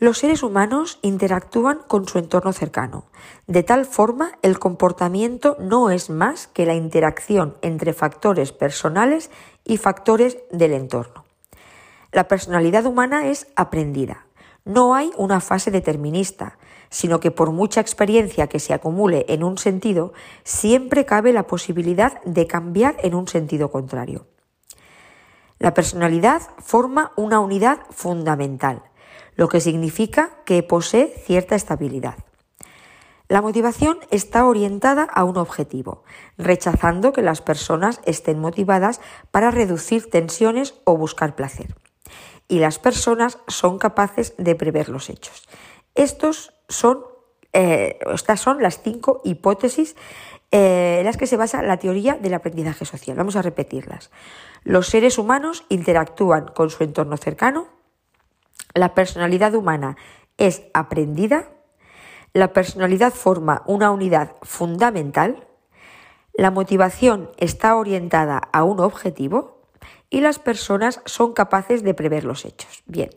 Los 0.00 0.16
seres 0.16 0.42
humanos 0.42 0.98
interactúan 1.02 1.80
con 1.86 2.08
su 2.08 2.18
entorno 2.18 2.54
cercano. 2.54 3.04
De 3.46 3.62
tal 3.62 3.84
forma, 3.84 4.32
el 4.40 4.58
comportamiento 4.58 5.58
no 5.60 5.90
es 5.90 6.08
más 6.08 6.46
que 6.46 6.64
la 6.64 6.74
interacción 6.74 7.58
entre 7.60 7.92
factores 7.92 8.50
personales 8.50 9.30
y 9.62 9.76
factores 9.76 10.38
del 10.50 10.72
entorno. 10.72 11.26
La 12.12 12.28
personalidad 12.28 12.86
humana 12.86 13.26
es 13.26 13.48
aprendida. 13.56 14.24
No 14.64 14.94
hay 14.94 15.12
una 15.18 15.40
fase 15.40 15.70
determinista, 15.70 16.56
sino 16.88 17.20
que 17.20 17.30
por 17.30 17.50
mucha 17.50 17.82
experiencia 17.82 18.46
que 18.46 18.58
se 18.58 18.72
acumule 18.72 19.26
en 19.28 19.44
un 19.44 19.58
sentido, 19.58 20.14
siempre 20.44 21.04
cabe 21.04 21.34
la 21.34 21.46
posibilidad 21.46 22.22
de 22.24 22.46
cambiar 22.46 22.96
en 23.02 23.14
un 23.14 23.28
sentido 23.28 23.70
contrario. 23.70 24.26
La 25.58 25.74
personalidad 25.74 26.40
forma 26.56 27.12
una 27.16 27.38
unidad 27.38 27.80
fundamental 27.90 28.84
lo 29.40 29.48
que 29.48 29.62
significa 29.62 30.28
que 30.44 30.62
posee 30.62 31.14
cierta 31.24 31.54
estabilidad. 31.54 32.16
La 33.26 33.40
motivación 33.40 33.98
está 34.10 34.44
orientada 34.44 35.04
a 35.04 35.24
un 35.24 35.38
objetivo, 35.38 36.04
rechazando 36.36 37.14
que 37.14 37.22
las 37.22 37.40
personas 37.40 38.02
estén 38.04 38.38
motivadas 38.38 39.00
para 39.30 39.50
reducir 39.50 40.10
tensiones 40.10 40.74
o 40.84 40.98
buscar 40.98 41.36
placer. 41.36 41.74
Y 42.48 42.58
las 42.58 42.78
personas 42.78 43.38
son 43.48 43.78
capaces 43.78 44.34
de 44.36 44.54
prever 44.56 44.90
los 44.90 45.08
hechos. 45.08 45.48
Estos 45.94 46.52
son, 46.68 47.06
eh, 47.54 47.98
estas 48.12 48.40
son 48.42 48.62
las 48.62 48.82
cinco 48.82 49.22
hipótesis 49.24 49.96
eh, 50.50 50.96
en 50.98 51.06
las 51.06 51.16
que 51.16 51.26
se 51.26 51.38
basa 51.38 51.62
la 51.62 51.78
teoría 51.78 52.16
del 52.16 52.34
aprendizaje 52.34 52.84
social. 52.84 53.16
Vamos 53.16 53.36
a 53.36 53.42
repetirlas. 53.42 54.10
Los 54.64 54.88
seres 54.88 55.16
humanos 55.16 55.64
interactúan 55.70 56.48
con 56.48 56.68
su 56.68 56.84
entorno 56.84 57.16
cercano, 57.16 57.79
la 58.74 58.94
personalidad 58.94 59.54
humana 59.54 59.96
es 60.36 60.62
aprendida, 60.74 61.50
la 62.32 62.52
personalidad 62.52 63.12
forma 63.12 63.62
una 63.66 63.90
unidad 63.90 64.36
fundamental, 64.42 65.46
la 66.34 66.50
motivación 66.50 67.30
está 67.38 67.76
orientada 67.76 68.38
a 68.52 68.64
un 68.64 68.80
objetivo 68.80 69.60
y 70.08 70.20
las 70.20 70.38
personas 70.38 71.02
son 71.04 71.32
capaces 71.32 71.82
de 71.82 71.94
prever 71.94 72.24
los 72.24 72.44
hechos. 72.44 72.82
Bien, 72.86 73.10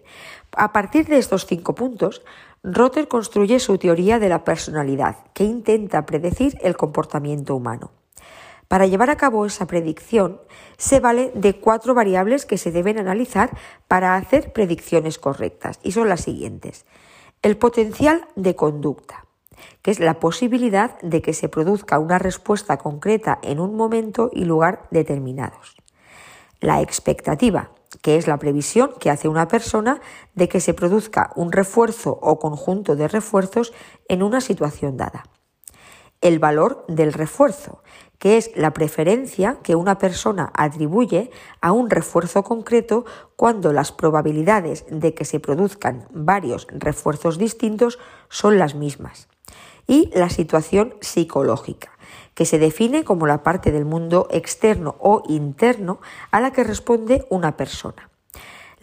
a 0.56 0.74
partir 0.74 1.08
de 1.08 1.18
estos 1.18 1.45
cinco 1.45 1.76
puntos, 1.76 2.24
Rotter 2.64 3.08
construye 3.08 3.60
su 3.60 3.78
teoría 3.78 4.20
de 4.20 4.30
la 4.30 4.43
personalidad, 4.43 5.18
que 5.34 5.43
intenta 5.43 6.06
predecir 6.06 6.58
el 6.62 6.78
comportamiento 6.78 7.56
humano. 7.56 7.91
Para 8.74 8.88
llevar 8.88 9.11
a 9.11 9.17
cabo 9.17 9.45
esa 9.45 9.67
predicción, 9.67 10.41
se 10.78 10.99
vale 10.99 11.32
de 11.36 11.59
cuatro 11.59 11.93
variables 11.93 12.47
que 12.47 12.57
se 12.57 12.71
deben 12.71 12.97
analizar 12.97 13.55
para 13.88 14.15
hacer 14.15 14.51
predicciones 14.51 15.19
correctas, 15.19 15.80
y 15.84 15.91
son 15.91 16.09
las 16.09 16.21
siguientes. 16.21 16.88
El 17.43 17.55
potencial 17.55 18.26
de 18.36 18.55
conducta, 18.55 19.28
que 19.84 19.91
es 19.91 19.99
la 19.99 20.19
posibilidad 20.19 20.99
de 21.01 21.21
que 21.21 21.34
se 21.34 21.49
produzca 21.49 21.99
una 21.99 22.17
respuesta 22.17 22.78
concreta 22.78 23.38
en 23.43 23.59
un 23.59 23.76
momento 23.76 24.32
y 24.34 24.43
lugar 24.45 24.88
determinados. 24.89 25.76
La 26.59 26.82
expectativa, 26.82 27.69
que 28.01 28.17
es 28.17 28.28
la 28.28 28.39
previsión 28.39 28.89
que 28.99 29.11
hace 29.11 29.28
una 29.28 29.47
persona 29.47 30.01
de 30.34 30.49
que 30.49 30.59
se 30.59 30.74
produzca 30.74 31.30
un 31.36 31.51
refuerzo 31.51 32.17
o 32.19 32.39
conjunto 32.39 32.95
de 32.95 33.07
refuerzos 33.07 33.71
en 34.07 34.24
una 34.24 34.41
situación 34.41 34.97
dada. 34.97 35.26
El 36.24 36.39
valor 36.39 36.86
del 36.88 37.11
refuerzo, 37.11 37.84
que 38.17 38.38
es 38.38 38.51
la 38.55 38.71
preferencia 38.71 39.57
que 39.61 39.76
una 39.76 39.97
persona 39.97 40.53
atribuye 40.53 41.32
a 41.59 41.74
un 41.74 41.89
refuerzo 41.89 42.45
concreto 42.45 43.03
cuando 43.36 43.74
las 43.74 43.91
probabilidades 43.91 44.86
de 44.89 45.13
que 45.13 45.26
se 45.26 45.41
produzcan 45.41 46.07
varios 46.11 46.65
refuerzos 46.71 47.38
distintos 47.38 47.99
son 48.30 48.57
las 48.57 48.74
mismas. 48.74 49.28
Y 49.86 50.11
la 50.15 50.30
situación 50.30 50.95
psicológica, 51.01 51.91
que 52.36 52.45
se 52.45 52.57
define 52.57 53.03
como 53.03 53.28
la 53.28 53.43
parte 53.43 53.74
del 53.74 53.84
mundo 53.84 54.30
externo 54.32 54.95
o 54.99 55.24
interno 55.28 55.99
a 56.32 56.39
la 56.39 56.53
que 56.53 56.63
responde 56.63 57.26
una 57.30 57.57
persona. 57.57 58.12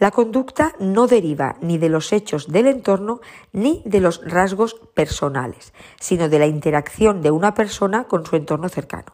La 0.01 0.09
conducta 0.09 0.73
no 0.79 1.05
deriva 1.05 1.57
ni 1.61 1.77
de 1.77 1.87
los 1.87 2.11
hechos 2.11 2.51
del 2.51 2.65
entorno 2.65 3.21
ni 3.53 3.83
de 3.85 3.99
los 3.99 4.19
rasgos 4.25 4.73
personales, 4.95 5.73
sino 5.99 6.27
de 6.27 6.39
la 6.39 6.47
interacción 6.47 7.21
de 7.21 7.29
una 7.29 7.53
persona 7.53 8.05
con 8.05 8.25
su 8.25 8.35
entorno 8.35 8.67
cercano. 8.67 9.13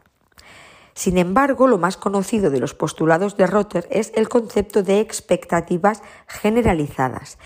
Sin 0.94 1.18
embargo, 1.18 1.68
lo 1.68 1.78
más 1.78 1.98
conocido 1.98 2.50
de 2.52 2.62
los 2.62 2.74
postulados 2.74 3.36
de 3.36 3.48
Rotter 3.48 3.86
es 3.92 4.14
el 4.16 4.30
concepto 4.30 4.82
de 4.82 5.02
expectativas 5.02 6.04
generalizadas, 6.26 7.38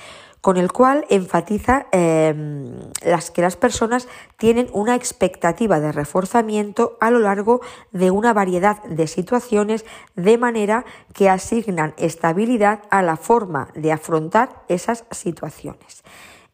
con 0.41 0.57
el 0.57 0.71
cual 0.71 1.05
enfatiza 1.09 1.85
em, 1.91 2.73
las 3.05 3.31
que 3.31 3.43
las 3.43 3.55
personas 3.55 4.07
tienen 4.37 4.67
una 4.73 4.95
expectativa 4.95 5.79
de 5.79 5.91
reforzamiento 5.91 6.97
a 6.99 7.11
lo 7.11 7.19
largo 7.19 7.61
de 7.91 8.11
una 8.11 8.33
variedad 8.33 8.83
de 8.83 9.07
situaciones 9.07 9.85
de 10.15 10.37
manera 10.37 10.83
que 11.13 11.29
asignan 11.29 11.93
estabilidad 11.97 12.81
a 12.89 13.03
la 13.03 13.17
forma 13.17 13.69
de 13.75 13.91
afrontar 13.91 14.63
esas 14.67 15.05
situaciones. 15.11 16.03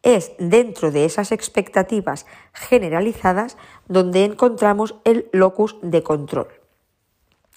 Es 0.02 0.32
dentro 0.38 0.90
de 0.90 1.04
esas 1.06 1.32
expectativas 1.32 2.26
generalizadas 2.52 3.56
donde 3.88 4.24
encontramos 4.24 4.94
el 5.04 5.28
locus 5.32 5.76
de 5.82 6.02
control. 6.02 6.57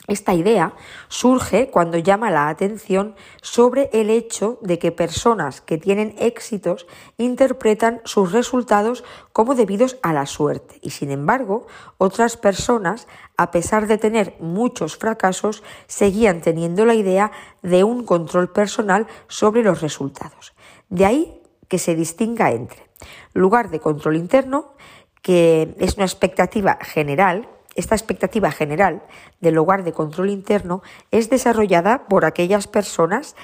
Esta 0.07 0.33
idea 0.33 0.73
surge 1.09 1.69
cuando 1.69 1.97
llama 1.97 2.31
la 2.31 2.49
atención 2.49 3.15
sobre 3.41 3.89
el 3.93 4.09
hecho 4.09 4.57
de 4.61 4.79
que 4.79 4.91
personas 4.91 5.61
que 5.61 5.77
tienen 5.77 6.15
éxitos 6.17 6.87
interpretan 7.17 8.01
sus 8.03 8.31
resultados 8.31 9.03
como 9.31 9.53
debidos 9.53 9.97
a 10.01 10.11
la 10.11 10.25
suerte 10.25 10.79
y 10.81 10.89
sin 10.89 11.11
embargo 11.11 11.67
otras 11.97 12.35
personas, 12.35 13.07
a 13.37 13.51
pesar 13.51 13.85
de 13.85 13.99
tener 13.99 14.35
muchos 14.39 14.97
fracasos, 14.97 15.63
seguían 15.85 16.41
teniendo 16.41 16.85
la 16.85 16.95
idea 16.95 17.31
de 17.61 17.83
un 17.83 18.03
control 18.03 18.51
personal 18.51 19.07
sobre 19.27 19.61
los 19.61 19.81
resultados. 19.81 20.53
De 20.89 21.05
ahí 21.05 21.41
que 21.67 21.77
se 21.77 21.95
distinga 21.95 22.51
entre 22.51 22.89
lugar 23.33 23.69
de 23.69 23.79
control 23.79 24.17
interno, 24.17 24.73
que 25.21 25.75
es 25.79 25.95
una 25.95 26.05
expectativa 26.05 26.79
general 26.81 27.47
esta 27.75 27.95
expectativa 27.95 28.51
general 28.51 29.03
del 29.39 29.55
lugar 29.55 29.83
de 29.83 29.93
control 29.93 30.29
interno 30.29 30.81
es 31.11 31.29
desarrollada 31.29 32.07
por 32.07 32.25
aquellas 32.25 32.67
personas 32.67 33.35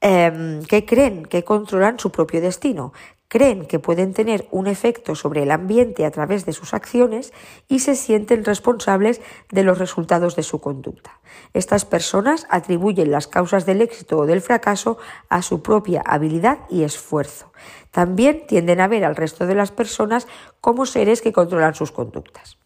em, 0.00 0.62
que 0.64 0.84
creen 0.84 1.24
que 1.24 1.44
controlan 1.44 1.98
su 1.98 2.10
propio 2.10 2.40
destino, 2.40 2.92
creen 3.28 3.66
que 3.66 3.78
pueden 3.78 4.12
tener 4.12 4.46
un 4.50 4.66
efecto 4.66 5.14
sobre 5.14 5.42
el 5.42 5.50
ambiente 5.50 6.04
a 6.04 6.10
través 6.10 6.46
de 6.46 6.52
sus 6.52 6.74
acciones 6.74 7.32
y 7.68 7.80
se 7.80 7.96
sienten 7.96 8.44
responsables 8.44 9.20
de 9.50 9.62
los 9.62 9.78
resultados 9.78 10.36
de 10.36 10.42
su 10.42 10.60
conducta. 10.60 11.20
Estas 11.52 11.84
personas 11.84 12.46
atribuyen 12.50 13.10
las 13.10 13.26
causas 13.26 13.66
del 13.66 13.82
éxito 13.82 14.18
o 14.18 14.26
del 14.26 14.42
fracaso 14.42 14.98
a 15.28 15.42
su 15.42 15.62
propia 15.62 16.02
habilidad 16.04 16.58
y 16.70 16.82
esfuerzo. 16.82 17.52
También 17.90 18.46
tienden 18.46 18.80
a 18.80 18.88
ver 18.88 19.04
al 19.04 19.16
resto 19.16 19.46
de 19.46 19.54
las 19.54 19.70
personas 19.70 20.28
como 20.60 20.86
seres 20.86 21.22
que 21.22 21.32
controlan 21.32 21.74
sus 21.74 21.92
conductas 21.92 22.58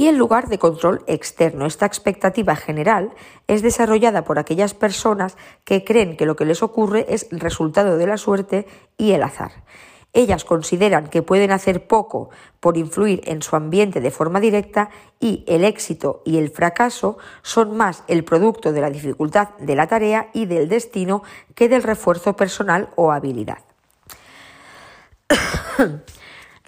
y 0.00 0.08
el 0.08 0.16
lugar 0.16 0.48
de 0.48 0.58
control 0.58 1.04
externo. 1.06 1.66
Esta 1.66 1.84
expectativa 1.84 2.56
general 2.56 3.12
es 3.48 3.60
desarrollada 3.60 4.24
por 4.24 4.38
aquellas 4.38 4.72
personas 4.72 5.36
que 5.64 5.84
creen 5.84 6.16
que 6.16 6.24
lo 6.24 6.36
que 6.36 6.46
les 6.46 6.62
ocurre 6.62 7.04
es 7.10 7.26
el 7.30 7.38
resultado 7.38 7.98
de 7.98 8.06
la 8.06 8.16
suerte 8.16 8.66
y 8.96 9.10
el 9.10 9.22
azar. 9.22 9.52
Ellas 10.14 10.46
consideran 10.46 11.08
que 11.08 11.20
pueden 11.20 11.50
hacer 11.50 11.86
poco 11.86 12.30
por 12.60 12.78
influir 12.78 13.20
en 13.26 13.42
su 13.42 13.56
ambiente 13.56 14.00
de 14.00 14.10
forma 14.10 14.40
directa 14.40 14.88
y 15.20 15.44
el 15.46 15.64
éxito 15.64 16.22
y 16.24 16.38
el 16.38 16.48
fracaso 16.48 17.18
son 17.42 17.76
más 17.76 18.02
el 18.08 18.24
producto 18.24 18.72
de 18.72 18.80
la 18.80 18.88
dificultad 18.88 19.50
de 19.58 19.76
la 19.76 19.86
tarea 19.86 20.30
y 20.32 20.46
del 20.46 20.70
destino 20.70 21.22
que 21.54 21.68
del 21.68 21.82
refuerzo 21.82 22.36
personal 22.36 22.88
o 22.96 23.12
habilidad. 23.12 23.58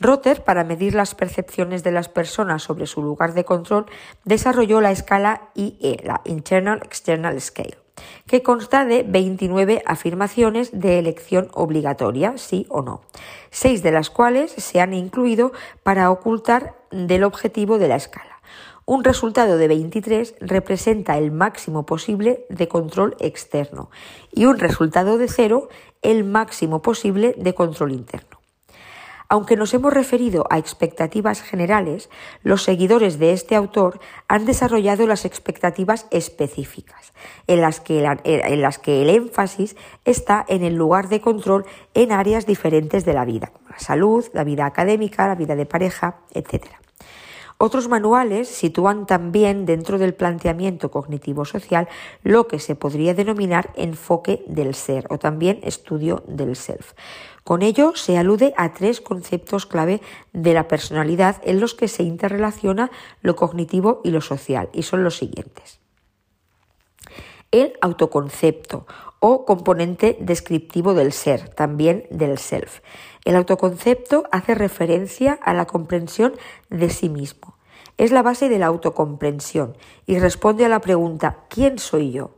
Rotter, 0.02 0.42
para 0.42 0.64
medir 0.64 0.94
las 0.94 1.14
percepciones 1.14 1.84
de 1.84 1.92
las 1.92 2.08
personas 2.08 2.64
sobre 2.64 2.86
su 2.86 3.02
lugar 3.02 3.34
de 3.34 3.44
control, 3.44 3.86
desarrolló 4.24 4.80
la 4.80 4.90
escala 4.90 5.50
IE, 5.54 6.00
la 6.02 6.20
Internal 6.24 6.80
External 6.84 7.40
Scale, 7.40 7.78
que 8.26 8.42
consta 8.42 8.84
de 8.84 9.04
29 9.04 9.82
afirmaciones 9.86 10.70
de 10.72 10.98
elección 10.98 11.48
obligatoria, 11.54 12.36
sí 12.36 12.66
o 12.68 12.82
no, 12.82 13.02
seis 13.50 13.84
de 13.84 13.92
las 13.92 14.10
cuales 14.10 14.50
se 14.50 14.80
han 14.80 14.92
incluido 14.92 15.52
para 15.84 16.10
ocultar 16.10 16.74
del 16.90 17.22
objetivo 17.22 17.78
de 17.78 17.88
la 17.88 17.96
escala. 17.96 18.40
Un 18.84 19.04
resultado 19.04 19.56
de 19.56 19.68
23 19.68 20.34
representa 20.40 21.16
el 21.16 21.30
máximo 21.30 21.86
posible 21.86 22.44
de 22.48 22.66
control 22.66 23.16
externo 23.20 23.88
y 24.32 24.46
un 24.46 24.58
resultado 24.58 25.16
de 25.16 25.28
cero 25.28 25.68
el 26.02 26.24
máximo 26.24 26.82
posible 26.82 27.36
de 27.38 27.54
control 27.54 27.92
interno. 27.92 28.41
Aunque 29.32 29.56
nos 29.56 29.72
hemos 29.72 29.94
referido 29.94 30.44
a 30.50 30.58
expectativas 30.58 31.40
generales, 31.40 32.10
los 32.42 32.64
seguidores 32.64 33.18
de 33.18 33.32
este 33.32 33.56
autor 33.56 33.98
han 34.28 34.44
desarrollado 34.44 35.06
las 35.06 35.24
expectativas 35.24 36.06
específicas, 36.10 37.14
en 37.46 37.62
las 37.62 37.80
que, 37.80 38.04
el 38.04 39.08
énfasis 39.08 39.74
está 40.04 40.44
en 40.48 40.62
el 40.62 40.74
lugar 40.74 41.08
de 41.08 41.22
control 41.22 41.64
en 41.94 42.12
áreas 42.12 42.44
diferentes 42.44 43.06
de 43.06 43.14
la 43.14 43.24
vida, 43.24 43.46
como 43.54 43.70
la 43.70 43.78
salud, 43.78 44.22
la 44.34 44.44
vida 44.44 44.66
académica, 44.66 45.26
la 45.26 45.34
vida 45.34 45.56
de 45.56 45.64
pareja, 45.64 46.18
etc. 46.34 46.66
Otros 47.56 47.88
manuales 47.88 48.48
sitúan 48.48 49.06
también 49.06 49.64
dentro 49.64 49.96
del 49.96 50.14
planteamiento 50.14 50.90
cognitivo-social 50.90 51.88
lo 52.22 52.48
que 52.48 52.58
se 52.58 52.74
podría 52.74 53.14
denominar 53.14 53.70
enfoque 53.76 54.42
del 54.46 54.74
ser 54.74 55.06
o 55.10 55.18
también 55.18 55.60
estudio 55.62 56.22
del 56.26 56.56
self. 56.56 56.92
Con 57.44 57.62
ello 57.62 57.92
se 57.96 58.18
alude 58.18 58.54
a 58.56 58.72
tres 58.72 59.00
conceptos 59.00 59.66
clave 59.66 60.00
de 60.32 60.54
la 60.54 60.68
personalidad 60.68 61.40
en 61.44 61.60
los 61.60 61.74
que 61.74 61.88
se 61.88 62.04
interrelaciona 62.04 62.90
lo 63.20 63.34
cognitivo 63.34 64.00
y 64.04 64.10
lo 64.10 64.20
social, 64.20 64.68
y 64.72 64.84
son 64.84 65.02
los 65.02 65.16
siguientes. 65.16 65.80
El 67.50 67.74
autoconcepto 67.80 68.86
o 69.18 69.44
componente 69.44 70.16
descriptivo 70.20 70.94
del 70.94 71.12
ser, 71.12 71.48
también 71.48 72.06
del 72.10 72.38
self. 72.38 72.80
El 73.24 73.36
autoconcepto 73.36 74.24
hace 74.32 74.54
referencia 74.54 75.38
a 75.42 75.52
la 75.52 75.66
comprensión 75.66 76.34
de 76.70 76.90
sí 76.90 77.08
mismo. 77.08 77.56
Es 77.98 78.10
la 78.10 78.22
base 78.22 78.48
de 78.48 78.58
la 78.58 78.66
autocomprensión 78.66 79.76
y 80.06 80.18
responde 80.18 80.64
a 80.64 80.68
la 80.68 80.80
pregunta 80.80 81.44
¿quién 81.48 81.78
soy 81.78 82.12
yo? 82.12 82.30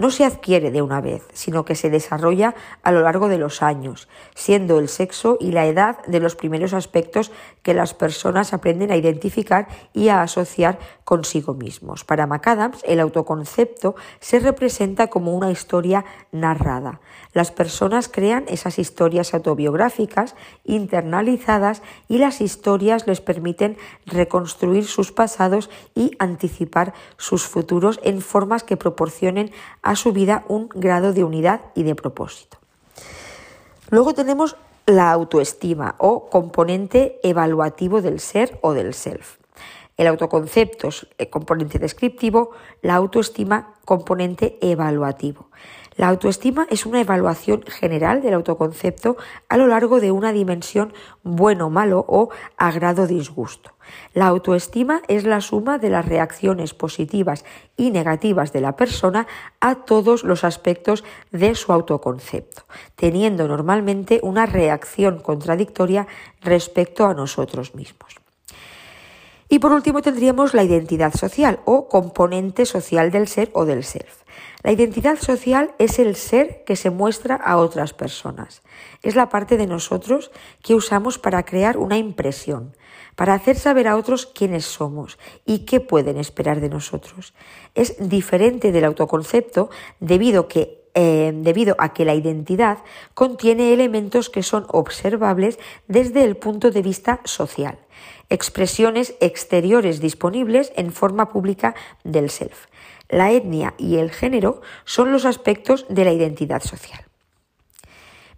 No 0.00 0.10
se 0.10 0.24
adquiere 0.24 0.70
de 0.70 0.80
una 0.80 1.02
vez, 1.02 1.22
sino 1.34 1.66
que 1.66 1.74
se 1.74 1.90
desarrolla 1.90 2.54
a 2.82 2.90
lo 2.90 3.02
largo 3.02 3.28
de 3.28 3.36
los 3.36 3.62
años, 3.62 4.08
siendo 4.34 4.78
el 4.78 4.88
sexo 4.88 5.36
y 5.38 5.52
la 5.52 5.66
edad 5.66 6.02
de 6.06 6.20
los 6.20 6.36
primeros 6.36 6.72
aspectos 6.72 7.30
que 7.62 7.74
las 7.74 7.92
personas 7.92 8.54
aprenden 8.54 8.90
a 8.90 8.96
identificar 8.96 9.68
y 9.92 10.08
a 10.08 10.22
asociar 10.22 10.78
consigo 11.04 11.52
mismos. 11.52 12.04
Para 12.04 12.26
McAdams, 12.26 12.82
el 12.84 12.98
autoconcepto 12.98 13.94
se 14.20 14.40
representa 14.40 15.08
como 15.08 15.36
una 15.36 15.50
historia 15.50 16.06
narrada. 16.32 17.00
Las 17.32 17.52
personas 17.52 18.08
crean 18.08 18.44
esas 18.48 18.78
historias 18.78 19.34
autobiográficas 19.34 20.34
internalizadas 20.64 21.82
y 22.08 22.18
las 22.18 22.40
historias 22.40 23.06
les 23.06 23.20
permiten 23.20 23.76
reconstruir 24.04 24.84
sus 24.86 25.12
pasados 25.12 25.70
y 25.94 26.12
anticipar 26.18 26.92
sus 27.16 27.44
futuros 27.44 28.00
en 28.02 28.20
formas 28.20 28.64
que 28.64 28.76
proporcionen 28.76 29.52
a 29.82 29.94
su 29.94 30.12
vida 30.12 30.44
un 30.48 30.68
grado 30.70 31.12
de 31.12 31.22
unidad 31.22 31.60
y 31.74 31.84
de 31.84 31.94
propósito. 31.94 32.58
Luego 33.90 34.12
tenemos 34.12 34.56
la 34.86 35.12
autoestima 35.12 35.94
o 35.98 36.28
componente 36.30 37.20
evaluativo 37.22 38.02
del 38.02 38.18
ser 38.18 38.58
o 38.62 38.72
del 38.72 38.92
self. 38.92 39.38
El 39.96 40.06
autoconcepto 40.06 40.88
es 40.88 41.28
componente 41.28 41.78
descriptivo, 41.78 42.50
la 42.80 42.94
autoestima 42.94 43.74
componente 43.84 44.58
evaluativo. 44.62 45.50
La 45.96 46.08
autoestima 46.08 46.66
es 46.70 46.86
una 46.86 47.00
evaluación 47.00 47.62
general 47.66 48.22
del 48.22 48.34
autoconcepto 48.34 49.16
a 49.48 49.56
lo 49.56 49.66
largo 49.66 50.00
de 50.00 50.12
una 50.12 50.32
dimensión 50.32 50.92
bueno, 51.22 51.68
malo 51.68 52.04
o 52.08 52.30
agrado 52.56 53.06
disgusto. 53.06 53.72
La 54.14 54.28
autoestima 54.28 55.02
es 55.08 55.24
la 55.24 55.40
suma 55.40 55.78
de 55.78 55.90
las 55.90 56.06
reacciones 56.06 56.74
positivas 56.74 57.44
y 57.76 57.90
negativas 57.90 58.52
de 58.52 58.60
la 58.60 58.76
persona 58.76 59.26
a 59.60 59.74
todos 59.84 60.22
los 60.22 60.44
aspectos 60.44 61.04
de 61.32 61.54
su 61.54 61.72
autoconcepto, 61.72 62.62
teniendo 62.94 63.48
normalmente 63.48 64.20
una 64.22 64.46
reacción 64.46 65.20
contradictoria 65.20 66.06
respecto 66.40 67.06
a 67.06 67.14
nosotros 67.14 67.74
mismos. 67.74 68.19
Y 69.52 69.58
por 69.58 69.72
último 69.72 70.00
tendríamos 70.00 70.54
la 70.54 70.62
identidad 70.62 71.12
social 71.12 71.58
o 71.64 71.88
componente 71.88 72.64
social 72.66 73.10
del 73.10 73.26
ser 73.26 73.50
o 73.52 73.64
del 73.64 73.82
self. 73.82 74.22
La 74.62 74.70
identidad 74.70 75.18
social 75.18 75.74
es 75.78 75.98
el 75.98 76.14
ser 76.14 76.62
que 76.64 76.76
se 76.76 76.90
muestra 76.90 77.34
a 77.34 77.56
otras 77.56 77.92
personas. 77.92 78.62
Es 79.02 79.16
la 79.16 79.28
parte 79.28 79.56
de 79.56 79.66
nosotros 79.66 80.30
que 80.62 80.76
usamos 80.76 81.18
para 81.18 81.44
crear 81.44 81.78
una 81.78 81.98
impresión, 81.98 82.76
para 83.16 83.34
hacer 83.34 83.56
saber 83.56 83.88
a 83.88 83.96
otros 83.96 84.24
quiénes 84.24 84.66
somos 84.66 85.18
y 85.44 85.60
qué 85.66 85.80
pueden 85.80 86.16
esperar 86.16 86.60
de 86.60 86.68
nosotros. 86.68 87.34
Es 87.74 87.96
diferente 88.08 88.70
del 88.70 88.84
autoconcepto 88.84 89.68
debido 89.98 90.46
que 90.46 90.78
eh, 90.94 91.30
debido 91.32 91.76
a 91.78 91.92
que 91.92 92.04
la 92.04 92.16
identidad 92.16 92.78
contiene 93.14 93.72
elementos 93.72 94.28
que 94.28 94.42
son 94.42 94.66
observables 94.68 95.56
desde 95.86 96.24
el 96.24 96.36
punto 96.36 96.72
de 96.72 96.82
vista 96.82 97.20
social, 97.22 97.78
expresiones 98.30 99.14
exteriores 99.20 100.00
disponibles 100.00 100.72
en 100.76 100.92
forma 100.92 101.28
pública 101.28 101.74
del 102.04 102.30
self. 102.30 102.66
La 103.08 103.32
etnia 103.32 103.74
y 103.76 103.96
el 103.96 104.10
género 104.10 104.62
son 104.84 105.12
los 105.12 105.24
aspectos 105.24 105.84
de 105.88 106.04
la 106.04 106.12
identidad 106.12 106.62
social. 106.62 107.04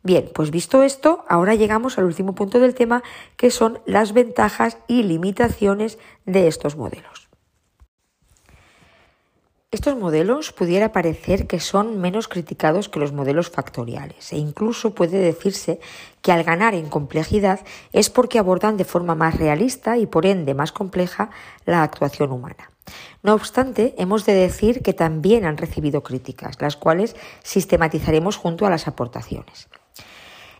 Bien, 0.03 0.28
pues 0.34 0.51
visto 0.51 0.82
esto, 0.82 1.24
ahora 1.28 1.55
llegamos 1.55 1.97
al 1.97 2.05
último 2.05 2.34
punto 2.34 2.59
del 2.59 2.74
tema, 2.74 3.05
que 3.36 3.51
son 3.51 3.80
las 3.86 4.12
ventajas 4.12 4.78
y 4.88 5.05
limitaciones 5.05 5.99
de 6.26 6.49
estos 6.49 6.76
modelos. 6.76 7.21
Estos 9.72 9.96
modelos 9.96 10.52
pudiera 10.52 10.92
parecer 10.92 11.46
que 11.46 11.58
son 11.58 11.98
menos 11.98 12.28
criticados 12.28 12.90
que 12.90 13.00
los 13.00 13.12
modelos 13.12 13.48
factoriales 13.48 14.30
e 14.34 14.36
incluso 14.36 14.94
puede 14.94 15.16
decirse 15.16 15.80
que 16.20 16.30
al 16.30 16.44
ganar 16.44 16.74
en 16.74 16.90
complejidad 16.90 17.60
es 17.94 18.10
porque 18.10 18.38
abordan 18.38 18.76
de 18.76 18.84
forma 18.84 19.14
más 19.14 19.38
realista 19.38 19.96
y 19.96 20.04
por 20.04 20.26
ende 20.26 20.52
más 20.52 20.72
compleja 20.72 21.30
la 21.64 21.82
actuación 21.82 22.32
humana. 22.32 22.70
No 23.22 23.32
obstante, 23.32 23.94
hemos 23.96 24.26
de 24.26 24.34
decir 24.34 24.82
que 24.82 24.92
también 24.92 25.46
han 25.46 25.56
recibido 25.56 26.02
críticas, 26.02 26.60
las 26.60 26.76
cuales 26.76 27.16
sistematizaremos 27.42 28.36
junto 28.36 28.66
a 28.66 28.70
las 28.70 28.86
aportaciones. 28.86 29.70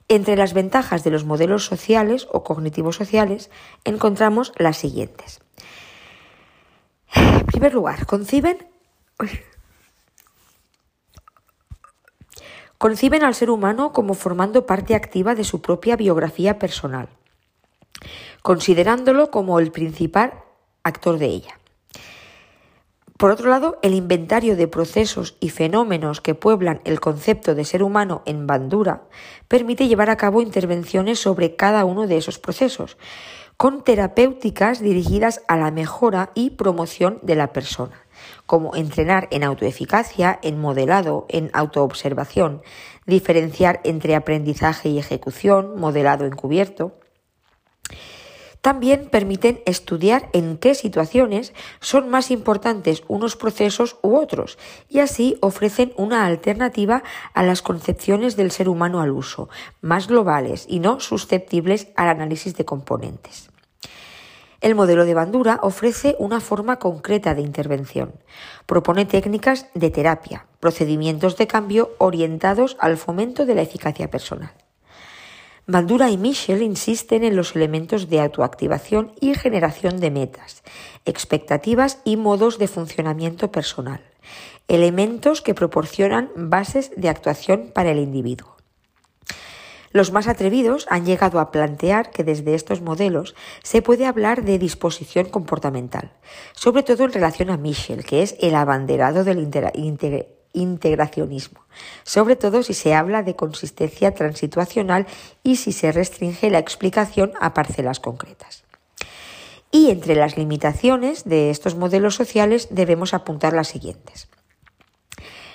Entre 0.09 0.37
las 0.37 0.55
ventajas 0.55 1.05
de 1.05 1.11
los 1.11 1.27
modelos 1.27 1.67
sociales 1.67 2.27
o 2.33 2.43
cognitivos 2.45 2.97
sociales 2.97 3.51
encontramos 3.85 4.55
las 4.57 4.79
siguientes. 4.79 5.43
En 7.15 7.45
primer 7.45 7.75
lugar, 7.75 8.07
conciben, 8.07 8.72
conciben 12.79 13.23
al 13.23 13.37
ser 13.37 13.49
humano 13.49 13.93
como 13.93 14.15
formando 14.15 14.67
parte 14.67 14.97
activa 14.97 15.37
de 15.37 15.45
su 15.45 15.63
propia 15.63 15.95
biografía 15.95 16.59
personal, 16.59 17.09
considerándolo 18.43 19.31
como 19.31 19.61
el 19.61 19.71
principal 19.71 20.33
actor 20.83 21.19
de 21.19 21.27
ella. 21.27 21.61
Por 23.23 23.31
otro 23.31 23.51
lado, 23.51 23.79
el 23.83 23.95
inventario 23.95 24.57
de 24.57 24.67
procesos 24.67 25.37
y 25.39 25.51
fenómenos 25.51 26.21
que 26.21 26.35
pueblan 26.35 26.81
el 26.83 26.99
concepto 26.99 27.55
de 27.55 27.65
ser 27.65 27.85
humano 27.85 28.23
en 28.27 28.49
Bandura 28.49 29.05
permite 29.47 29.87
llevar 29.87 30.11
a 30.11 30.17
cabo 30.17 30.43
intervenciones 30.43 31.21
sobre 31.21 31.55
cada 31.55 31.85
uno 31.85 32.09
de 32.09 32.17
esos 32.17 32.41
procesos, 32.41 32.97
con 33.57 33.85
terapéuticas 33.85 34.81
dirigidas 34.81 35.43
a 35.47 35.57
la 35.57 35.71
mejora 35.71 36.33
y 36.35 36.51
promoción 36.51 37.21
de 37.23 37.37
la 37.37 37.53
persona, 37.53 38.02
como 38.47 38.77
entrenar 38.77 39.29
en 39.31 39.45
autoeficacia, 39.45 40.39
en 40.43 40.61
modelado, 40.61 41.27
en 41.29 41.51
autoobservación, 41.53 42.63
diferenciar 43.07 43.81
entre 43.85 44.15
aprendizaje 44.15 44.89
y 44.89 44.99
ejecución, 44.99 45.79
modelado 45.79 46.25
encubierto, 46.25 46.99
también 48.63 49.09
permiten 49.11 49.61
estudiar 49.67 50.31
en 50.33 50.57
qué 50.57 50.75
situaciones 50.75 51.53
son 51.81 52.09
más 52.09 52.31
importantes 52.31 53.03
unos 53.09 53.37
procesos 53.37 53.97
u 54.03 54.17
otros 54.17 54.57
y 54.89 55.01
así 55.01 55.37
ofrecen 55.41 55.93
una 55.97 56.25
alternativa 56.25 57.03
a 57.35 57.43
las 57.43 57.61
concepciones 57.61 58.37
del 58.37 58.53
ser 58.53 58.69
humano 58.69 59.01
al 59.01 59.11
uso, 59.11 59.49
más 59.81 60.07
globales 60.07 60.65
y 60.69 60.79
no 60.79 61.01
susceptibles 61.01 61.89
al 61.97 62.09
análisis 62.09 62.55
de 62.55 62.65
componentes. 62.65 63.52
El 64.63 64.77
modelo 64.77 65.05
de 65.05 65.15
Bandura 65.15 65.59
ofrece 65.61 66.15
una 66.21 66.39
forma 66.39 66.79
concreta 66.79 67.35
de 67.35 67.43
intervención. 67.43 68.15
Propone 68.65 69.07
técnicas 69.07 69.67
de 69.75 69.91
terapia, 69.91 70.47
procedimientos 70.61 71.37
de 71.37 71.49
cambio 71.49 71.91
orientados 71.99 72.77
al 72.79 72.97
fomento 72.97 73.45
de 73.45 73.57
la 73.57 73.63
eficacia 73.63 74.09
personal. 74.09 74.53
Bandura 75.67 76.11
y 76.11 76.17
Michel 76.17 76.63
insisten 76.63 77.25
en 77.25 77.35
los 77.35 77.57
elementos 77.57 78.09
de 78.09 78.21
autoactivación 78.21 79.11
y 79.21 79.35
generación 79.35 79.99
de 79.99 80.13
metas, 80.13 80.63
expectativas 81.07 81.99
y 82.05 82.17
modos 82.17 82.59
de 82.59 82.69
funcionamiento 82.69 83.51
personal, 83.51 84.01
elementos 84.69 85.43
que 85.43 85.55
proporcionan 85.55 86.31
bases 86.37 86.93
de 86.97 87.09
actuación 87.09 87.73
para 87.75 87.91
el 87.91 87.99
individuo. 87.99 88.52
Los 89.93 90.11
más 90.11 90.27
atrevidos 90.27 90.87
han 90.89 91.05
llegado 91.05 91.39
a 91.39 91.51
plantear 91.51 92.11
que 92.11 92.25
desde 92.25 92.55
estos 92.55 92.81
modelos 92.81 93.35
se 93.63 93.83
puede 93.83 94.07
hablar 94.07 94.43
de 94.43 94.59
disposición 94.59 95.27
comportamental, 95.27 96.13
sobre 96.55 96.83
todo 96.83 97.05
en 97.05 97.13
relación 97.13 97.51
a 97.51 97.59
Michel, 97.59 98.05
que 98.05 98.23
es 98.23 98.35
el 98.41 98.55
abanderado 98.55 99.23
del 99.23 99.51
integracionismo, 100.55 101.61
sobre 102.05 102.37
todo 102.37 102.63
si 102.63 102.73
se 102.73 102.95
habla 102.95 103.23
de 103.23 103.37
consistencia 103.37 104.15
transituacional 104.15 105.07
y 105.43 105.57
si 105.57 105.73
se 105.73 105.93
restringe 105.93 106.51
la 106.51 106.59
explicación 106.59 107.33
a 107.41 107.53
parcelas 107.53 108.01
concretas. 108.01 108.65
Y 109.71 109.91
entre 109.91 110.15
las 110.15 110.37
limitaciones 110.37 111.25
de 111.25 111.51
estos 111.51 111.77
modelos 111.77 112.15
sociales 112.15 112.69
debemos 112.71 113.15
apuntar 113.15 113.53
las 113.53 113.69
siguientes. 113.69 114.29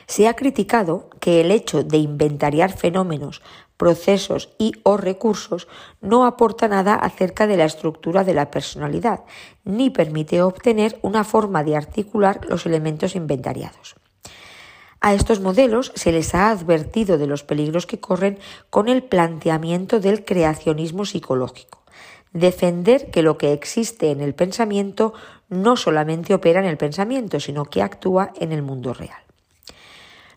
Se 0.07 0.27
ha 0.27 0.35
criticado 0.35 1.09
que 1.19 1.41
el 1.41 1.51
hecho 1.51 1.83
de 1.83 1.97
inventariar 1.97 2.75
fenómenos, 2.75 3.41
procesos 3.77 4.49
y 4.57 4.73
o 4.83 4.97
recursos 4.97 5.67
no 6.01 6.25
aporta 6.25 6.67
nada 6.67 6.95
acerca 6.95 7.47
de 7.47 7.57
la 7.57 7.65
estructura 7.65 8.23
de 8.23 8.33
la 8.33 8.51
personalidad, 8.51 9.23
ni 9.63 9.89
permite 9.89 10.41
obtener 10.41 10.99
una 11.03 11.23
forma 11.23 11.63
de 11.63 11.75
articular 11.75 12.41
los 12.49 12.65
elementos 12.65 13.15
inventariados. 13.15 13.95
A 14.99 15.13
estos 15.13 15.39
modelos 15.39 15.91
se 15.95 16.11
les 16.11 16.33
ha 16.33 16.49
advertido 16.49 17.19
de 17.19 17.27
los 17.27 17.43
peligros 17.43 17.85
que 17.85 17.99
corren 17.99 18.39
con 18.71 18.87
el 18.87 19.03
planteamiento 19.03 19.99
del 19.99 20.25
creacionismo 20.25 21.05
psicológico. 21.05 21.83
Defender 22.33 23.11
que 23.11 23.21
lo 23.21 23.37
que 23.37 23.53
existe 23.53 24.09
en 24.11 24.21
el 24.21 24.33
pensamiento 24.33 25.13
no 25.49 25.77
solamente 25.77 26.33
opera 26.33 26.59
en 26.59 26.65
el 26.65 26.77
pensamiento, 26.77 27.39
sino 27.39 27.65
que 27.65 27.81
actúa 27.81 28.33
en 28.39 28.51
el 28.51 28.63
mundo 28.63 28.93
real. 28.93 29.26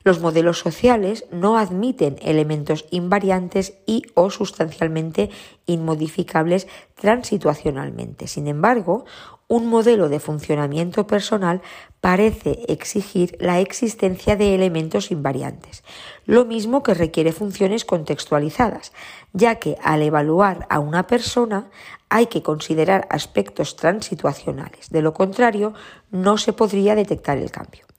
Los 0.03 0.21
modelos 0.21 0.59
sociales 0.59 1.27
no 1.31 1.59
admiten 1.59 2.17
elementos 2.23 2.87
invariantes 2.91 3.75
y 3.87 4.03
o 4.15 4.31
sustancialmente 4.31 5.29
inmodificables 5.67 6.67
transituacionalmente. 6.95 8.27
Sin 8.27 8.47
embargo, 8.47 9.05
un 9.47 9.67
modelo 9.67 10.09
de 10.09 10.21
funcionamiento 10.21 11.07
personal 11.07 11.61
parece 12.01 12.61
exigir 12.69 13.37
la 13.41 13.59
existencia 13.59 14.37
de 14.37 14.55
elementos 14.55 15.11
invariantes, 15.11 15.83
lo 16.25 16.45
mismo 16.45 16.83
que 16.83 16.95
requiere 16.95 17.33
funciones 17.33 17.85
contextualizadas, 17.85 18.93
ya 19.33 19.57
que 19.57 19.77
al 19.83 20.03
evaluar 20.03 20.67
a 20.71 20.79
una 20.79 21.09
persona 21.09 21.69
hay 22.09 22.27
que 22.27 22.43
considerar 22.43 23.09
aspectos 23.11 23.75
transituacionales, 23.75 24.89
de 24.89 25.03
lo 25.03 25.13
contrario 25.13 25.75
no 26.11 26.39
se 26.39 26.53
podría 26.53 26.95
detectar 26.95 27.37
el 27.37 27.51
cambio. 27.51 27.90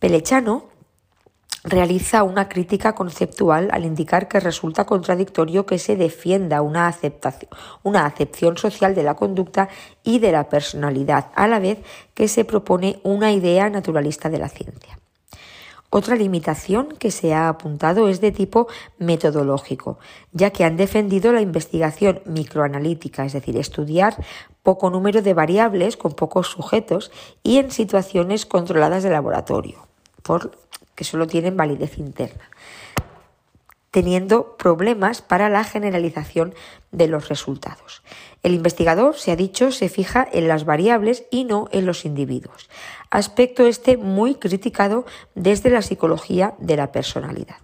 Pelechano 0.00 0.64
realiza 1.62 2.22
una 2.22 2.48
crítica 2.48 2.94
conceptual 2.94 3.68
al 3.70 3.84
indicar 3.84 4.28
que 4.28 4.40
resulta 4.40 4.86
contradictorio 4.86 5.66
que 5.66 5.78
se 5.78 5.94
defienda 5.94 6.62
una, 6.62 6.86
aceptación, 6.86 7.50
acepción 7.94 8.56
social 8.56 8.94
de 8.94 9.02
la 9.02 9.14
conducta 9.14 9.68
y 10.02 10.18
de 10.18 10.32
la 10.32 10.48
personalidad, 10.48 11.26
a 11.34 11.46
la 11.48 11.58
vez 11.58 11.80
que 12.14 12.28
se 12.28 12.46
propone 12.46 13.00
una 13.02 13.32
idea 13.32 13.68
naturalista 13.68 14.30
de 14.30 14.38
la 14.38 14.48
ciencia. 14.48 14.98
Otra 15.92 16.14
limitación 16.14 16.94
que 16.98 17.10
se 17.10 17.34
ha 17.34 17.48
apuntado 17.48 18.08
es 18.08 18.22
de 18.22 18.30
tipo 18.30 18.68
metodológico, 18.98 19.98
ya 20.32 20.50
que 20.50 20.64
han 20.64 20.76
defendido 20.76 21.32
la 21.32 21.40
investigación 21.42 22.22
microanalítica, 22.24 23.26
es 23.26 23.32
decir, 23.32 23.56
estudiar 23.58 24.16
poco 24.62 24.88
número 24.88 25.20
de 25.20 25.34
variables 25.34 25.96
con 25.96 26.12
pocos 26.12 26.46
sujetos 26.46 27.10
y 27.42 27.58
en 27.58 27.72
situaciones 27.72 28.46
controladas 28.46 29.02
de 29.02 29.10
laboratorio, 29.10 29.89
por 30.22 30.52
que 30.94 31.04
solo 31.04 31.26
tienen 31.26 31.56
validez 31.56 31.98
interna, 31.98 32.50
teniendo 33.90 34.56
problemas 34.56 35.22
para 35.22 35.48
la 35.48 35.64
generalización 35.64 36.54
de 36.92 37.08
los 37.08 37.28
resultados. 37.28 38.02
El 38.42 38.54
investigador, 38.54 39.16
se 39.16 39.32
ha 39.32 39.36
dicho, 39.36 39.72
se 39.72 39.88
fija 39.88 40.26
en 40.30 40.48
las 40.48 40.64
variables 40.64 41.24
y 41.30 41.44
no 41.44 41.68
en 41.72 41.86
los 41.86 42.04
individuos, 42.04 42.68
aspecto 43.10 43.66
este 43.66 43.96
muy 43.96 44.34
criticado 44.34 45.06
desde 45.34 45.70
la 45.70 45.82
psicología 45.82 46.54
de 46.58 46.76
la 46.76 46.92
personalidad. 46.92 47.56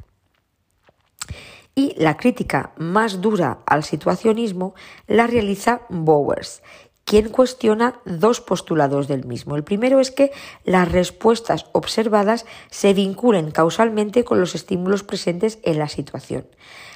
Y 1.75 1.95
la 1.99 2.17
crítica 2.17 2.73
más 2.79 3.21
dura 3.21 3.59
al 3.67 3.85
situacionismo 3.85 4.75
la 5.07 5.27
realiza 5.27 5.83
Bowers, 5.91 6.63
quien 7.07 7.29
cuestiona 7.29 8.01
dos 8.05 8.41
postulados 8.41 9.07
del 9.07 9.25
mismo. 9.25 9.55
El 9.55 9.63
primero 9.63 10.01
es 10.01 10.11
que 10.11 10.33
las 10.65 10.91
respuestas 10.91 11.67
observadas 11.73 12.45
se 12.69 12.95
vinculen 12.95 13.53
causalmente 13.53 14.25
con 14.25 14.41
los 14.41 14.57
estímulos 14.57 15.05
presentes 15.05 15.61
en 15.63 15.79
la 15.79 15.89
situación. 15.89 16.49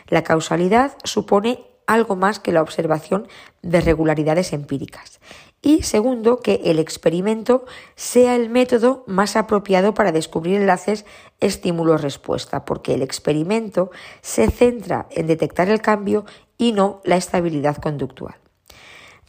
La 0.08 0.24
causalidad 0.24 0.96
supone 1.04 1.64
algo 1.86 2.16
más 2.16 2.40
que 2.40 2.50
la 2.50 2.60
observación 2.60 3.28
de 3.62 3.80
regularidades 3.80 4.52
empíricas. 4.52 5.20
Y 5.62 5.84
segundo, 5.84 6.40
que 6.40 6.60
el 6.64 6.80
experimento 6.80 7.64
sea 7.94 8.34
el 8.34 8.50
método 8.50 9.04
más 9.06 9.36
apropiado 9.36 9.94
para 9.94 10.10
descubrir 10.10 10.56
enlaces 10.56 11.04
estímulo-respuesta, 11.38 12.64
porque 12.64 12.94
el 12.94 13.02
experimento 13.02 13.92
se 14.22 14.50
centra 14.50 15.06
en 15.10 15.28
detectar 15.28 15.68
el 15.68 15.80
cambio 15.80 16.24
y 16.58 16.72
no 16.72 17.00
la 17.04 17.16
estabilidad 17.16 17.76
conductual. 17.76 18.39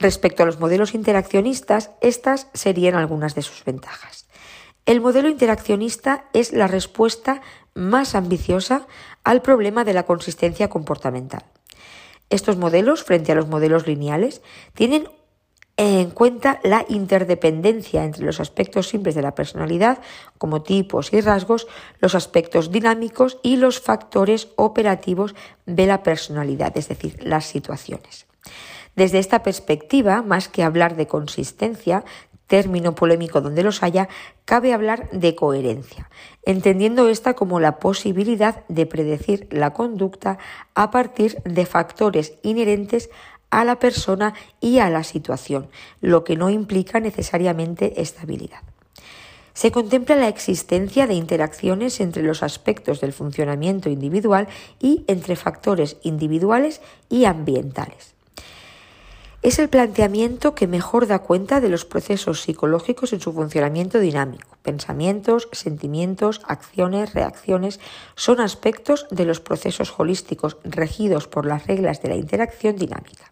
Respecto 0.02 0.42
a 0.42 0.48
los 0.48 0.60
modelos 0.60 0.96
interaccionistas, 0.96 1.92
estas 2.02 2.48
serían 2.56 2.96
algunas 2.96 3.36
de 3.36 3.44
sus 3.44 3.64
ventajas. 3.64 4.26
El 4.88 5.00
modelo 5.00 5.30
interaccionista 5.30 6.26
es 6.34 6.54
la 6.54 6.66
respuesta 6.66 7.42
más 7.76 8.16
ambiciosa 8.16 8.88
al 9.24 9.44
problema 9.44 9.84
de 9.84 9.94
la 9.94 10.08
consistencia 10.08 10.70
comportamental. 10.70 11.44
Estos 12.32 12.58
modelos, 12.58 13.04
frente 13.04 13.32
a 13.32 13.36
los 13.36 13.48
modelos 13.48 13.86
lineales, 13.86 14.42
tienen 14.74 15.08
en 15.78 16.10
cuenta 16.10 16.60
la 16.64 16.84
interdependencia 16.90 18.04
entre 18.04 18.26
los 18.26 18.40
aspectos 18.40 18.88
simples 18.90 19.14
de 19.14 19.22
la 19.22 19.36
personalidad, 19.36 20.00
como 20.40 20.64
tipos 20.64 21.14
y 21.14 21.22
rasgos, 21.22 21.68
los 22.00 22.16
aspectos 22.16 22.72
dinámicos 22.72 23.38
y 23.44 23.58
los 23.58 23.80
factores 23.80 24.48
operativos 24.56 25.36
de 25.68 25.86
la 25.86 26.02
personalidad, 26.02 26.76
es 26.76 26.88
decir, 26.88 27.20
las 27.24 27.46
situaciones. 27.46 28.26
Desde 28.96 29.20
esta 29.20 29.44
perspectiva, 29.44 30.22
más 30.22 30.50
que 30.50 30.64
hablar 30.64 30.96
de 30.96 31.08
consistencia, 31.08 32.04
término 32.52 32.96
polémico 32.96 33.40
donde 33.40 33.64
los 33.64 33.82
haya, 33.82 34.10
cabe 34.44 34.74
hablar 34.74 35.10
de 35.12 35.36
coherencia, 35.36 36.10
entendiendo 36.44 37.08
esta 37.08 37.34
como 37.34 37.62
la 37.62 37.80
posibilidad 37.80 38.66
de 38.68 38.86
predecir 38.86 39.48
la 39.52 39.72
conducta 39.72 40.38
a 40.76 40.92
partir 40.92 41.42
de 41.44 41.66
factores 41.66 42.34
inherentes 42.44 43.10
a 43.52 43.64
la 43.64 43.80
persona 43.80 44.34
y 44.60 44.80
a 44.80 44.90
la 44.90 45.06
situación, 45.06 45.70
lo 46.02 46.26
que 46.26 46.36
no 46.36 46.50
implica 46.50 47.00
necesariamente 47.00 48.02
estabilidad. 48.02 48.60
Se 49.54 49.72
contempla 49.72 50.18
la 50.18 50.28
existencia 50.28 51.08
de 51.08 51.14
interacciones 51.14 52.02
entre 52.02 52.24
los 52.24 52.44
aspectos 52.44 53.00
del 53.00 53.14
funcionamiento 53.14 53.90
individual 53.90 54.50
y 54.78 55.06
entre 55.08 55.38
factores 55.38 55.96
individuales 56.04 56.82
y 57.10 57.24
ambientales. 57.24 58.14
Es 59.44 59.58
el 59.58 59.70
planteamiento 59.70 60.54
que 60.54 60.68
mejor 60.68 61.08
da 61.08 61.18
cuenta 61.18 61.62
de 61.62 61.70
los 61.70 61.84
procesos 61.84 62.44
psicológicos 62.44 63.12
en 63.12 63.22
su 63.22 63.34
funcionamiento 63.34 64.00
dinámico. 64.00 64.56
Pensamientos, 64.62 65.50
sentimientos, 65.52 66.42
acciones, 66.46 67.16
reacciones 67.16 67.80
son 68.16 68.40
aspectos 68.40 69.08
de 69.10 69.26
los 69.26 69.40
procesos 69.40 69.96
holísticos 69.98 70.58
regidos 70.64 71.28
por 71.28 71.48
las 71.48 71.66
reglas 71.66 72.04
de 72.04 72.10
la 72.10 72.18
interacción 72.18 72.76
dinámica. 72.76 73.32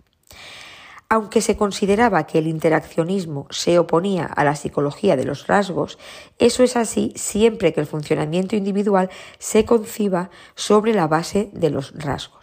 Aunque 1.09 1.41
se 1.41 1.55
consideraba 1.55 2.25
que 2.25 2.39
el 2.39 2.47
interaccionismo 2.47 3.45
se 3.51 3.77
oponía 3.77 4.25
a 4.25 4.43
la 4.43 4.55
psicología 4.55 5.15
de 5.15 5.25
los 5.25 5.45
rasgos, 5.45 5.99
eso 6.39 6.63
es 6.63 6.75
así 6.75 7.13
siempre 7.15 7.71
que 7.71 7.81
el 7.81 7.87
funcionamiento 7.87 8.55
individual 8.55 9.11
se 9.37 9.63
conciba 9.63 10.31
sobre 10.55 10.95
la 10.95 11.05
base 11.05 11.51
de 11.53 11.69
los 11.69 11.93
rasgos. 11.93 12.38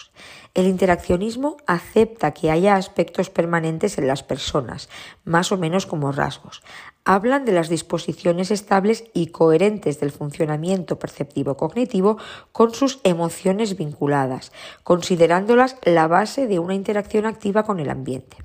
El 0.56 0.66
interaccionismo 0.68 1.58
acepta 1.66 2.32
que 2.32 2.50
haya 2.50 2.76
aspectos 2.76 3.28
permanentes 3.28 3.98
en 3.98 4.06
las 4.06 4.22
personas, 4.22 4.88
más 5.22 5.52
o 5.52 5.58
menos 5.58 5.84
como 5.84 6.12
rasgos. 6.12 6.62
Hablan 7.04 7.44
de 7.44 7.52
las 7.52 7.68
disposiciones 7.68 8.50
estables 8.50 9.04
y 9.12 9.26
coherentes 9.26 10.00
del 10.00 10.12
funcionamiento 10.12 10.98
perceptivo 10.98 11.58
cognitivo 11.58 12.16
con 12.52 12.72
sus 12.72 13.00
emociones 13.04 13.76
vinculadas, 13.76 14.50
considerándolas 14.82 15.76
la 15.84 16.08
base 16.08 16.46
de 16.46 16.58
una 16.58 16.74
interacción 16.74 17.26
activa 17.26 17.64
con 17.64 17.78
el 17.78 17.90
ambiente. 17.90 18.38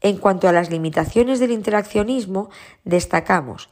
En 0.00 0.18
cuanto 0.18 0.48
a 0.48 0.52
las 0.52 0.70
limitaciones 0.70 1.40
del 1.40 1.50
interaccionismo, 1.50 2.48
destacamos 2.84 3.70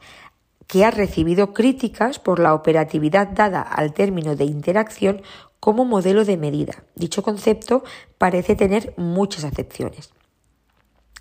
que 0.67 0.83
ha 0.83 0.91
recibido 0.91 1.53
críticas 1.53 2.19
por 2.19 2.39
la 2.39 2.53
operatividad 2.53 3.29
dada 3.29 3.61
al 3.61 3.93
término 3.93 4.35
de 4.35 4.43
interacción 4.43 5.21
como 5.59 5.85
modelo 5.85 6.25
de 6.25 6.37
medida. 6.37 6.83
Dicho 6.95 7.23
concepto 7.23 7.83
parece 8.17 8.55
tener 8.55 8.93
muchas 8.97 9.43
acepciones. 9.43 10.11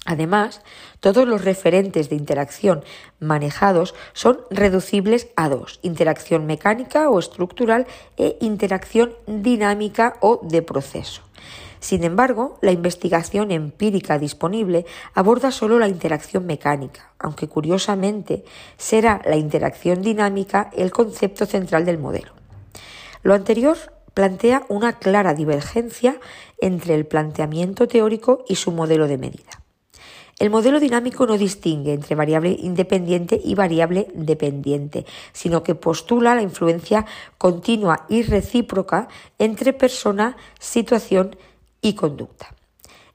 Además, 0.06 0.62
todos 1.00 1.26
los 1.26 1.44
referentes 1.44 2.08
de 2.08 2.14
interacción 2.14 2.84
manejados 3.18 3.94
son 4.12 4.38
reducibles 4.50 5.28
a 5.34 5.48
dos, 5.48 5.80
interacción 5.82 6.46
mecánica 6.46 7.10
o 7.10 7.18
estructural 7.18 7.86
e 8.16 8.38
interacción 8.40 9.14
dinámica 9.26 10.16
o 10.20 10.40
de 10.44 10.62
proceso. 10.62 11.22
Sin 11.80 12.04
embargo, 12.04 12.58
la 12.62 12.70
investigación 12.70 13.50
empírica 13.50 14.18
disponible 14.18 14.86
aborda 15.12 15.50
solo 15.50 15.78
la 15.78 15.88
interacción 15.88 16.46
mecánica, 16.46 17.12
aunque 17.18 17.48
curiosamente 17.48 18.44
será 18.76 19.20
la 19.24 19.36
interacción 19.36 20.02
dinámica 20.02 20.70
el 20.76 20.90
concepto 20.92 21.46
central 21.46 21.84
del 21.84 21.98
modelo. 21.98 22.32
Lo 23.22 23.34
anterior 23.34 23.76
plantea 24.16 24.64
una 24.70 24.94
clara 24.94 25.34
divergencia 25.34 26.18
entre 26.58 26.94
el 26.94 27.04
planteamiento 27.04 27.86
teórico 27.86 28.46
y 28.48 28.54
su 28.54 28.72
modelo 28.72 29.08
de 29.08 29.18
medida. 29.18 29.62
El 30.38 30.48
modelo 30.48 30.80
dinámico 30.80 31.26
no 31.26 31.36
distingue 31.36 31.92
entre 31.92 32.14
variable 32.14 32.56
independiente 32.58 33.38
y 33.44 33.54
variable 33.54 34.08
dependiente, 34.14 35.04
sino 35.34 35.62
que 35.62 35.74
postula 35.74 36.34
la 36.34 36.40
influencia 36.40 37.04
continua 37.36 38.06
y 38.08 38.22
recíproca 38.22 39.08
entre 39.38 39.74
persona, 39.74 40.38
situación 40.58 41.36
y 41.82 41.92
conducta. 41.92 42.55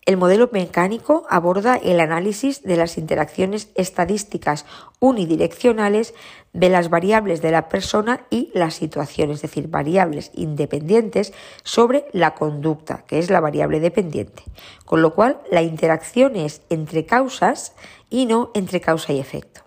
El 0.03 0.17
modelo 0.17 0.49
mecánico 0.51 1.27
aborda 1.29 1.75
el 1.75 1.99
análisis 1.99 2.63
de 2.63 2.75
las 2.75 2.97
interacciones 2.97 3.69
estadísticas 3.75 4.65
unidireccionales 4.99 6.15
de 6.53 6.69
las 6.69 6.89
variables 6.89 7.43
de 7.43 7.51
la 7.51 7.69
persona 7.69 8.25
y 8.31 8.49
la 8.55 8.71
situación, 8.71 9.29
es 9.29 9.43
decir, 9.43 9.67
variables 9.67 10.31
independientes 10.33 11.33
sobre 11.63 12.05
la 12.13 12.33
conducta, 12.33 13.03
que 13.05 13.19
es 13.19 13.29
la 13.29 13.41
variable 13.41 13.79
dependiente. 13.79 14.43
Con 14.85 15.03
lo 15.03 15.13
cual, 15.13 15.39
la 15.51 15.61
interacción 15.61 16.35
es 16.35 16.63
entre 16.69 17.05
causas 17.05 17.75
y 18.09 18.25
no 18.25 18.49
entre 18.55 18.81
causa 18.81 19.13
y 19.13 19.19
efecto. 19.19 19.61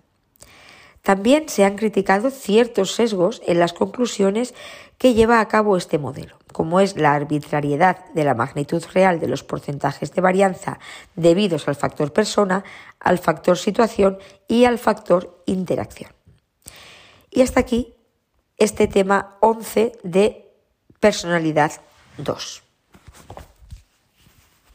También 1.01 1.47
se 1.47 1.63
han 1.63 1.77
criticado 1.77 2.29
ciertos 2.29 2.91
sesgos 2.91 3.41
en 3.47 3.59
las 3.59 3.71
conclusiones 3.71 4.53
que 4.97 5.13
lleva 5.13 5.39
a 5.39 5.47
cabo 5.47 5.77
este 5.77 5.97
modelo 5.97 6.35
como 6.55 6.79
es 6.79 6.95
la 6.95 7.13
arbitrariedad 7.13 8.05
de 8.13 8.23
la 8.23 8.33
magnitud 8.33 8.81
real 8.93 9.19
de 9.19 9.27
los 9.27 9.43
porcentajes 9.43 10.13
de 10.13 10.21
varianza 10.21 10.79
debidos 11.13 11.67
al 11.67 11.75
factor 11.75 12.13
persona, 12.13 12.63
al 13.01 13.19
factor 13.19 13.57
situación 13.57 14.19
y 14.47 14.63
al 14.63 14.79
factor 14.79 15.43
interacción. 15.47 16.13
Y 17.29 17.41
hasta 17.41 17.59
aquí 17.59 17.93
este 18.55 18.87
tema 18.87 19.35
11 19.41 19.99
de 20.03 20.49
personalidad 21.01 21.73
2. 22.19 22.64